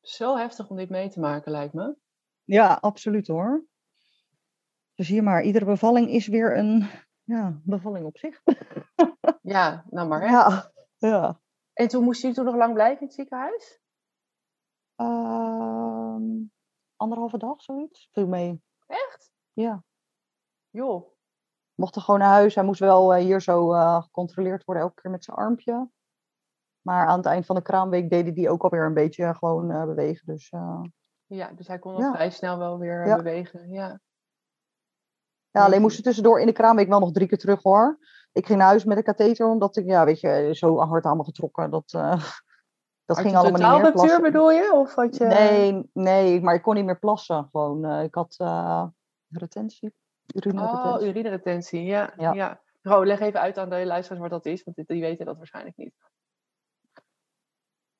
Zo 0.00 0.36
heftig 0.36 0.68
om 0.68 0.76
dit 0.76 0.90
mee 0.90 1.08
te 1.10 1.20
maken, 1.20 1.52
lijkt 1.52 1.74
me. 1.74 1.96
Ja, 2.44 2.78
absoluut 2.80 3.26
hoor. 3.26 3.64
Dus 5.02 5.10
hier 5.10 5.22
maar, 5.22 5.42
iedere 5.42 5.64
bevalling 5.64 6.08
is 6.08 6.26
weer 6.26 6.58
een 6.58 6.88
ja, 7.22 7.60
bevalling 7.64 8.06
op 8.06 8.18
zich. 8.18 8.42
Ja, 9.42 9.84
nou 9.90 10.08
maar. 10.08 10.20
Hè. 10.20 10.26
Ja, 10.26 10.70
ja. 10.96 11.40
En 11.72 11.88
toen 11.88 12.04
moest 12.04 12.22
je 12.22 12.32
toen 12.32 12.44
nog 12.44 12.54
lang 12.54 12.74
blijven 12.74 13.00
in 13.00 13.06
het 13.06 13.14
ziekenhuis? 13.14 13.80
Ehm, 14.94 16.22
anderhalve 16.96 17.38
dag, 17.38 17.62
zoiets. 17.62 18.08
Viel 18.12 18.26
mee. 18.26 18.62
Echt? 18.86 19.32
Ja. 19.52 19.84
Joh. 20.70 21.10
Mocht 21.74 21.96
er 21.96 22.02
gewoon 22.02 22.20
naar 22.20 22.32
huis. 22.32 22.54
Hij 22.54 22.64
moest 22.64 22.80
wel 22.80 23.14
eh, 23.14 23.22
hier 23.22 23.40
zo 23.40 23.72
eh, 23.72 24.02
gecontroleerd 24.02 24.64
worden, 24.64 24.84
elke 24.84 25.00
keer 25.00 25.10
met 25.10 25.24
zijn 25.24 25.36
armpje. 25.36 25.90
Maar 26.80 27.06
aan 27.06 27.16
het 27.16 27.26
eind 27.26 27.46
van 27.46 27.56
de 27.56 27.62
kraamweek 27.62 28.10
deden 28.10 28.34
die 28.34 28.50
ook 28.50 28.62
alweer 28.62 28.84
een 28.86 28.94
beetje 28.94 29.34
gewoon 29.34 29.70
eh, 29.70 29.84
bewegen. 29.84 30.26
Dus 30.26 30.52
Ja, 31.26 31.52
dus 31.52 31.66
hij 31.68 31.78
kon 31.78 31.94
al 31.94 32.00
Ja. 32.00 32.12
vrij 32.12 32.30
snel 32.30 32.58
wel 32.58 32.78
weer 32.78 33.06
Ja. 33.06 33.16
bewegen. 33.16 33.70
Ja. 33.70 34.00
Ja, 35.52 35.64
alleen 35.64 35.80
moesten 35.80 36.02
tussendoor 36.02 36.40
in 36.40 36.46
de 36.46 36.52
kraamweek 36.52 36.88
wel 36.88 36.98
nog 37.00 37.12
drie 37.12 37.28
keer 37.28 37.38
terug 37.38 37.62
hoor. 37.62 37.98
Ik 38.32 38.46
ging 38.46 38.58
naar 38.58 38.68
huis 38.68 38.84
met 38.84 38.96
een 38.96 39.02
katheter, 39.02 39.46
omdat 39.46 39.76
ik, 39.76 39.86
ja, 39.86 40.04
weet 40.04 40.20
je, 40.20 40.48
zo 40.52 40.78
hard 40.78 41.04
allemaal 41.04 41.24
getrokken. 41.24 41.70
Dat, 41.70 41.92
eh, 41.92 42.10
dat 43.06 43.18
ging 43.18 43.36
allemaal 43.36 43.72
niet 43.74 43.82
meer. 43.82 43.92
Plassen. 43.92 44.22
bedoel 44.22 44.50
je? 44.50 44.72
Of 44.72 44.94
had 44.94 45.16
je... 45.16 45.24
Nee, 45.24 45.90
nee, 45.92 46.40
maar 46.40 46.54
ik 46.54 46.62
kon 46.62 46.74
niet 46.74 46.84
meer 46.84 46.98
plassen. 46.98 47.48
Gewoon, 47.50 47.84
eh, 47.84 48.02
ik 48.02 48.14
had 48.14 48.34
eh, 48.38 48.86
retentie. 49.28 49.88
Oh, 50.34 50.34
Urineretentie. 50.34 51.08
urineretentie. 51.08 51.82
Ja. 51.82 52.12
Ja. 52.16 52.32
ja. 52.32 52.60
Ro, 52.82 53.04
leg 53.04 53.20
even 53.20 53.40
uit 53.40 53.58
aan 53.58 53.70
de 53.70 53.86
luisteraars 53.86 54.22
wat 54.22 54.30
dat 54.30 54.46
is, 54.46 54.62
want 54.64 54.76
die- 54.76 54.84
die 54.86 55.00
weten 55.00 55.26
dat 55.26 55.36
waarschijnlijk 55.36 55.76
niet. 55.76 55.94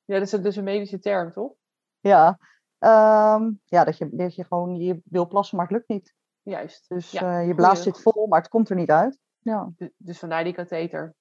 Ja, 0.04 0.18
dat 0.18 0.32
is 0.32 0.40
dus 0.40 0.56
een 0.56 0.64
medische 0.64 0.98
term, 0.98 1.32
toch? 1.32 1.52
Ja, 2.00 2.38
Ehm, 2.78 3.50
ja, 3.64 3.84
dat 3.84 3.98
je, 3.98 4.08
dat 4.12 4.34
je 4.34 4.44
gewoon 4.44 4.76
je 4.76 5.00
wil 5.04 5.26
plassen, 5.26 5.56
maar 5.56 5.66
het 5.66 5.74
lukt 5.76 5.88
niet. 5.88 6.14
Juist. 6.42 6.88
Dus 6.88 7.10
Ja, 7.10 7.40
eh, 7.40 7.46
je 7.46 7.54
blaas 7.54 7.78
goeie- 7.82 7.94
zit 7.94 8.02
vol, 8.02 8.26
maar 8.26 8.40
het 8.40 8.48
komt 8.48 8.68
er 8.68 8.76
niet 8.76 8.90
uit. 8.90 9.18
Ja. 9.38 9.70
Du- 9.76 9.92
Dus 9.96 10.18
vandaar 10.18 10.44
die 10.44 10.52
katheter. 10.54 11.14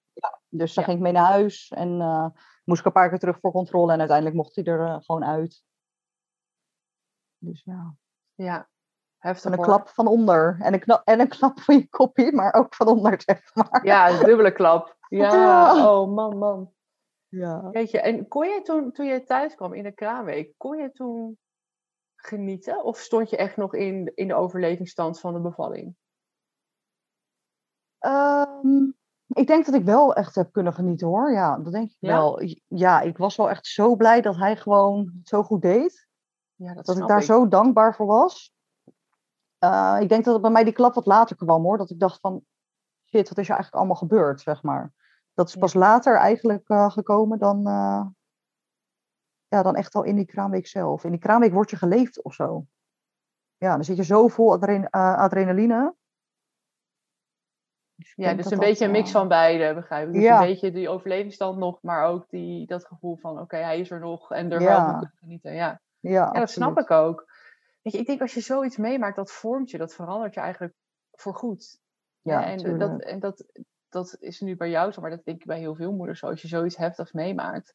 Dus 0.48 0.74
dan 0.74 0.84
Ja. 0.84 0.90
ging 0.90 0.98
ik 0.98 1.04
mee 1.04 1.12
naar 1.22 1.32
huis 1.32 1.70
en 1.76 2.02
eh, 2.02 2.26
moest 2.64 2.80
ik 2.80 2.86
een 2.86 2.92
paar 2.92 3.10
keer 3.10 3.20
terug 3.20 3.40
voor 3.40 3.52
controle 3.52 3.92
en 3.94 4.00
uiteindelijk 4.00 4.38
mocht 4.38 4.56
hij 4.56 4.64
er 4.66 4.86
eh, 4.88 4.96
gewoon 5.00 5.26
uit. 5.26 5.64
Dus 7.38 7.64
ja, 7.66 7.96
Ja, 8.36 8.70
heftig 9.18 9.46
en 9.46 9.52
een 9.52 9.58
hoor. 9.58 9.68
klap 9.68 9.90
van 9.90 10.08
onder 10.08 10.58
en 10.60 10.74
een, 10.74 11.02
en 11.04 11.20
een 11.20 11.28
klap 11.28 11.60
van 11.60 11.76
je 11.76 11.90
koppie, 11.90 12.32
maar 12.36 12.54
ook 12.54 12.76
van 12.76 12.88
onder, 12.88 13.22
zeg 13.22 13.56
maar. 13.56 13.86
Ja, 13.86 14.10
een 14.10 14.26
dubbele 14.26 14.52
klap. 14.52 14.98
Ja, 15.08 15.30
Ja. 15.36 15.92
oh 15.92 16.14
man, 16.14 16.38
man. 16.38 16.74
Ja. 17.28 17.70
Weet 17.70 17.92
je, 17.92 18.02
en 18.02 18.28
kon 18.28 18.48
je 18.48 18.62
toen, 18.62 18.92
toen 18.92 19.06
je 19.06 19.24
thuis 19.24 19.56
kwam 19.56 19.74
in 19.74 19.84
de 19.84 19.92
kraamweek, 19.92 20.54
kon 20.58 20.78
je 20.78 20.92
toen 20.92 21.38
genieten? 22.22 22.84
Of 22.84 22.98
stond 22.98 23.30
je 23.30 23.38
echt 23.38 23.58
nog 23.58 23.74
in, 23.74 24.12
in 24.16 24.28
de 24.28 24.34
overlevingsstand 24.34 25.20
van 25.20 25.34
de 25.34 25.40
bevalling? 25.40 25.96
Ehm, 28.00 28.84
ik 29.28 29.48
denk 29.48 29.66
dat 29.66 29.76
ik 29.76 29.84
wel 29.84 30.14
echt 30.16 30.36
heb 30.36 30.52
kunnen 30.52 30.74
genieten 30.74 31.08
hoor. 31.08 31.32
Ja, 31.32 31.58
dat 31.58 31.72
denk 31.74 31.90
ik 31.90 31.98
Ja? 32.00 32.08
wel. 32.14 32.42
Ja, 32.68 33.02
ik 33.02 33.18
was 33.18 33.36
wel 33.36 33.50
echt 33.50 33.66
zo 33.68 33.96
blij 33.96 34.22
dat 34.22 34.36
hij 34.36 34.56
gewoon 34.58 35.20
zo 35.24 35.44
goed 35.44 35.62
deed. 35.62 36.08
Ja, 36.56 36.74
dat, 36.74 36.86
Dat 36.86 36.98
ik 36.98 37.08
daar 37.08 37.24
zo 37.24 37.48
dankbaar 37.48 37.96
voor 37.96 38.06
was. 38.06 38.54
Eh, 39.58 39.98
ik 40.00 40.10
denk 40.10 40.24
dat 40.24 40.34
het 40.34 40.42
bij 40.42 40.52
mij 40.52 40.64
die 40.64 40.74
klap 40.74 40.94
wat 40.94 41.06
later 41.06 41.36
kwam 41.36 41.64
hoor. 41.64 41.78
Dat 41.78 41.90
ik 41.90 42.00
dacht 42.00 42.20
van, 42.20 42.46
shit, 43.06 43.30
wat 43.30 43.38
is 43.38 43.50
er 43.50 43.54
eigenlijk 43.56 43.76
allemaal 43.76 43.96
gebeurd, 43.96 44.42
zeg 44.42 44.64
maar. 44.64 44.94
Dat 45.34 45.48
is 45.48 45.54
Ja. 45.54 45.60
pas 45.60 45.74
later 45.74 46.16
eigenlijk 46.18 46.70
eh, 46.70 46.92
gekomen 46.92 47.40
dan, 47.40 47.68
eh, 47.68 48.06
ja, 49.52 49.64
dan 49.64 49.76
echt 49.76 49.96
al 49.96 50.04
in 50.04 50.16
die 50.16 50.26
kraamweek 50.26 50.68
zelf. 50.68 51.04
In 51.04 51.12
die 51.12 51.20
kraamweek 51.20 51.52
word 51.54 51.70
je 51.70 51.76
geleefd 51.76 52.24
of 52.24 52.34
zo. 52.34 52.66
Ja, 53.58 53.74
dan 53.76 53.84
zit 53.84 53.98
je 53.98 54.04
zo 54.04 54.28
vol 54.28 54.52
adren- 54.52 54.90
eh, 54.90 55.18
adrenaline. 55.18 55.96
Dus 57.96 58.14
Ja, 58.16 58.34
dus 58.34 58.46
een 58.46 58.52
dat, 58.52 58.60
beetje 58.60 58.86
een 58.86 58.92
mix 58.92 59.08
eh, 59.08 59.14
van 59.16 59.28
beide, 59.28 59.74
begrijp 59.74 60.08
ik. 60.08 60.14
Dus 60.14 60.24
Ja. 60.24 60.42
een 60.42 60.48
beetje 60.48 60.72
die 60.72 60.90
overlevingsstand 60.90 61.58
nog, 61.58 61.82
maar 61.82 62.06
ook 62.06 62.30
die, 62.30 62.66
dat 62.68 62.86
gevoel 62.86 63.16
van, 63.18 63.40
oké, 63.40 63.58
hij 63.58 63.80
is 63.80 63.92
er 63.92 64.00
nog 64.00 64.32
en 64.32 64.52
er 64.52 64.62
Ja. 64.62 64.68
wel 64.68 64.78
van 64.86 65.00
kunnen 65.00 65.18
genieten. 65.18 65.54
Ja. 65.54 65.82
Ja, 66.00 66.12
Ja, 66.34 66.40
dat 66.40 66.50
snap 66.50 66.78
ik 66.80 66.92
ook. 66.92 67.26
Weet 67.82 67.94
je, 67.94 68.00
ik 68.00 68.06
denk 68.06 68.22
als 68.22 68.34
je 68.34 68.42
zoiets 68.42 68.78
meemaakt, 68.78 69.16
dat 69.16 69.32
vormt 69.32 69.70
je, 69.72 69.78
dat 69.78 69.94
verandert 69.94 70.34
je 70.34 70.40
eigenlijk 70.40 70.74
voor 71.12 71.36
goed. 71.36 71.80
Hè, 72.22 72.32
Ja, 72.32 72.46
en 72.46 72.78
dat, 72.78 73.02
en 73.02 73.20
dat, 73.20 73.46
dat 73.90 74.18
is 74.20 74.40
nu 74.40 74.56
bij 74.56 74.70
jou 74.70 74.92
zo, 74.92 75.02
maar 75.02 75.10
dat 75.10 75.24
denk 75.26 75.40
ik 75.40 75.46
bij 75.46 75.60
heel 75.60 75.76
veel 75.76 75.92
moeders 75.94 76.20
zo. 76.20 76.28
Als 76.28 76.42
je 76.42 76.48
zoiets 76.48 76.78
heftigs 76.78 77.12
meemaakt, 77.12 77.74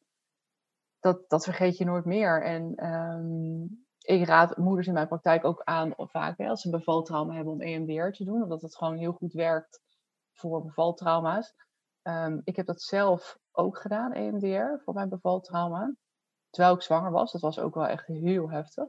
dat, 1.00 1.28
dat 1.28 1.44
vergeet 1.44 1.76
je 1.76 1.84
nooit 1.84 2.04
meer. 2.04 2.42
En 2.42 2.74
ehm, 2.74 3.62
ik 3.98 4.26
raad 4.26 4.56
moeders 4.56 4.86
in 4.86 4.92
mijn 4.92 5.08
praktijk 5.08 5.44
ook 5.44 5.62
aan, 5.64 5.94
vaak 5.96 6.38
hè, 6.38 6.48
als 6.48 6.60
ze 6.60 6.66
een 6.66 6.78
bevaltrauma 6.78 7.34
hebben, 7.34 7.52
om 7.52 7.60
EMDR 7.60 8.10
te 8.10 8.24
doen. 8.24 8.42
Omdat 8.42 8.62
het 8.62 8.76
gewoon 8.76 8.96
heel 8.96 9.12
goed 9.12 9.32
werkt 9.32 9.80
voor 10.32 10.62
bevaltrauma's. 10.62 11.54
Ehm, 12.02 12.40
ik 12.44 12.56
heb 12.56 12.66
dat 12.66 12.82
zelf 12.82 13.38
ook 13.52 13.78
gedaan, 13.78 14.12
EMDR, 14.12 14.82
voor 14.84 14.94
mijn 14.94 15.08
bevaltrauma. 15.08 15.94
Terwijl 16.50 16.74
ik 16.74 16.82
zwanger 16.82 17.10
was. 17.10 17.32
Dat 17.32 17.40
was 17.40 17.58
ook 17.58 17.74
wel 17.74 17.86
echt 17.86 18.06
heel 18.06 18.50
heftig. 18.50 18.88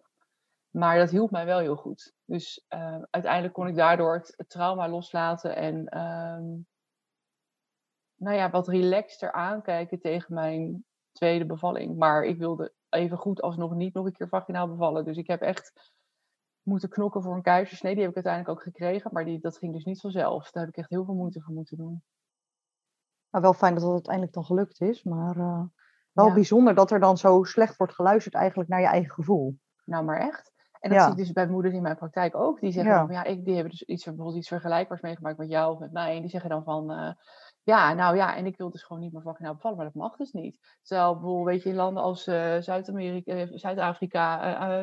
Maar 0.69 0.97
dat 0.97 1.09
hielp 1.09 1.31
mij 1.31 1.45
wel 1.45 1.59
heel 1.59 1.75
goed. 1.75 2.13
Dus 2.25 2.65
eh, 2.67 3.01
uiteindelijk 3.09 3.53
kon 3.53 3.67
ik 3.67 3.75
daardoor 3.75 4.13
het, 4.13 4.45
trauma 4.47 4.89
loslaten 4.89 5.55
en 5.55 5.85
ehm, 5.85 6.45
nou 8.15 8.35
ja, 8.35 8.49
wat 8.49 8.67
relaxter 8.67 9.31
aankijken 9.31 9.99
tegen 9.99 10.33
mijn 10.33 10.85
tweede 11.17 11.45
bevalling. 11.45 11.97
Maar 11.97 12.23
ik 12.23 12.37
wilde 12.37 12.73
even 12.89 13.17
goed 13.17 13.41
alsnog 13.41 13.73
niet 13.73 13.93
nog 13.93 14.05
een 14.05 14.11
keer 14.13 14.27
vaginaal 14.27 14.67
bevallen. 14.67 15.05
Dus 15.05 15.17
ik 15.17 15.27
heb 15.27 15.41
echt 15.41 15.91
moeten 16.61 16.89
knokken 16.89 17.23
voor 17.23 17.35
een 17.35 17.41
keizersnee. 17.41 17.93
Die 17.93 18.01
heb 18.01 18.09
ik 18.09 18.15
uiteindelijk 18.25 18.57
ook 18.57 18.63
gekregen, 18.63 19.09
maar 19.13 19.25
die, 19.25 19.39
dat 19.39 19.57
ging 19.57 19.73
dus 19.73 19.83
niet 19.85 20.01
vanzelf. 20.01 20.51
Daar 20.51 20.63
heb 20.63 20.71
ik 20.73 20.79
echt 20.79 20.89
heel 20.89 21.05
veel 21.05 21.13
moeite 21.13 21.41
voor 21.41 21.53
moeten 21.53 21.77
doen. 21.77 22.03
Nou, 23.29 23.43
wel 23.43 23.53
fijn 23.53 23.73
dat 23.73 23.83
het 23.83 23.91
uiteindelijk 23.91 24.33
dan 24.33 24.45
gelukt 24.45 24.81
is, 24.81 25.03
maar 25.03 25.37
eh, 25.37 25.63
wel 26.11 26.27
Ja. 26.27 26.33
bijzonder 26.33 26.75
dat 26.75 26.91
er 26.91 26.99
dan 26.99 27.17
zo 27.17 27.43
slecht 27.43 27.77
wordt 27.77 27.93
geluisterd 27.93 28.35
eigenlijk 28.35 28.69
naar 28.69 28.81
je 28.81 28.87
eigen 28.87 29.11
gevoel. 29.11 29.59
Nou, 29.85 30.03
maar 30.03 30.19
echt. 30.19 30.51
En 30.79 30.89
dat 30.89 30.99
Ja. 30.99 31.03
zie 31.03 31.11
ik 31.11 31.17
dus 31.17 31.31
bij 31.31 31.47
moeders 31.47 31.73
in 31.73 31.81
mijn 31.81 31.95
praktijk 31.97 32.35
ook. 32.35 32.59
Die 32.59 32.71
zeggen 32.71 32.91
Ja. 32.91 32.97
dan 32.97 33.07
van, 33.07 33.15
ja, 33.15 33.23
ik, 33.23 33.45
die 33.45 33.53
hebben 33.53 33.71
dus 33.71 33.83
iets, 33.83 34.03
bijvoorbeeld 34.05 34.37
iets 34.37 34.47
vergelijkbaars 34.47 35.01
meegemaakt 35.01 35.37
met 35.37 35.49
jou 35.49 35.73
of 35.73 35.79
met 35.79 35.91
mij. 35.91 36.15
En 36.15 36.21
die 36.21 36.29
zeggen 36.29 36.49
dan 36.49 36.63
van, 36.63 36.91
eh, 36.91 37.11
ja, 37.67 37.93
nou 37.93 38.15
ja, 38.15 38.35
en 38.35 38.45
ik 38.45 38.57
wil 38.57 38.69
dus 38.69 38.83
gewoon 38.83 39.01
niet 39.01 39.13
meer 39.13 39.21
vaginaal 39.21 39.53
bevallen, 39.53 39.77
maar 39.77 39.85
dat 39.85 39.95
mag 39.95 40.15
dus 40.15 40.31
niet. 40.31 40.77
Terwijl 40.81 41.13
bijvoorbeeld, 41.13 41.45
weet 41.45 41.63
je, 41.63 41.69
in 41.69 41.75
landen 41.75 42.03
als 42.03 42.27
eh, 42.27 42.57
Zuid-Amerika, 42.59 43.33
eh, 43.33 43.47
Zuid-Afrika, 43.51 44.41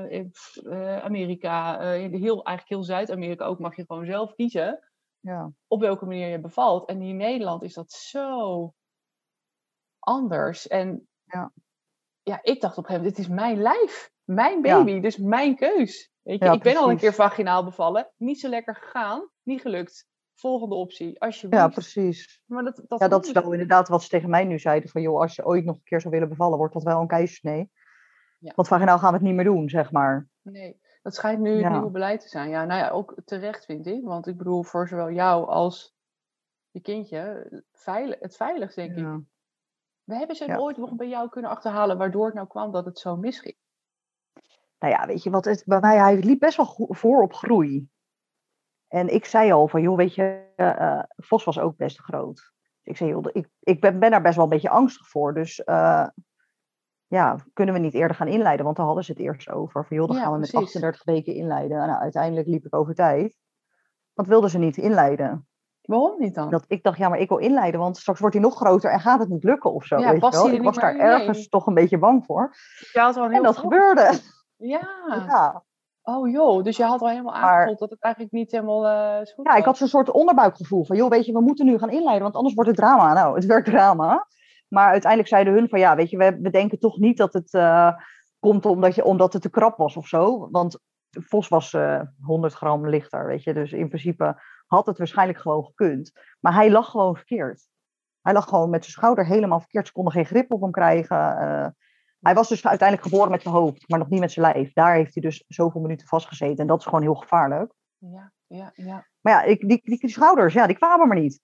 eh, 0.08 0.98
Amerika, 0.98 1.80
heel, 1.90 2.44
eigenlijk 2.44 2.68
heel 2.68 2.82
Zuid-Amerika 2.82 3.44
ook, 3.44 3.58
mag 3.58 3.76
je 3.76 3.84
gewoon 3.86 4.06
zelf 4.06 4.34
kiezen 4.34 4.88
Ja, 5.20 5.52
op 5.66 5.80
welke 5.80 6.04
manier 6.06 6.28
je 6.28 6.40
bevalt. 6.40 6.88
En 6.88 7.02
in 7.02 7.16
Nederland 7.16 7.62
is 7.62 7.74
dat 7.74 7.92
zo 7.92 8.72
anders. 9.98 10.68
En 10.68 11.08
Ja. 11.24 11.52
ja, 12.22 12.38
ik 12.42 12.60
dacht 12.60 12.78
op 12.78 12.84
een 12.84 12.90
gegeven 12.90 12.94
moment, 12.94 13.16
dit 13.16 13.18
is 13.18 13.28
mijn 13.28 13.62
lijf, 13.62 14.10
mijn 14.24 14.62
Ja. 14.62 14.76
baby, 14.84 15.00
dus 15.00 15.16
mijn 15.16 15.56
keus. 15.56 16.10
Weet 16.22 16.38
je, 16.38 16.50
ik 16.50 16.62
ben 16.62 16.76
al 16.76 16.90
een 16.90 16.96
keer 16.96 17.14
vaginaal 17.14 17.64
bevallen, 17.64 18.10
niet 18.16 18.40
zo 18.40 18.48
lekker 18.48 18.74
gegaan, 18.74 19.30
niet 19.42 19.60
gelukt. 19.60 20.12
Volgende 20.34 20.74
optie, 20.74 21.20
alsjeblieft. 21.20 21.62
ja 21.62 21.68
precies. 21.68 22.42
Maar 22.46 22.64
dat, 22.64 22.82
dat, 22.88 23.00
Ja, 23.00 23.08
dat 23.08 23.24
is 23.26 23.32
wel 23.32 23.52
inderdaad 23.52 23.88
wat 23.88 24.02
ze 24.02 24.08
tegen 24.08 24.30
mij 24.30 24.44
nu 24.44 24.58
zeiden. 24.58 24.90
Van 24.90 25.02
joh, 25.02 25.20
als 25.20 25.34
je 25.34 25.46
ooit 25.46 25.64
nog 25.64 25.76
een 25.76 25.82
keer 25.84 26.00
zou 26.00 26.12
willen 26.14 26.28
bevallen, 26.28 26.58
wordt 26.58 26.74
dat 26.74 26.82
wel 26.82 27.00
een 27.00 27.06
keizersnee. 27.06 27.70
Ja. 28.38 28.52
Want 28.54 28.68
vaginaal 28.68 28.98
gaan 28.98 29.08
we 29.10 29.16
het 29.16 29.26
niet 29.26 29.34
meer 29.34 29.44
doen, 29.44 29.68
zeg 29.68 29.92
maar. 29.92 30.28
Nee, 30.42 30.80
dat 31.02 31.14
schijnt 31.14 31.40
nu 31.40 31.50
het 31.50 31.60
Ja. 31.60 31.70
nieuwe 31.70 31.90
beleid 31.90 32.20
te 32.20 32.28
zijn. 32.28 32.48
Ja, 32.48 32.64
nou 32.64 32.80
ja, 32.80 32.90
ook 32.90 33.14
terecht 33.24 33.64
vind 33.64 33.86
ik. 33.86 34.04
Want 34.04 34.26
ik 34.26 34.36
bedoel, 34.36 34.62
voor 34.62 34.88
zowel 34.88 35.10
jou 35.10 35.46
als 35.48 35.96
je 36.70 36.80
kindje, 36.80 37.48
veilig, 37.72 38.16
het 38.20 38.36
veiligst 38.36 38.76
denk 38.76 38.90
ik. 38.90 38.98
Ja. 38.98 39.20
We 40.04 40.14
hebben 40.14 40.36
ze 40.36 40.58
ooit 40.60 40.76
nog 40.76 40.94
bij 40.94 41.08
jou 41.08 41.28
kunnen 41.28 41.50
achterhalen 41.50 41.98
waardoor 41.98 42.26
het 42.26 42.34
nou 42.34 42.46
kwam 42.46 42.72
dat 42.72 42.84
het 42.84 42.98
zo 42.98 43.16
misging. 43.16 43.56
Nou 44.78 44.92
ja, 44.92 45.06
weet 45.06 45.22
je 45.22 45.30
wat, 45.30 45.44
het, 45.44 45.62
bij 45.66 45.80
mij, 45.80 45.98
hij 45.98 46.16
liep 46.16 46.38
best 46.38 46.56
wel 46.56 46.86
voor 46.88 47.22
op 47.22 47.32
groei. 47.34 47.88
En 48.94 49.14
ik 49.14 49.24
zei 49.24 49.52
al 49.52 49.68
van, 49.68 49.82
joh, 49.82 49.96
weet 49.96 50.14
je, 50.14 50.44
eh, 50.56 51.02
Vos 51.16 51.44
was 51.44 51.58
ook 51.58 51.76
best 51.76 51.98
groot. 51.98 52.52
Ik 52.82 52.96
zei, 52.96 53.10
joh, 53.10 53.24
ik, 53.32 53.48
ik 53.60 53.80
ben, 53.80 53.98
ben 53.98 54.10
daar 54.10 54.22
best 54.22 54.34
wel 54.34 54.44
een 54.44 54.50
beetje 54.50 54.68
angstig 54.68 55.08
voor. 55.08 55.34
Dus 55.34 55.64
eh, 55.64 56.06
ja, 57.06 57.36
kunnen 57.52 57.74
we 57.74 57.80
niet 57.80 57.94
eerder 57.94 58.16
gaan 58.16 58.28
inleiden? 58.28 58.64
Want 58.64 58.76
daar 58.76 58.86
hadden 58.86 59.04
ze 59.04 59.12
het 59.12 59.20
eerst 59.20 59.50
over. 59.50 59.86
Van, 59.86 59.96
joh, 59.96 60.06
dan 60.06 60.16
Ja, 60.16 60.22
gaan 60.22 60.32
we 60.32 60.38
met 60.38 60.50
precies. 60.50 60.68
38 60.68 61.04
weken 61.04 61.34
inleiden. 61.34 61.76
Nou, 61.76 62.00
uiteindelijk 62.00 62.46
liep 62.46 62.64
ik 62.64 62.74
over 62.74 62.94
tijd. 62.94 63.38
Want 64.12 64.28
wilden 64.28 64.50
ze 64.50 64.58
niet 64.58 64.76
inleiden. 64.76 65.48
Waarom 65.80 66.18
niet 66.18 66.34
dan? 66.34 66.50
Dat 66.50 66.64
ik 66.68 66.82
dacht, 66.82 66.98
ja, 66.98 67.08
maar 67.08 67.18
ik 67.18 67.28
wil 67.28 67.38
inleiden, 67.38 67.80
want 67.80 67.96
straks 67.96 68.20
wordt 68.20 68.34
hij 68.34 68.44
nog 68.44 68.56
groter 68.56 68.90
en 68.90 69.00
gaat 69.00 69.20
het 69.20 69.28
niet 69.28 69.44
lukken 69.44 69.72
of 69.72 69.84
zo. 69.84 69.98
Ja, 69.98 70.10
weet 70.10 70.22
je 70.22 70.30
wel? 70.30 70.50
Ik 70.50 70.62
was 70.62 70.76
daar 70.76 70.96
ergens 70.96 71.48
toch 71.48 71.66
een 71.66 71.74
beetje 71.74 71.98
bang 71.98 72.24
voor. 72.24 72.54
Al 72.92 73.24
En 73.24 73.30
heel 73.30 73.42
dat 73.42 73.58
gebeurde. 73.58 74.20
Ja. 74.56 74.88
Ja. 75.06 75.64
Oh 76.06 76.30
joh, 76.30 76.62
dus 76.62 76.76
je 76.76 76.84
had 76.84 77.00
al 77.00 77.08
helemaal 77.08 77.34
aangevoeld 77.34 77.78
dat 77.78 77.90
het 77.90 78.02
eigenlijk 78.02 78.34
niet 78.34 78.50
helemaal 78.50 78.86
eh 78.86 79.26
zo 79.26 79.32
goed 79.34 79.46
ja, 79.46 79.50
ik 79.50 79.56
was. 79.56 79.64
had 79.64 79.76
zo'n 79.76 79.88
soort 79.88 80.10
onderbuikgevoel 80.10 80.84
van, 80.84 80.96
joh, 80.96 81.10
weet 81.10 81.26
je, 81.26 81.32
we 81.32 81.40
moeten 81.40 81.66
nu 81.66 81.78
gaan 81.78 81.90
inleiden, 81.90 82.22
want 82.22 82.34
anders 82.34 82.54
wordt 82.54 82.70
het 82.70 82.78
drama. 82.78 83.12
Nou, 83.12 83.34
het 83.34 83.46
werd 83.46 83.64
drama. 83.64 84.26
Maar 84.68 84.90
uiteindelijk 84.90 85.30
zeiden 85.30 85.52
hun 85.52 85.68
van, 85.68 85.78
ja, 85.78 85.96
weet 85.96 86.10
je, 86.10 86.16
we, 86.16 86.38
we 86.40 86.50
denken 86.50 86.78
toch 86.78 86.98
niet 86.98 87.16
dat 87.16 87.32
het 87.32 87.54
eh, 87.54 87.92
komt 88.38 88.66
omdat, 88.66 88.94
je, 88.94 89.04
omdat 89.04 89.32
het 89.32 89.42
te 89.42 89.50
krap 89.50 89.76
was 89.76 89.96
of 89.96 90.06
zo. 90.06 90.48
Want 90.50 90.78
Vos 91.20 91.48
was 91.48 91.72
eh 91.72 92.00
100 92.20 92.54
gram 92.54 92.88
lichter, 92.88 93.26
weet 93.26 93.42
je. 93.42 93.54
Dus 93.54 93.72
in 93.72 93.88
principe 93.88 94.42
had 94.66 94.86
het 94.86 94.98
waarschijnlijk 94.98 95.38
gewoon 95.38 95.64
gekund. 95.64 96.12
Maar 96.40 96.54
hij 96.54 96.70
lag 96.70 96.90
gewoon 96.90 97.16
verkeerd. 97.16 97.68
Hij 98.20 98.32
lag 98.32 98.48
gewoon 98.48 98.70
met 98.70 98.82
zijn 98.84 98.96
schouder 98.96 99.26
helemaal 99.26 99.60
verkeerd. 99.60 99.86
Ze 99.86 99.92
konden 99.92 100.12
geen 100.12 100.26
grip 100.26 100.52
op 100.52 100.60
hem 100.60 100.70
krijgen. 100.70 101.16
Hij 102.24 102.34
was 102.34 102.48
dus 102.48 102.66
uiteindelijk 102.66 103.08
geboren 103.08 103.30
met 103.30 103.42
zijn 103.42 103.54
hoofd, 103.54 103.88
maar 103.88 103.98
nog 103.98 104.08
niet 104.08 104.20
met 104.20 104.32
zijn 104.32 104.52
lijf. 104.52 104.72
Daar 104.72 104.94
heeft 104.94 105.14
hij 105.14 105.22
dus 105.22 105.44
zoveel 105.48 105.80
minuten 105.80 106.06
vastgezeten. 106.06 106.56
En 106.56 106.66
dat 106.66 106.78
is 106.78 106.84
gewoon 106.84 107.02
heel 107.02 107.14
gevaarlijk. 107.14 107.72
Ja, 107.98 108.32
ja, 108.46 108.70
ja. 108.74 109.06
Maar 109.20 109.32
ja, 109.32 109.42
ik, 109.42 109.68
die, 109.68 109.80
die, 109.82 109.98
die 109.98 110.10
schouders, 110.10 110.54
ja, 110.54 110.66
die 110.66 110.76
kwamen 110.76 111.08
maar 111.08 111.20
niet. 111.20 111.40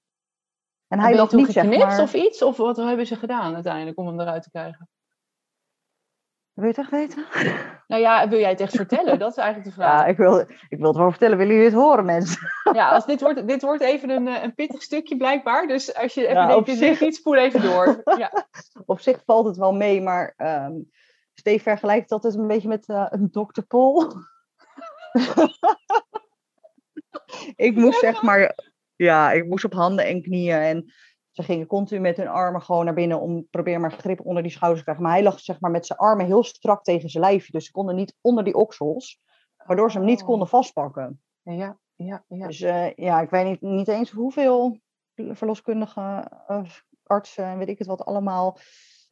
En 0.88 1.01
hij 1.01 1.14
lag 1.14 1.33
niet, 1.33 1.53
zeg 1.53 1.79
maar... 1.79 2.01
of 2.01 2.14
iets? 2.14 2.43
Of 2.43 2.57
wat 2.57 2.77
hebben 2.77 3.07
ze 3.07 3.16
gedaan 3.16 3.55
uiteindelijk 3.55 3.99
om 3.99 4.07
hem 4.07 4.21
eruit 4.21 4.43
te 4.43 4.51
krijgen? 4.51 4.88
Wil 6.54 6.64
je 6.64 6.70
het 6.70 6.78
echt 6.78 6.90
weten? 6.90 7.24
Nou 7.90 8.02
ja, 8.02 8.28
wil 8.28 8.38
jij 8.38 8.50
het 8.50 8.60
echt 8.60 8.76
vertellen? 8.76 9.18
Dat 9.18 9.30
is 9.30 9.36
eigenlijk 9.36 9.76
de 9.76 9.80
Ja, 9.82 9.88
vraag. 9.88 10.06
ik 10.06 10.16
wil, 10.16 10.38
ik 10.68 10.78
wil 10.78 10.86
het 10.88 10.96
wel 10.96 11.10
vertellen. 11.10 11.36
Willen 11.38 11.52
jullie 11.54 11.70
het 11.70 11.78
horen, 11.80 12.04
mensen? 12.04 12.38
Ja, 12.72 12.88
als 12.90 13.06
dit, 13.06 13.20
wordt, 13.20 13.48
dit 13.48 13.62
wordt 13.62 13.82
even 13.82 14.10
een, 14.10 14.28
eh, 14.28 14.42
een 14.42 14.54
pittig 14.54 14.82
stukje 14.82 15.16
blijkbaar. 15.16 15.66
Dus 15.66 15.94
als 15.94 16.14
je 16.14 16.20
even 16.26 16.34
Ja, 16.40 16.46
denkt, 16.46 16.70
zich- 16.70 17.00
niet, 17.00 17.14
spoel 17.16 17.36
even 17.36 17.62
door. 17.62 18.00
Ja. 18.18 18.46
Op 18.86 19.00
zich 19.00 19.22
valt 19.26 19.46
het 19.46 19.56
wel 19.56 19.72
mee, 19.72 20.00
maar 20.02 20.34
ehm 20.36 20.72
Steve 21.34 21.62
vergelijkt 21.62 22.08
dat 22.08 22.24
altijd 22.24 22.42
een 22.42 22.48
beetje 22.48 22.68
met 22.68 22.88
eh, 22.88 23.06
een 23.08 23.30
Dr. 23.30 23.60
Pol. 23.68 24.12
ik 27.56 27.74
moest 27.74 27.98
zeg 27.98 28.22
maar... 28.22 28.54
Ja, 28.96 29.32
ik 29.32 29.46
moest 29.46 29.64
op 29.64 29.72
handen 29.72 30.06
en 30.06 30.22
knieën. 30.22 30.56
En 30.60 30.92
Ze 31.31 31.43
gingen 31.43 31.66
continu 31.66 32.01
met 32.01 32.16
hun 32.16 32.29
armen 32.29 32.62
gewoon 32.62 32.85
naar 32.85 32.95
binnen 32.95 33.21
om 33.21 33.47
probeer 33.51 33.81
maar 33.81 33.93
grip 33.93 34.21
onder 34.27 34.43
die 34.43 34.53
schouders 34.53 34.79
te 34.79 34.85
krijgen. 34.85 35.05
Maar 35.05 35.14
hij 35.14 35.23
lag 35.23 35.40
zeg 35.40 35.61
maar 35.61 35.71
met 35.71 35.87
zijn 35.87 35.99
armen 35.99 36.27
heel 36.27 36.45
strak 36.45 36.83
tegen 36.83 37.09
zijn 37.09 37.25
lijfje. 37.25 37.53
Dus 37.53 37.64
ze 37.64 37.71
konden 37.73 37.95
niet 37.97 38.16
onder 38.21 38.45
die 38.45 38.55
oksels, 38.55 39.21
waardoor 39.57 39.90
ze 39.90 39.99
hem 39.99 40.07
niet 40.07 40.21
Oh. 40.21 40.27
konden 40.27 40.49
vastpakken. 40.49 41.23
Ja, 41.43 41.79
ja, 41.95 42.25
ja. 42.29 42.47
Dus 42.47 42.61
eh, 42.61 42.95
ja, 42.95 43.21
ik 43.21 43.31
weet 43.31 43.45
niet, 43.45 43.61
niet 43.61 43.88
eens 43.88 44.11
hoeveel 44.11 44.79
verloskundige 45.14 46.31
eh, 46.47 46.62
artsen 47.03 47.45
en 47.45 47.59
weet 47.59 47.69
ik 47.69 47.79
het 47.79 47.87
wat 47.87 48.05
allemaal 48.05 48.59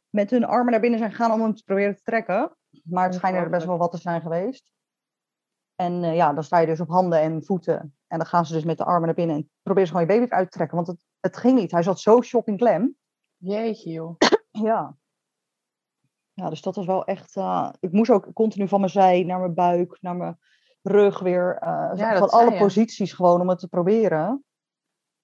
met 0.09 0.29
hun 0.29 0.45
armen 0.45 0.71
naar 0.71 0.81
binnen 0.81 0.99
zijn 0.99 1.11
gegaan 1.11 1.31
om 1.31 1.41
hem 1.41 1.55
te 1.55 1.63
proberen 1.63 1.95
te 1.95 2.03
trekken. 2.03 2.57
Maar 2.83 3.05
het 3.05 3.15
schijnen 3.15 3.41
er 3.41 3.49
best 3.49 3.65
wel 3.65 3.77
wat 3.77 3.91
te 3.91 3.97
zijn 3.97 4.21
geweest. 4.21 4.71
En 5.79 6.03
eh, 6.03 6.15
ja, 6.15 6.33
dan 6.33 6.43
sta 6.43 6.57
je 6.59 6.65
dus 6.67 6.79
op 6.79 6.89
handen 6.89 7.21
en 7.21 7.43
voeten. 7.43 7.95
En 8.07 8.17
dan 8.17 8.25
gaan 8.27 8.45
ze 8.45 8.53
dus 8.53 8.63
met 8.63 8.77
de 8.77 8.83
armen 8.83 9.05
naar 9.05 9.13
binnen 9.15 9.35
en 9.35 9.49
proberen 9.61 9.87
ze 9.89 9.93
gewoon 9.95 10.07
je 10.09 10.13
baby 10.19 10.31
eruit 10.31 10.51
te 10.51 10.57
trekken. 10.57 10.75
Want 10.75 10.87
het, 10.87 11.05
het 11.19 11.37
ging 11.37 11.59
niet. 11.59 11.71
Hij 11.71 11.83
zat 11.83 11.99
zo 11.99 12.21
shock 12.21 12.47
in 12.47 12.57
klem. 12.57 12.95
Jeetje, 13.37 13.89
joh. 13.91 14.15
Ja. 14.51 14.95
Ja, 16.33 16.49
dus 16.49 16.61
dat 16.61 16.75
was 16.75 16.85
wel 16.85 17.05
echt... 17.05 17.35
eh, 17.35 17.69
ik 17.79 17.91
moest 17.91 18.11
ook 18.11 18.33
continu 18.33 18.67
van 18.67 18.79
mijn 18.79 18.91
zij 18.91 19.23
naar 19.23 19.39
mijn 19.39 19.53
buik, 19.53 19.97
naar 20.01 20.15
mijn 20.15 20.39
rug 20.81 21.19
weer. 21.19 21.57
eh, 21.59 21.91
Ja, 21.95 22.17
van 22.17 22.29
alle 22.29 22.49
posities 22.57 23.13
gewoon 23.13 23.41
om 23.41 23.49
het 23.49 23.59
te 23.59 23.67
proberen. 23.67 24.43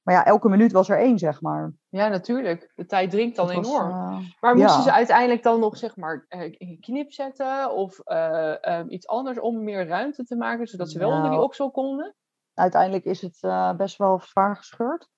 Maar 0.05 0.15
ja, 0.15 0.25
elke 0.25 0.49
minuut 0.49 0.71
was 0.71 0.89
er 0.89 0.97
één, 0.99 1.17
zeg 1.17 1.41
maar. 1.41 1.73
Ja, 1.89 2.07
natuurlijk. 2.07 2.71
De 2.75 2.85
tijd 2.85 3.09
dringt 3.09 3.35
dan 3.35 3.45
was, 3.45 3.55
enorm. 3.55 3.89
eh, 3.89 4.17
Maar 4.39 4.57
ja. 4.57 4.63
moesten 4.63 4.83
ze 4.83 4.91
uiteindelijk 4.91 5.43
dan 5.43 5.59
nog, 5.59 5.77
zeg 5.77 5.95
maar, 5.95 6.25
eh, 6.27 6.41
een 6.57 6.77
knip 6.79 7.11
zetten 7.11 7.71
of 7.75 7.99
eh, 7.99 8.65
ehm, 8.65 8.85
iets 8.89 9.07
anders 9.07 9.39
om 9.39 9.63
meer 9.63 9.87
ruimte 9.87 10.23
te 10.23 10.35
maken, 10.35 10.67
zodat 10.67 10.91
ze 10.91 10.99
wel 10.99 11.07
onder 11.09 11.23
die 11.23 11.31
Nou. 11.31 11.43
oksel 11.43 11.71
konden? 11.71 12.15
uiteindelijk 12.53 13.05
is 13.05 13.21
het 13.21 13.39
best 13.77 13.97
wel 13.97 14.19
zwaar 14.19 14.55
gescheurd. 14.55 15.09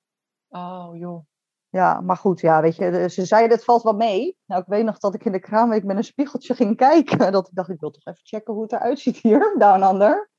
Oh, 0.49 0.89
joh. 0.93 1.25
Ja, 1.69 2.01
maar 2.01 2.17
goed, 2.17 2.39
ja, 2.39 2.61
weet 2.61 2.75
je, 2.75 3.09
ze 3.09 3.25
zeiden 3.25 3.55
het 3.55 3.65
valt 3.65 3.83
wat 3.83 3.95
mee. 3.97 4.37
Nou, 4.45 4.61
ik 4.61 4.67
weet 4.67 4.85
nog 4.85 4.97
dat 4.97 5.13
ik 5.13 5.25
in 5.25 5.31
de 5.31 5.39
kraamweek 5.39 5.83
met 5.83 5.97
een 5.97 6.03
spiegeltje 6.03 6.53
ging 6.55 6.77
kijken. 6.87 7.31
Dat 7.31 7.47
ik 7.47 7.53
dacht, 7.55 7.69
ik 7.69 7.79
wil 7.79 7.91
toch 7.91 8.05
even 8.05 8.25
checken 8.25 8.53
hoe 8.53 8.63
het 8.63 8.71
eruit 8.71 8.99
ziet 8.99 9.17
hier, 9.17 9.53
down 9.57 9.83
under. 9.93 10.29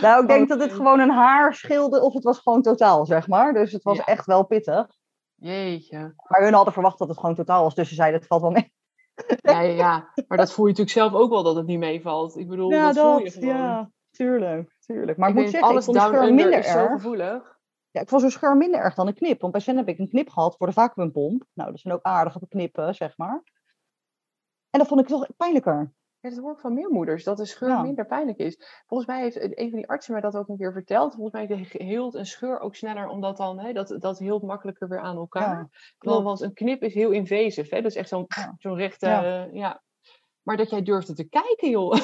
Nou, 0.00 0.22
ik 0.22 0.28
denk 0.28 0.48
dat 0.48 0.62
Oké. 0.62 0.74
gewoon 0.74 1.00
een 1.00 1.10
haar 1.10 1.54
scheelde 1.54 2.00
of 2.00 2.14
het 2.14 2.24
was 2.24 2.38
gewoon 2.38 2.62
totaal, 2.62 3.06
zeg 3.06 3.28
maar. 3.28 3.52
Dus 3.52 3.72
het 3.72 3.82
was 3.82 3.96
Ja. 3.96 4.04
echt 4.04 4.26
wel 4.26 4.46
pittig. 4.46 4.86
Jeetje. 5.34 5.98
Maar 6.28 6.42
hun 6.42 6.54
hadden 6.54 6.72
verwacht 6.72 6.98
dat 6.98 7.08
het 7.08 7.18
gewoon 7.18 7.34
totaal 7.34 7.62
was, 7.62 7.74
dus 7.74 7.88
ze 7.88 7.94
zeiden 7.94 8.18
het 8.18 8.28
valt 8.28 8.42
wel 8.42 8.50
mee. 8.50 8.72
Ja, 9.36 9.60
ja, 9.60 9.72
ja. 9.74 10.12
Maar 10.28 10.38
dat 10.38 10.52
voel 10.52 10.64
je 10.66 10.70
natuurlijk 10.70 10.98
zelf 10.98 11.12
ook 11.12 11.30
wel 11.30 11.42
dat 11.42 11.56
het 11.56 11.66
niet 11.66 11.78
meevalt. 11.78 12.36
Ik 12.36 12.48
bedoel, 12.48 12.70
dat, 12.70 12.98
voel 12.98 13.18
je 13.18 13.30
gewoon. 13.30 13.48
ja, 13.56 13.90
tuurlijk, 14.10 14.76
tuurlijk. 14.78 15.18
Maar 15.18 15.28
ik, 15.28 15.34
ik 15.36 15.40
moet 15.42 15.50
zeggen, 15.50 15.68
ik 15.68 15.72
alles 15.74 15.84
vond 15.84 15.96
down 15.96 16.08
scheur 16.14 16.28
under 16.28 16.34
minder 16.44 16.58
is 16.58 16.66
erg. 16.74 16.90
gevoelig. 16.92 17.58
Ja, 17.90 18.00
ik 18.00 18.08
vond 18.08 18.20
zo'n 18.20 18.30
scheur 18.30 18.56
minder 18.56 18.80
erg 18.80 18.94
dan 18.94 19.06
een 19.06 19.14
knip. 19.14 19.40
Want 19.40 19.52
bij 19.52 19.60
Sen 19.60 19.76
heb 19.76 19.88
ik 19.88 19.98
een 19.98 20.08
knip 20.08 20.28
gehad 20.28 20.56
voor 20.56 20.66
de 20.66 20.72
vacuümpomp. 20.72 21.46
Nou, 21.52 21.70
dat 21.70 21.80
zijn 21.80 21.94
ook 21.94 22.02
aardige 22.02 22.48
knippen, 22.48 22.94
zeg 22.94 23.16
maar. 23.16 23.42
En 24.70 24.78
dat 24.78 24.88
vond 24.88 25.00
ik 25.00 25.06
toch 25.06 25.26
pijnlijker. 25.36 25.92
Ja, 26.24 26.30
dat 26.30 26.38
hoor 26.38 26.52
ik 26.52 26.58
van 26.58 26.74
meer 26.74 26.90
moeders, 26.90 27.24
dat 27.24 27.36
de 27.36 27.46
scheur 27.46 27.68
Ja. 27.68 27.82
minder 27.82 28.06
pijnlijk 28.06 28.38
is. 28.38 28.82
Volgens 28.86 29.08
mij 29.08 29.20
heeft 29.20 29.58
een 29.58 29.70
van 29.70 29.78
die 29.78 29.88
artsen 29.88 30.12
mij 30.12 30.20
dat 30.22 30.36
ook 30.36 30.48
een 30.48 30.56
keer 30.56 30.72
verteld. 30.72 31.14
Volgens 31.14 31.34
mij 31.48 31.66
heelt 31.70 32.14
een 32.14 32.26
scheur 32.26 32.60
ook 32.60 32.74
sneller, 32.74 33.08
omdat 33.08 33.36
dan, 33.36 33.58
hè, 33.60 33.72
dat, 33.72 33.96
dat 33.98 34.18
heelt 34.18 34.42
makkelijker 34.42 34.88
weer 34.88 35.00
aan 35.00 35.16
elkaar. 35.16 35.68
Ja, 35.98 36.22
Want- 36.22 36.40
een 36.40 36.52
knip 36.52 36.82
is 36.82 36.94
heel 36.94 37.10
invasive, 37.10 37.74
hè? 37.74 37.82
dat 37.82 37.90
is 37.90 37.96
echt 37.96 38.08
zo'n 38.08 38.26
zo'n 38.58 38.76
rechte, 38.76 39.06
Ja. 39.52 39.82
Maar 40.42 40.56
dat 40.56 40.70
jij 40.70 40.82
durfde 40.82 41.14
te 41.14 41.28
kijken, 41.28 41.70
joh. 41.70 41.92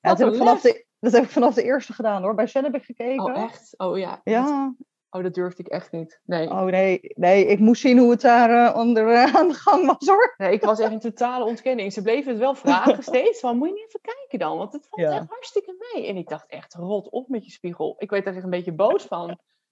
Dat, 0.00 0.18
heb 0.18 0.28
ik 0.28 0.34
vanaf 0.34 0.60
de, 0.60 0.86
dat 0.98 1.12
heb 1.12 1.22
ik 1.24 1.30
vanaf 1.30 1.54
de 1.54 1.62
eerste 1.62 1.92
gedaan 1.92 2.22
hoor. 2.22 2.34
Bij 2.34 2.46
Sen 2.46 2.64
heb 2.64 2.74
ik 2.74 2.84
gekeken. 2.84 3.24
Oh, 3.24 3.42
echt? 3.42 3.74
Oh 3.78 3.98
ja. 3.98 4.20
Ja, 4.24 4.74
Oh, 5.10 5.22
dat 5.22 5.34
durfde 5.34 5.62
ik 5.62 5.68
echt 5.68 5.92
niet. 5.92 6.20
Nee. 6.24 6.50
oh 6.50 6.62
nee, 6.64 7.00
nee, 7.14 7.46
ik 7.46 7.58
moest 7.58 7.80
zien 7.80 7.98
hoe 7.98 8.10
het 8.10 8.20
daar 8.20 8.66
eh, 8.68 8.76
onder 8.76 9.08
eh, 9.12 9.34
aan 9.34 9.48
de 9.48 9.54
gang 9.54 9.86
was 9.86 10.08
hoor. 10.08 10.34
nee, 10.36 10.52
ik 10.52 10.64
was 10.64 10.80
echt 10.80 10.90
in 10.90 10.98
totale 11.00 11.44
ontkenning. 11.44 11.92
Ze 11.92 12.02
bleven 12.02 12.30
het 12.30 12.40
wel 12.40 12.54
vragen 12.54 13.02
steeds. 13.12 13.40
Van, 13.40 13.56
moet 13.56 13.68
je 13.68 13.74
niet 13.74 13.84
even 13.86 14.00
kijken 14.02 14.38
dan? 14.38 14.58
Want 14.58 14.72
het 14.72 14.86
valt 14.88 15.02
Ja. 15.02 15.16
echt 15.16 15.28
hartstikke 15.28 15.74
mee. 15.92 16.06
En 16.06 16.16
ik 16.16 16.28
dacht 16.28 16.46
echt, 16.46 16.74
rot 16.74 17.08
op 17.10 17.28
met 17.28 17.44
je 17.44 17.50
spiegel. 17.50 17.94
Ik 17.98 18.10
werd 18.10 18.26
er 18.26 18.34
echt 18.34 18.44
een 18.44 18.50
beetje 18.50 18.72
boos 18.74 19.04
van. 19.04 19.30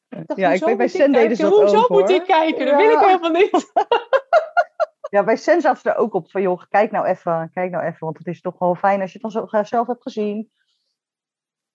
Ik 0.09 0.27
dacht, 0.27 0.41
Ja, 0.41 0.51
ik 0.53 0.65
weet, 0.65 0.77
bij 0.77 0.89
Sen 0.89 1.13
deden 1.13 1.37
ze 1.37 1.43
dat 1.43 1.53
Hoezo 1.61 1.77
ook, 1.79 1.89
moet 1.89 2.01
hoor. 2.01 2.11
ik 2.11 2.25
kijken? 2.25 2.67
Dat 2.67 2.77
wil 2.77 2.91
ik 2.91 2.99
helemaal 2.99 3.31
niet. 3.31 3.51
Ja, 5.11 5.25
bij 5.25 5.37
Sen 5.37 5.61
zaten 5.61 5.81
ze 5.81 5.91
er 5.91 5.97
ook 5.97 6.15
op 6.15 6.31
van 6.31 6.43
joh, 6.43 6.63
kijk 6.69 6.91
nou 6.91 7.07
even, 7.07 7.51
kijk 7.55 7.71
nou 7.71 7.85
even. 7.85 7.99
Want 7.99 8.19
het 8.19 8.27
is 8.27 8.41
toch 8.41 8.59
wel 8.59 8.75
fijn 8.75 9.01
als 9.01 9.13
je 9.13 9.19
het 9.23 9.33
dan 9.33 9.49
zo 9.51 9.63
zelf 9.63 9.87
hebt 9.87 10.03
gezien. 10.03 10.51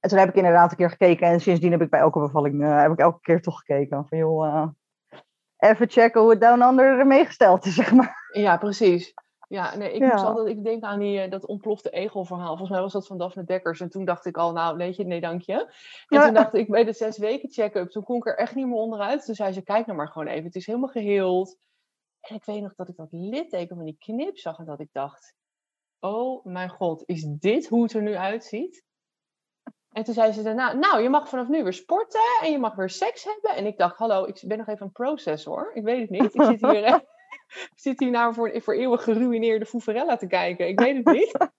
En 0.04 0.10
toen 0.10 0.18
heb 0.18 0.30
ik 0.30 0.36
inderdaad 0.36 0.72
een 0.72 0.78
keer 0.78 0.90
gekeken. 0.90 1.28
En 1.28 1.40
sindsdien 1.42 1.72
heb 1.72 1.82
ik 1.82 1.90
bij 1.90 2.00
elke 2.00 2.20
bevalling, 2.20 2.64
eh, 2.64 2.82
heb 2.82 2.92
ik 2.92 3.00
elke 3.00 3.20
keer 3.22 3.42
toch 3.42 3.58
gekeken. 3.60 4.06
Van 4.08 4.18
joh, 4.18 4.46
eh, 4.48 4.68
even 5.58 5.90
checken 5.90 6.22
hoe 6.22 6.30
het 6.30 6.42
down 6.42 6.62
under 6.62 7.00
ermee 7.00 7.26
gesteld 7.26 7.66
is, 7.66 7.76
zeg 7.82 7.94
maar. 7.94 8.16
Ja, 8.34 8.58
precies. 8.58 9.14
Ja, 9.48 9.76
nee, 9.76 9.94
ik 9.94 10.02
Ja. 10.02 10.12
moest 10.12 10.24
altijd, 10.24 10.48
ik 10.48 10.64
denk 10.64 10.84
aan 10.84 11.00
die, 11.00 11.20
eh, 11.20 11.32
dat 11.32 11.46
ontplofte 11.46 11.90
egelverhaal. 11.90 12.48
Volgens 12.48 12.70
mij 12.70 12.82
was 12.82 12.94
dat 12.94 13.08
van 13.08 13.18
Daphne 13.18 13.44
Dekkers. 13.44 13.80
En 13.80 13.90
toen 13.90 14.06
dacht 14.06 14.26
ik 14.26 14.38
al, 14.38 14.52
nou, 14.52 14.78
weet 14.78 14.96
je, 14.96 15.06
nee, 15.06 15.22
dank 15.22 15.42
je. 15.42 15.54
En 15.54 15.70
Ja. 16.08 16.24
toen 16.24 16.34
dacht 16.34 16.54
ik, 16.54 16.70
bij 16.70 16.84
de 16.84 16.94
zes 16.94 17.18
weken 17.18 17.50
check-up, 17.52 17.90
toen 17.90 18.04
kon 18.04 18.18
ik 18.18 18.26
er 18.28 18.38
echt 18.38 18.56
niet 18.56 18.66
meer 18.68 18.76
onderuit. 18.76 19.26
Toen 19.26 19.36
zei 19.36 19.52
ze, 19.52 19.64
kijk 19.64 19.86
nou 19.86 19.98
maar 19.98 20.08
gewoon 20.08 20.28
even, 20.28 20.46
het 20.46 20.56
is 20.56 20.66
helemaal 20.66 20.90
geheeld. 20.90 21.58
En 22.22 22.36
ik 22.36 22.46
weet 22.46 22.62
nog 22.62 22.76
dat 22.76 22.88
ik 22.90 22.96
dat 22.96 23.12
litteken 23.12 23.76
van 23.76 23.86
die 23.86 23.98
knip 24.00 24.38
zag 24.38 24.58
en 24.58 24.66
dat 24.66 24.80
ik 24.80 24.90
dacht, 24.92 25.36
oh 26.00 26.46
mijn 26.46 26.70
god, 26.70 27.04
is 27.06 27.24
dit 27.24 27.68
hoe 27.68 27.84
het 27.84 27.94
er 27.94 28.02
nu 28.02 28.16
uitziet? 28.16 28.84
En 29.94 30.04
toen 30.04 30.14
zei 30.14 30.32
ze 30.32 30.44
daarna, 30.44 30.74
nou, 30.74 31.02
je 31.02 31.10
mag 31.10 31.30
vanaf 31.30 31.48
nu 31.48 31.64
weer 31.64 31.74
sporten 31.74 32.22
en 32.42 32.52
je 32.52 32.60
mag 32.60 32.76
weer 32.76 32.90
seks 32.90 33.24
hebben. 33.24 33.56
En 33.56 33.66
ik 33.66 33.78
dacht, 33.78 33.98
hallo, 33.98 34.26
ik 34.26 34.44
ben 34.46 34.58
nog 34.58 34.68
even 34.68 34.86
een 34.86 34.92
proces 34.92 35.44
hoor. 35.44 35.72
Ik 35.74 35.84
weet 35.84 36.02
het 36.02 36.10
niet. 36.10 36.36
Ik 36.36 36.44
zit 36.44 36.62
hier, 36.62 36.84
eh, 36.84 36.94
ik 37.74 37.80
zit 37.80 38.00
hier 38.00 38.12
nou 38.12 38.34
voor, 38.34 38.62
voor 38.62 38.74
eeuwig 38.74 39.04
geruineerde 39.04 39.66
Fouverella 39.66 40.16
te 40.16 40.28
kijken. 40.28 40.68
Ik 40.68 40.80
weet 40.80 40.96
het 40.96 41.16
niet. 41.16 41.38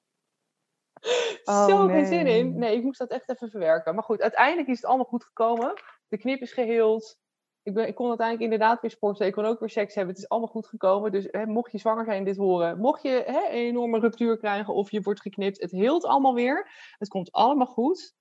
Oh, 1.45 1.67
Zo 1.69 1.87
geen 1.87 2.07
zin 2.07 2.27
in. 2.27 2.59
Nee, 2.59 2.77
ik 2.77 2.83
moest 2.83 2.99
dat 2.99 3.11
echt 3.11 3.31
even 3.31 3.51
verwerken. 3.51 3.95
Maar 3.95 4.05
goed, 4.05 4.21
uiteindelijk 4.21 4.69
is 4.69 4.77
het 4.77 4.85
allemaal 4.85 5.07
goed 5.07 5.25
gekomen. 5.25 5.73
De 6.09 6.19
knip 6.19 6.41
is 6.41 6.53
geheeld. 6.53 7.17
Ik, 7.63 7.75
ben, 7.75 7.89
ik 7.89 7.95
kon 7.95 8.09
uiteindelijk 8.09 8.53
inderdaad 8.53 8.81
weer 8.81 8.91
sporten. 8.91 9.27
Ik 9.27 9.33
kon 9.33 9.45
ook 9.45 9.61
weer 9.61 9.71
seks 9.71 9.95
hebben. 9.95 10.15
Het 10.15 10.23
is 10.23 10.29
allemaal 10.29 10.51
goed 10.51 10.67
gekomen. 10.67 11.13
Dus 11.13 11.29
hè, 11.31 11.47
mocht 11.47 11.73
je 11.73 11.79
zwanger 11.79 12.05
zijn 12.05 12.25
dit 12.25 12.37
horen. 12.37 12.79
Mocht 12.79 13.03
je 13.03 13.23
hè, 13.27 13.39
een 13.39 13.67
enorme 13.67 13.99
ruptuur 13.99 14.37
krijgen 14.37 14.75
of 14.75 14.91
je 14.91 15.01
wordt 15.01 15.21
geknipt. 15.21 15.61
Het 15.61 15.71
heelt 15.71 16.05
allemaal 16.05 16.35
weer. 16.35 16.69
Het 16.99 17.09
komt 17.09 17.33
allemaal 17.33 17.67
goed. 17.67 18.15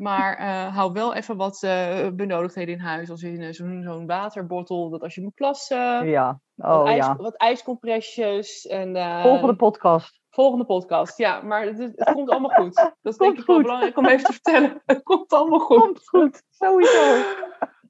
Maar 0.00 0.36
eh, 0.36 0.76
hou 0.76 0.92
wel 0.92 1.14
even 1.14 1.36
wat 1.36 1.62
eh, 1.62 2.08
benodigdheden 2.12 2.74
in 2.74 2.80
huis. 2.80 3.10
Als 3.10 3.22
in 3.22 3.42
eh, 3.42 3.52
zo'n 3.52 3.82
zo'n 3.82 4.06
waterbottel. 4.06 4.90
Dat 4.90 5.02
als 5.02 5.14
je 5.14 5.22
moet 5.22 5.34
plassen. 5.34 6.08
Ja, 6.08 6.40
wat, 6.54 6.80
oh 6.80 6.88
ijs, 6.88 7.06
ja. 7.06 7.16
wat 7.16 7.36
ijscompressjes. 7.36 8.66
En, 8.66 8.96
Volgende 9.22 9.56
podcast. 9.56 10.20
Volgende 10.30 10.64
podcast, 10.64 11.18
ja. 11.18 11.40
Maar 11.40 11.62
het, 11.62 11.78
het 11.78 12.12
komt 12.12 12.30
allemaal 12.30 12.50
goed. 12.50 12.74
Dat 13.02 13.12
is 13.12 13.16
denk 13.16 13.38
ik 13.38 13.46
wel 13.46 13.56
goed. 13.56 13.64
belangrijk 13.64 13.96
om 13.96 14.06
even 14.06 14.24
te 14.24 14.32
vertellen. 14.32 14.82
Het 14.86 15.02
komt 15.02 15.32
allemaal 15.32 15.58
goed. 15.58 15.78
Komt 15.78 16.08
goed, 16.08 16.42
sowieso. 16.50 17.02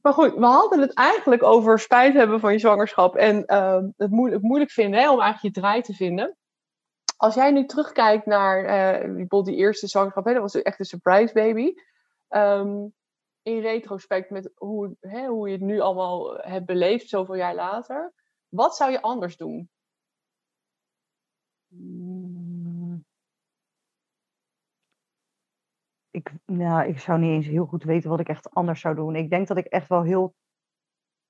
Maar 0.03 0.15
goed, 0.15 0.35
we 0.35 0.47
hadden 0.47 0.81
het 0.81 0.95
eigenlijk 0.95 1.43
over 1.43 1.79
spijt 1.79 2.15
hebben 2.15 2.41
van 2.41 2.53
je 2.53 2.59
zwangerschap. 2.59 3.17
En 3.17 3.45
ehm, 3.47 3.89
het 3.97 4.11
moeilijk, 4.11 4.43
moeilijk 4.43 4.71
vinden 4.71 5.01
hè, 5.01 5.11
om 5.11 5.21
eigenlijk 5.21 5.55
je 5.55 5.61
draai 5.61 5.83
te 5.83 5.93
vinden. 5.93 6.37
Als 7.17 7.35
jij 7.35 7.51
nu 7.51 7.67
terugkijkt 7.67 8.27
naar 8.27 8.63
bijvoorbeeld 8.99 9.45
die 9.45 9.57
eerste 9.57 9.87
zwangerschap. 9.87 10.25
Hè, 10.25 10.33
dat 10.33 10.43
was 10.43 10.63
echt 10.63 10.79
een 10.79 10.85
surprise 10.85 11.33
baby. 11.33 11.75
Ehm, 12.29 12.87
in 13.43 13.61
retrospect 13.61 14.31
met 14.31 14.53
hoe, 14.55 14.97
hè, 15.01 15.27
hoe 15.27 15.49
je 15.49 15.55
het 15.55 15.65
nu 15.65 15.81
allemaal 15.81 16.37
hebt 16.37 16.67
beleefd, 16.67 17.09
zoveel 17.09 17.35
jaar 17.35 17.55
later. 17.55 18.13
Wat 18.49 18.77
zou 18.77 18.91
je 18.91 19.03
anders 19.03 19.37
doen? 19.37 19.71
Mm. 21.69 23.05
Ik, 26.11 26.33
nou, 26.45 26.89
ik 26.89 26.99
zou 26.99 27.19
niet 27.19 27.31
eens 27.31 27.47
heel 27.47 27.67
goed 27.67 27.85
weten 27.85 28.11
wat 28.11 28.21
ik 28.21 28.29
echt 28.29 28.51
anders 28.51 28.81
zou 28.81 28.95
doen. 28.95 29.17
Ik 29.17 29.31
denk 29.31 29.49
dat 29.49 29.57
ik 29.57 29.67
echt 29.67 29.89
wel 29.89 30.03
heel 30.03 30.35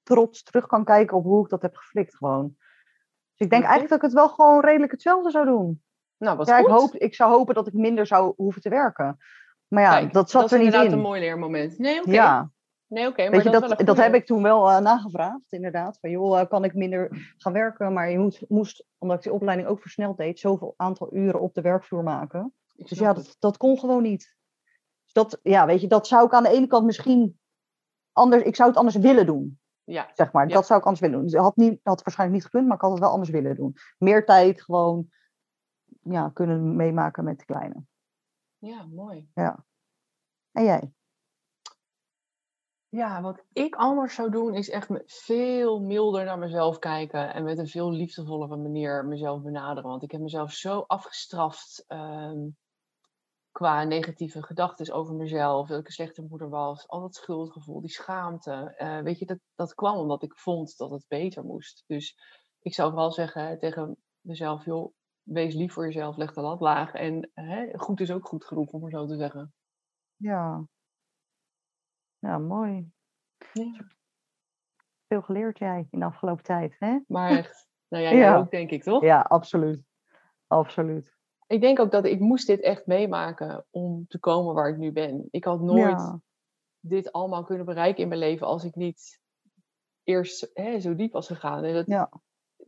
trots 0.03 0.43
terug 0.43 0.67
kan 0.67 0.85
kijken 0.85 1.17
op 1.17 1.25
hoe 1.25 1.45
ik 1.45 1.51
dat 1.51 1.63
heb 1.63 1.77
geflikt 1.77 2.17
gewoon. 2.17 2.55
Dus 3.37 3.47
ik 3.47 3.51
denk 3.51 3.63
eigenlijk 3.63 3.89
dat 3.89 3.99
ik 3.99 4.05
het 4.05 4.13
wel 4.13 4.29
gewoon 4.29 4.61
redelijk 4.61 4.93
hetzelfde 4.93 5.31
zou 5.31 5.45
doen. 5.45 5.83
Nou, 6.17 6.37
wat 6.37 6.47
Ja, 6.47 6.59
ik, 6.59 6.65
goed. 6.65 6.81
hoop, 6.81 6.95
ik 6.95 7.15
zou 7.15 7.33
hopen 7.33 7.55
dat 7.55 7.67
ik 7.67 7.73
minder 7.73 8.07
zou 8.07 8.33
hoeven 8.37 8.63
te 8.63 8.69
werken. 8.69 9.17
Maar 9.69 9.83
ja, 9.83 9.91
Kijk, 9.99 10.13
dat 10.13 10.31
zat 10.31 10.43
dat 10.43 10.51
er 10.51 10.57
is 10.59 10.65
niet 10.65 10.73
inderdaad 10.75 10.93
in. 10.93 10.99
een 10.99 11.05
mooi 11.09 11.21
leermoment. 11.21 11.79
Nee, 11.79 12.01
oké. 12.01 12.11
Ja, 12.11 12.51
Nee, 12.89 13.07
oké. 13.07 13.23
maar 13.23 13.31
weet 13.31 13.43
je, 13.43 13.51
dat, 13.51 13.69
dat, 13.69 13.81
is 13.81 13.87
dat 13.87 13.97
heb 13.97 14.15
ik 14.15 14.27
toen 14.27 14.43
wel 14.43 14.71
eh, 14.71 14.79
nagevraagd, 14.79 15.53
inderdaad. 15.53 15.99
Van 16.01 16.11
joh, 16.11 16.41
eh, 16.41 16.49
kan 16.49 16.65
ik 16.65 16.75
minder 16.75 17.35
gaan 17.37 17.53
werken? 17.53 17.93
Maar 17.93 18.11
je 18.11 18.19
moet, 18.19 18.45
moest, 18.49 18.87
omdat 18.99 19.17
ik 19.17 19.23
die 19.23 19.33
opleiding 19.33 19.69
ook 19.69 19.81
versneld 19.81 20.17
deed, 20.17 20.39
zoveel 20.39 20.75
aantal 20.77 21.15
uren 21.15 21.41
op 21.41 21.55
de 21.55 21.61
werkvloer 21.61 22.03
maken. 22.03 22.53
Ik 22.77 22.89
Dus 22.89 22.99
ja, 22.99 23.13
dat, 23.13 23.37
dat 23.39 23.57
kon 23.57 23.79
gewoon 23.79 24.03
niet. 24.03 24.37
Dus 25.05 25.13
dat, 25.13 25.39
ja, 25.43 25.67
weet 25.67 25.81
je, 25.81 25.87
dat 25.87 26.07
zou 26.07 26.27
ik 26.27 26.33
aan 26.33 26.43
de 26.43 26.49
ene 26.49 26.67
kant 26.67 26.85
misschien 26.85 27.39
anders, 28.13 28.43
ik 28.43 28.57
zou 28.57 28.69
het 28.69 28.79
anders 28.79 28.97
willen 28.97 29.27
doen, 29.27 29.61
Ja, 29.85 30.11
zeg 30.15 30.33
maar. 30.33 30.49
Ja. 30.49 30.55
Dat 30.55 30.67
zou 30.67 30.79
ik 30.79 30.85
anders 30.85 31.05
willen 31.05 31.17
doen. 31.17 31.27
Dus 31.27 31.37
het 31.37 31.43
had, 31.43 31.57
niet, 31.57 31.81
had 31.83 32.03
waarschijnlijk 32.03 32.39
niet 32.39 32.51
gekund, 32.51 32.67
maar 32.67 32.77
ik 32.77 32.83
had 32.83 32.91
het 32.91 33.01
wel 33.01 33.11
anders 33.11 33.31
willen 33.31 33.57
doen. 33.57 33.77
Meer 33.99 34.25
tijd 34.25 34.63
gewoon, 34.63 35.09
ja, 36.03 36.31
kunnen 36.33 36.77
meemaken 36.77 37.25
met 37.25 37.39
de 37.39 37.45
kleine. 37.45 37.85
Ja, 38.67 38.85
mooi. 38.85 39.29
Ja. 39.35 39.65
En 40.53 40.65
jij? 40.65 40.93
Ja, 42.89 43.23
wat 43.23 43.45
ik 43.53 43.75
anders 43.75 44.15
zou 44.15 44.31
doen 44.31 44.55
is 44.55 44.71
echt 44.71 44.89
veel 45.07 45.81
milder 45.81 46.25
naar 46.25 46.39
mezelf 46.39 46.79
kijken 46.79 47.35
en 47.35 47.45
met 47.45 47.59
een 47.59 47.69
veel 47.69 47.91
liefdevollere 47.91 48.57
manier 48.57 49.05
mezelf 49.05 49.43
benaderen. 49.43 49.91
Want 49.91 50.03
ik 50.03 50.11
heb 50.11 50.21
mezelf 50.21 50.53
zo 50.53 50.85
afgestraft 50.87 51.85
ehm, 51.87 52.49
qua 53.53 53.85
negatieve 53.85 54.43
gedachten 54.43 54.95
over 54.95 55.15
mezelf, 55.15 55.69
dat 55.69 55.81
ik 55.81 55.87
een 55.87 55.93
slechte 55.93 56.23
moeder 56.23 56.49
was, 56.49 56.89
al 56.89 57.01
dat 57.01 57.15
schuldgevoel, 57.15 57.81
die 57.81 57.91
schaamte. 57.91 58.75
Eh, 58.77 59.01
weet 59.01 59.19
je, 59.19 59.27
dat, 59.27 59.39
dat 59.55 59.75
kwam 59.75 59.97
omdat 59.97 60.23
ik 60.23 60.37
vond 60.37 60.77
dat 60.77 60.91
het 60.91 61.05
beter 61.09 61.45
moest. 61.45 61.85
Dus 61.87 62.17
ik 62.61 62.75
zou 62.75 62.91
vooral 62.91 63.13
zeggen 63.13 63.59
tegen 63.59 63.97
mezelf, 64.21 64.65
joh, 64.65 64.95
wees 65.27 65.55
lief 65.55 65.73
voor 65.73 65.85
jezelf, 65.85 66.17
leg 66.17 66.33
de 66.33 66.41
lat 66.41 66.61
laag. 66.61 66.93
En 66.95 67.31
hè, 67.35 67.79
goed 67.79 68.01
is 68.01 68.11
ook 68.11 68.27
goed 68.27 68.45
genoeg, 68.45 68.71
om 68.73 68.81
maar 68.81 68.91
zo 68.91 69.07
te 69.07 69.17
zeggen. 69.17 69.55
Ja. 70.17 70.67
Ja, 72.19 72.39
mooi. 72.39 72.91
Ja. 73.53 73.87
Veel 75.07 75.23
geleerd 75.23 75.59
jij 75.59 75.87
in 75.91 75.99
de 75.99 76.05
afgelopen 76.05 76.45
tijd, 76.45 76.77
hè? 76.79 76.99
Maar 77.07 77.31
echt, 77.31 77.69
nou 77.89 78.03
ja, 78.05 78.11
jij 78.19 78.19
Ja. 78.19 78.37
ook 78.37 78.51
denk 78.51 78.71
ik, 78.71 78.83
toch? 78.83 79.03
Ja, 79.03 79.21
absoluut. 79.21 79.83
Absoluut. 80.47 81.15
Ik 81.47 81.61
denk 81.61 81.79
ook 81.81 81.91
dat 81.91 82.05
ik 82.05 82.21
moest 82.21 82.47
dit 82.47 82.61
echt 82.61 82.87
meemaken 82.87 83.67
om 83.71 84.07
te 84.07 84.19
komen 84.19 84.55
waar 84.55 84.69
ik 84.69 84.77
nu 84.77 84.93
ben. 84.93 85.29
Ik 85.31 85.45
had 85.45 85.61
nooit 85.61 85.81
Ja. 85.99 86.21
dit 86.81 87.13
allemaal 87.13 87.45
kunnen 87.45 87.67
bereiken 87.67 88.03
in 88.03 88.09
mijn 88.09 88.21
leven 88.21 88.47
als 88.47 88.65
ik 88.65 88.75
niet 88.75 89.21
eerst 90.03 90.51
hè, 90.55 90.81
zo 90.81 90.95
diep 90.95 91.13
was 91.13 91.27
gegaan. 91.27 91.65
En 91.65 91.75
dat 91.75 91.87
Ja. 91.87 92.11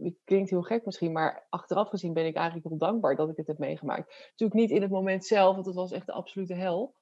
Het 0.03 0.17
klinkt 0.25 0.51
heel 0.51 0.63
gek 0.63 0.85
misschien, 0.85 1.13
maar 1.13 1.47
achteraf 1.49 1.89
gezien 1.89 2.13
ben 2.13 2.27
ik 2.27 2.37
eigenlijk 2.37 2.69
heel 2.69 2.79
dankbaar 2.79 3.17
dat 3.17 3.29
ik 3.31 3.37
het 3.37 3.47
heb 3.47 3.59
meegemaakt. 3.59 4.27
Natuurlijk 4.31 4.61
niet 4.61 4.71
in 4.71 4.83
het 4.83 4.91
moment 4.91 5.25
zelf, 5.25 5.55
want 5.55 5.67
het 5.67 5.75
was 5.75 5.93
echt 5.93 6.07
de 6.07 6.13
absolute 6.13 6.55
hel. 6.55 6.95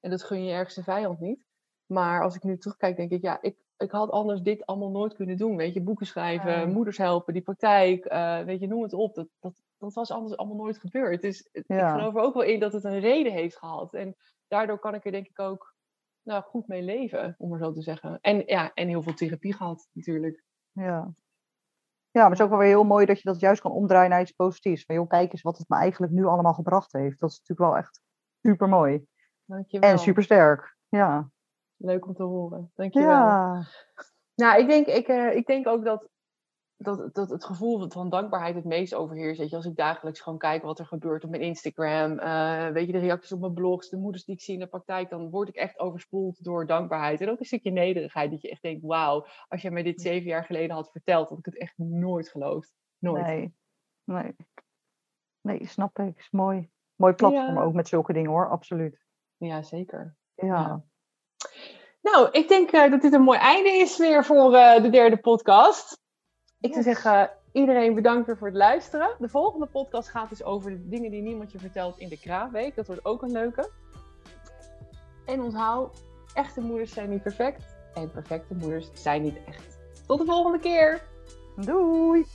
En 0.00 0.10
dat 0.10 0.22
gun 0.22 0.44
je 0.44 0.52
ergste 0.52 0.82
vijand 0.82 1.20
niet. 1.20 1.44
Maar 1.86 2.22
als 2.22 2.34
ik 2.34 2.42
nu 2.42 2.58
terugkijk, 2.58 2.96
denk 2.96 3.10
ik, 3.10 3.22
ja, 3.22 3.38
ik, 3.42 3.56
ik 3.76 3.90
had 3.90 4.10
anders 4.10 4.40
dit 4.40 4.66
allemaal 4.66 4.90
nooit 4.90 5.14
kunnen 5.14 5.36
doen. 5.36 5.56
Weet 5.56 5.74
je, 5.74 5.82
boeken 5.82 6.06
schrijven, 6.06 6.50
moeders 6.72 6.98
helpen, 6.98 7.32
die 7.32 7.42
praktijk, 7.42 8.04
eh, 8.04 8.40
weet 8.40 8.60
je, 8.60 8.66
noem 8.66 8.82
het 8.82 8.92
op. 8.92 9.14
Dat, 9.14 9.28
dat, 9.40 9.62
dat 9.78 9.92
was 9.94 10.10
anders 10.10 10.36
allemaal 10.36 10.56
nooit 10.56 10.78
gebeurd. 10.78 11.20
Dus 11.22 11.48
het- 11.52 11.64
ik 11.68 11.98
geloof 11.98 12.14
er 12.14 12.20
ook 12.20 12.34
wel 12.34 12.42
in 12.42 12.60
dat 12.60 12.72
het 12.72 12.84
een 12.84 13.00
reden 13.00 13.32
heeft 13.32 13.56
gehad. 13.58 13.94
En 13.94 14.16
daardoor 14.46 14.78
kan 14.78 14.94
ik 14.94 15.04
er 15.04 15.12
denk 15.12 15.26
ik 15.26 15.38
ook 15.40 15.74
nou, 16.22 16.42
goed 16.42 16.66
mee 16.66 16.82
leven, 16.82 17.34
om 17.38 17.48
maar 17.48 17.58
zo 17.58 17.72
te 17.72 17.82
zeggen. 17.82 18.18
En 18.20 18.42
ja, 18.46 18.72
en 18.74 18.88
heel 18.88 19.02
veel 19.02 19.14
therapie 19.14 19.54
gehad, 19.54 19.88
natuurlijk. 19.92 20.44
Ja. 20.72 21.14
Ja, 22.16 22.22
maar 22.22 22.30
het 22.30 22.40
is 22.40 22.44
ook 22.44 22.50
wel 22.50 22.60
weer 22.60 22.68
heel 22.68 22.84
mooi 22.84 23.06
dat 23.06 23.20
je 23.20 23.28
dat 23.28 23.40
juist 23.40 23.60
kan 23.60 23.72
omdraaien 23.72 24.10
naar 24.10 24.20
iets 24.20 24.32
positiefs. 24.32 24.84
Van 24.84 24.94
joh, 24.94 25.08
kijk 25.08 25.32
eens 25.32 25.42
wat 25.42 25.58
het 25.58 25.68
me 25.68 25.76
eigenlijk 25.76 26.12
nu 26.12 26.24
allemaal 26.24 26.54
gebracht 26.54 26.92
heeft. 26.92 27.20
Dat 27.20 27.30
is 27.30 27.38
natuurlijk 27.38 27.70
wel 27.70 27.78
echt 27.78 28.00
super 28.42 28.68
mooi. 28.68 29.06
Dankjewel. 29.44 29.90
En 29.90 29.98
super 29.98 30.22
sterk. 30.22 30.76
Ja. 30.88 31.30
Leuk 31.76 32.06
om 32.06 32.14
te 32.14 32.22
horen. 32.22 32.70
Dankjewel. 32.74 33.08
Ja. 33.08 33.62
Nou, 34.34 34.60
ik 34.60 34.68
denk, 34.68 34.86
ik, 34.86 35.06
eh, 35.06 35.36
ik 35.36 35.46
denk 35.46 35.66
ook 35.66 35.84
dat, 35.84 36.08
dat, 36.76 37.14
dat 37.14 37.30
het 37.30 37.44
gevoel 37.44 37.88
van- 37.90 38.10
dankbaarheid 38.10 38.54
het 38.54 38.64
meest 38.64 38.94
overheerst. 38.94 39.40
Weet 39.40 39.50
je, 39.50 39.56
als 39.56 39.64
ik 39.64 39.76
dagelijks 39.76 40.20
gewoon 40.20 40.38
kijk 40.38 40.62
wat 40.62 40.78
er 40.78 40.86
gebeurt 40.86 41.24
op 41.24 41.30
mijn 41.30 41.42
Instagram, 41.42 42.18
eh, 42.18 42.68
weet 42.68 42.86
je, 42.86 42.92
de 42.92 42.98
reacties 42.98 43.32
op 43.32 43.40
mijn 43.40 43.54
blogs, 43.54 43.88
de 43.88 43.96
moeders 43.96 44.24
die 44.24 44.34
ik 44.34 44.40
zie 44.40 44.54
in 44.54 44.60
de 44.60 44.66
praktijk, 44.66 45.10
dan 45.10 45.30
word 45.30 45.48
ik 45.48 45.54
echt 45.54 45.78
overspoeld 45.78 46.44
door 46.44 46.66
dankbaarheid. 46.66 47.20
En 47.20 47.30
ook 47.30 47.38
een 47.38 47.44
stukje 47.44 47.70
nederigheid, 47.70 48.30
dat 48.30 48.42
je 48.42 48.50
echt 48.50 48.62
denkt, 48.62 48.82
wauw, 48.86 49.26
als 49.48 49.62
jij 49.62 49.70
mij 49.70 49.82
dit 49.82 50.00
zeven 50.00 50.28
jaar 50.28 50.44
geleden 50.44 50.76
had 50.76 50.90
verteld, 50.90 51.28
had 51.28 51.38
ik 51.38 51.44
het 51.44 51.58
echt 51.58 51.78
nooit 51.78 52.28
geloofd. 52.28 52.74
Nooit. 52.98 53.24
Nee. 53.26 53.54
Nee. 54.04 54.36
Nee, 55.40 55.66
snap 55.66 55.98
ik. 55.98 56.18
Is 56.18 56.30
mooi. 56.30 56.70
Mooi 56.96 57.14
platform 57.14 57.54
Ja. 57.56 57.62
ook 57.62 57.74
met 57.74 57.88
zulke 57.88 58.12
dingen 58.12 58.30
hoor. 58.30 58.50
Absoluut. 58.50 59.04
Ja, 59.36 59.62
zeker. 59.62 60.16
Ja. 60.34 60.46
Ja. 60.46 60.84
Nou, 62.02 62.28
ik 62.30 62.48
denk 62.48 62.70
eh, 62.70 62.90
dat 62.90 63.00
dit 63.00 63.12
een 63.12 63.22
mooi 63.22 63.38
einde 63.38 63.68
is 63.70 63.98
weer 63.98 64.24
voor 64.24 64.54
eh, 64.54 64.82
de 64.82 64.90
derde 64.90 65.16
podcast. 65.16 66.04
Ik 66.66 66.72
zou 66.72 66.84
zeggen, 66.84 67.30
iedereen 67.52 67.94
bedankt 67.94 68.26
weer 68.26 68.36
voor 68.36 68.46
het 68.46 68.56
luisteren. 68.56 69.10
De 69.18 69.28
volgende 69.28 69.66
podcast 69.66 70.08
gaat 70.08 70.28
dus 70.28 70.44
over 70.44 70.70
de 70.70 70.88
dingen 70.88 71.10
die 71.10 71.22
niemand 71.22 71.52
je 71.52 71.58
vertelt 71.58 71.98
in 71.98 72.08
de 72.08 72.18
Kraafweek. 72.18 72.74
Dat 72.74 72.86
wordt 72.86 73.04
ook 73.04 73.22
een 73.22 73.32
leuke. 73.32 73.70
En 75.26 75.42
onthoud, 75.42 76.02
echte 76.34 76.60
moeders 76.60 76.92
zijn 76.92 77.10
niet 77.10 77.22
perfect. 77.22 77.76
En 77.94 78.10
perfecte 78.10 78.54
moeders 78.54 78.90
zijn 78.92 79.22
niet 79.22 79.38
echt. 79.46 79.78
Tot 80.06 80.18
de 80.18 80.24
volgende 80.24 80.58
keer! 80.58 81.02
Doei. 81.56 82.26